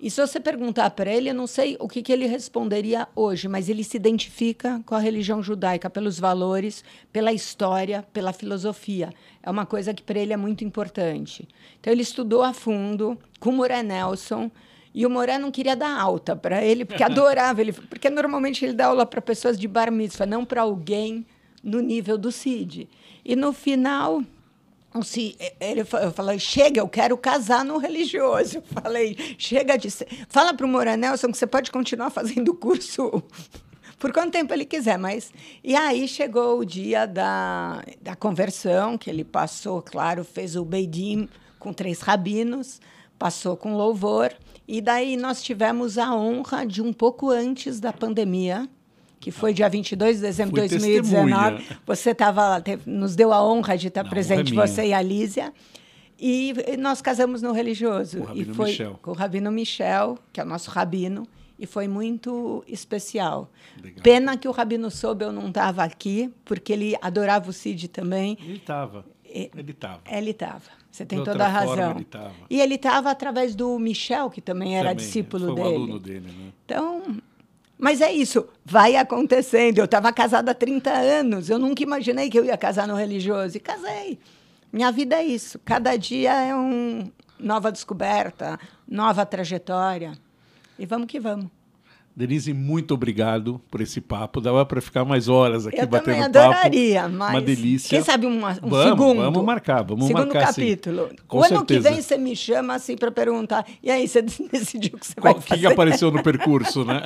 E 0.00 0.08
se 0.10 0.20
você 0.20 0.38
perguntar 0.38 0.90
para 0.90 1.12
ele, 1.12 1.30
eu 1.30 1.34
não 1.34 1.46
sei 1.48 1.76
o 1.80 1.88
que, 1.88 2.02
que 2.02 2.12
ele 2.12 2.26
responderia 2.26 3.08
hoje, 3.16 3.48
mas 3.48 3.68
ele 3.68 3.82
se 3.82 3.96
identifica 3.96 4.80
com 4.86 4.94
a 4.94 5.00
religião 5.00 5.42
judaica 5.42 5.90
pelos 5.90 6.20
valores, 6.20 6.84
pela 7.12 7.32
história, 7.32 8.04
pela 8.12 8.32
filosofia. 8.32 9.12
É 9.42 9.50
uma 9.50 9.66
coisa 9.66 9.92
que 9.92 10.02
para 10.02 10.20
ele 10.20 10.32
é 10.32 10.36
muito 10.36 10.62
importante. 10.62 11.48
Então 11.80 11.92
ele 11.92 12.02
estudou 12.02 12.44
a 12.44 12.52
fundo 12.52 13.18
com 13.40 13.50
o 13.50 13.52
Moré 13.52 13.82
Nelson. 13.82 14.48
E 14.94 15.04
o 15.04 15.10
Moré 15.10 15.36
não 15.36 15.50
queria 15.50 15.74
dar 15.74 16.00
alta 16.00 16.36
para 16.36 16.64
ele, 16.64 16.84
porque 16.84 17.02
adorava 17.04 17.60
ele, 17.60 17.72
porque 17.72 18.08
normalmente 18.08 18.64
ele 18.64 18.74
dá 18.74 18.86
aula 18.86 19.04
para 19.04 19.20
pessoas 19.20 19.58
de 19.58 19.66
bar 19.66 19.90
mitzvah, 19.90 20.26
não 20.26 20.44
para 20.44 20.62
alguém 20.62 21.26
no 21.62 21.80
nível 21.80 22.16
do 22.16 22.30
Cid. 22.30 22.88
E 23.24 23.34
no 23.34 23.52
final, 23.52 24.22
se 25.02 25.36
ele 25.60 25.80
eu 25.80 26.12
falei, 26.12 26.38
chega, 26.38 26.80
eu 26.80 26.88
quero 26.88 27.16
casar 27.16 27.64
no 27.64 27.78
religioso. 27.78 28.58
Eu 28.58 28.62
falei, 28.62 29.16
chega 29.38 29.76
de 29.76 29.90
ser. 29.90 30.08
Fala 30.28 30.54
para 30.54 30.66
o 30.66 30.68
Moranelson 30.68 31.30
que 31.30 31.38
você 31.38 31.46
pode 31.46 31.70
continuar 31.70 32.10
fazendo 32.10 32.48
o 32.50 32.54
curso 32.54 33.22
por 33.98 34.12
quanto 34.12 34.32
tempo 34.32 34.52
ele 34.52 34.64
quiser, 34.64 34.98
mas. 34.98 35.30
E 35.62 35.76
aí 35.76 36.08
chegou 36.08 36.58
o 36.58 36.64
dia 36.64 37.06
da, 37.06 37.82
da 38.00 38.16
conversão, 38.16 38.96
que 38.96 39.10
ele 39.10 39.24
passou, 39.24 39.82
claro, 39.82 40.24
fez 40.24 40.56
o 40.56 40.64
Beidim 40.64 41.28
com 41.58 41.72
três 41.72 42.00
rabinos, 42.00 42.80
passou 43.18 43.56
com 43.56 43.76
louvor. 43.76 44.32
E 44.66 44.80
daí 44.80 45.16
nós 45.16 45.42
tivemos 45.42 45.98
a 45.98 46.14
honra 46.14 46.66
de 46.66 46.82
um 46.82 46.92
pouco 46.92 47.30
antes 47.30 47.80
da 47.80 47.92
pandemia 47.92 48.68
que 49.20 49.30
foi 49.30 49.52
dia 49.52 49.68
22 49.68 50.16
de 50.16 50.22
dezembro 50.22 50.54
de 50.54 50.68
2019. 50.68 51.64
Você 51.86 52.14
tava 52.14 52.48
lá, 52.48 52.60
teve, 52.60 52.88
nos 52.90 53.16
deu 53.16 53.32
a 53.32 53.44
honra 53.44 53.76
de 53.76 53.88
estar 53.88 54.02
Não, 54.02 54.10
presente, 54.10 54.54
você 54.54 54.86
e 54.86 54.92
a 54.92 55.02
Lísia. 55.02 55.52
E 56.18 56.52
nós 56.78 57.00
casamos 57.00 57.42
no 57.42 57.52
religioso. 57.52 58.22
Com 58.22 58.32
o 58.32 58.36
e 58.36 58.44
foi 58.44 58.70
Michel. 58.70 58.98
com 59.00 59.10
o 59.12 59.14
Rabino 59.14 59.52
Michel, 59.52 60.18
que 60.32 60.40
é 60.40 60.42
o 60.42 60.46
nosso 60.46 60.70
rabino, 60.70 61.26
e 61.58 61.66
foi 61.66 61.86
muito 61.86 62.64
especial. 62.66 63.50
Legal. 63.82 64.02
Pena 64.02 64.36
que 64.36 64.48
o 64.48 64.50
Rabino 64.50 64.90
soube 64.90 65.24
eu 65.24 65.32
não 65.32 65.48
estava 65.48 65.84
aqui, 65.84 66.32
porque 66.44 66.72
ele 66.72 66.96
adorava 67.00 67.50
o 67.50 67.52
Cid 67.52 67.88
também. 67.88 68.36
Ele 68.40 68.56
estava. 68.56 69.04
Ele 69.24 69.70
estava. 69.70 70.00
Ele 70.10 70.30
estava. 70.30 70.78
Você 70.90 71.04
tem 71.04 71.22
toda 71.22 71.44
a 71.44 71.48
razão. 71.48 71.96
Ele 71.96 72.06
e 72.50 72.60
ele 72.60 72.74
estava 72.74 73.10
através 73.10 73.54
do 73.54 73.78
Michel, 73.78 74.30
que 74.30 74.40
também 74.40 74.76
era 74.76 74.88
também, 74.90 75.04
discípulo 75.04 75.46
foi 75.46 75.54
dele. 75.54 75.68
Um 75.68 75.74
aluno 75.74 75.98
dele 76.00 76.26
né? 76.26 76.52
Então, 76.64 77.02
mas 77.78 78.00
é 78.00 78.12
isso, 78.12 78.48
vai 78.64 78.96
acontecendo. 78.96 79.78
Eu 79.78 79.84
estava 79.84 80.12
casada 80.12 80.50
há 80.50 80.54
30 80.54 80.90
anos, 80.90 81.48
eu 81.48 81.58
nunca 81.58 81.82
imaginei 81.82 82.28
que 82.28 82.38
eu 82.38 82.44
ia 82.44 82.56
casar 82.56 82.88
no 82.88 82.94
religioso 82.94 83.56
e 83.56 83.60
casei. 83.60 84.18
Minha 84.72 84.90
vida 84.90 85.16
é 85.16 85.24
isso. 85.24 85.58
Cada 85.64 85.96
dia 85.96 86.32
é 86.32 86.54
uma 86.54 87.10
nova 87.38 87.72
descoberta, 87.72 88.58
nova 88.86 89.24
trajetória. 89.24 90.12
E 90.78 90.84
vamos 90.84 91.06
que 91.06 91.18
vamos. 91.18 91.57
Denise, 92.18 92.52
muito 92.52 92.94
obrigado 92.94 93.60
por 93.70 93.80
esse 93.80 94.00
papo. 94.00 94.40
Dava 94.40 94.66
para 94.66 94.80
ficar 94.80 95.04
mais 95.04 95.28
horas 95.28 95.68
aqui 95.68 95.80
eu 95.80 95.86
batendo 95.86 96.16
papo. 96.16 96.26
Eu 96.26 96.32
também 96.32 96.42
adoraria, 96.42 97.08
mas... 97.08 97.30
Uma 97.30 97.40
delícia. 97.40 97.90
Quem 97.90 98.02
sabe 98.02 98.26
um, 98.26 98.30
um 98.30 98.40
vamos, 98.40 98.82
segundo? 98.82 99.20
Vamos 99.20 99.44
marcar, 99.44 99.82
vamos 99.82 100.06
segundo 100.08 100.34
marcar. 100.34 100.52
Segundo 100.52 100.66
capítulo. 100.66 101.10
Com 101.28 101.38
o 101.38 101.44
ano 101.44 101.58
certeza. 101.58 101.88
que 101.88 101.94
vem 101.94 102.02
você 102.02 102.18
me 102.18 102.34
chama 102.34 102.74
assim 102.74 102.96
para 102.96 103.12
perguntar, 103.12 103.64
e 103.80 103.88
aí, 103.88 104.08
você 104.08 104.20
decidiu 104.50 104.96
o 104.96 104.98
que 104.98 105.06
você 105.06 105.14
Qual, 105.14 105.34
vai 105.34 105.42
fazer? 105.42 105.60
O 105.60 105.60
que 105.60 105.72
apareceu 105.72 106.10
no 106.10 106.20
percurso, 106.20 106.84
né? 106.84 107.02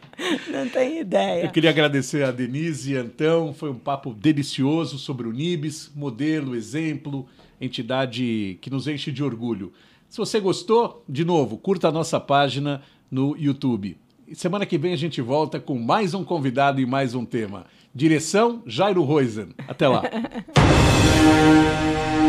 Não 0.50 0.66
tenho 0.70 1.02
ideia. 1.02 1.44
Eu 1.44 1.50
queria 1.50 1.68
agradecer 1.68 2.24
a 2.24 2.30
Denise 2.30 2.94
e 2.94 2.96
Antão. 2.96 3.52
Foi 3.52 3.68
um 3.68 3.78
papo 3.78 4.14
delicioso 4.14 4.98
sobre 4.98 5.28
o 5.28 5.32
Nibis, 5.32 5.92
modelo, 5.94 6.56
exemplo, 6.56 7.26
entidade 7.60 8.56
que 8.62 8.70
nos 8.70 8.88
enche 8.88 9.12
de 9.12 9.22
orgulho. 9.22 9.70
Se 10.08 10.16
você 10.16 10.40
gostou, 10.40 11.04
de 11.06 11.26
novo, 11.26 11.58
curta 11.58 11.88
a 11.88 11.92
nossa 11.92 12.18
página 12.18 12.80
no 13.10 13.36
YouTube. 13.36 13.98
Semana 14.34 14.66
que 14.66 14.76
vem 14.76 14.92
a 14.92 14.96
gente 14.96 15.20
volta 15.20 15.60
com 15.60 15.78
mais 15.78 16.12
um 16.12 16.24
convidado 16.24 16.80
e 16.80 16.86
mais 16.86 17.14
um 17.14 17.24
tema. 17.24 17.66
Direção 17.94 18.62
Jairo 18.66 19.02
Roisen. 19.02 19.50
Até 19.68 19.86
lá. 19.86 20.02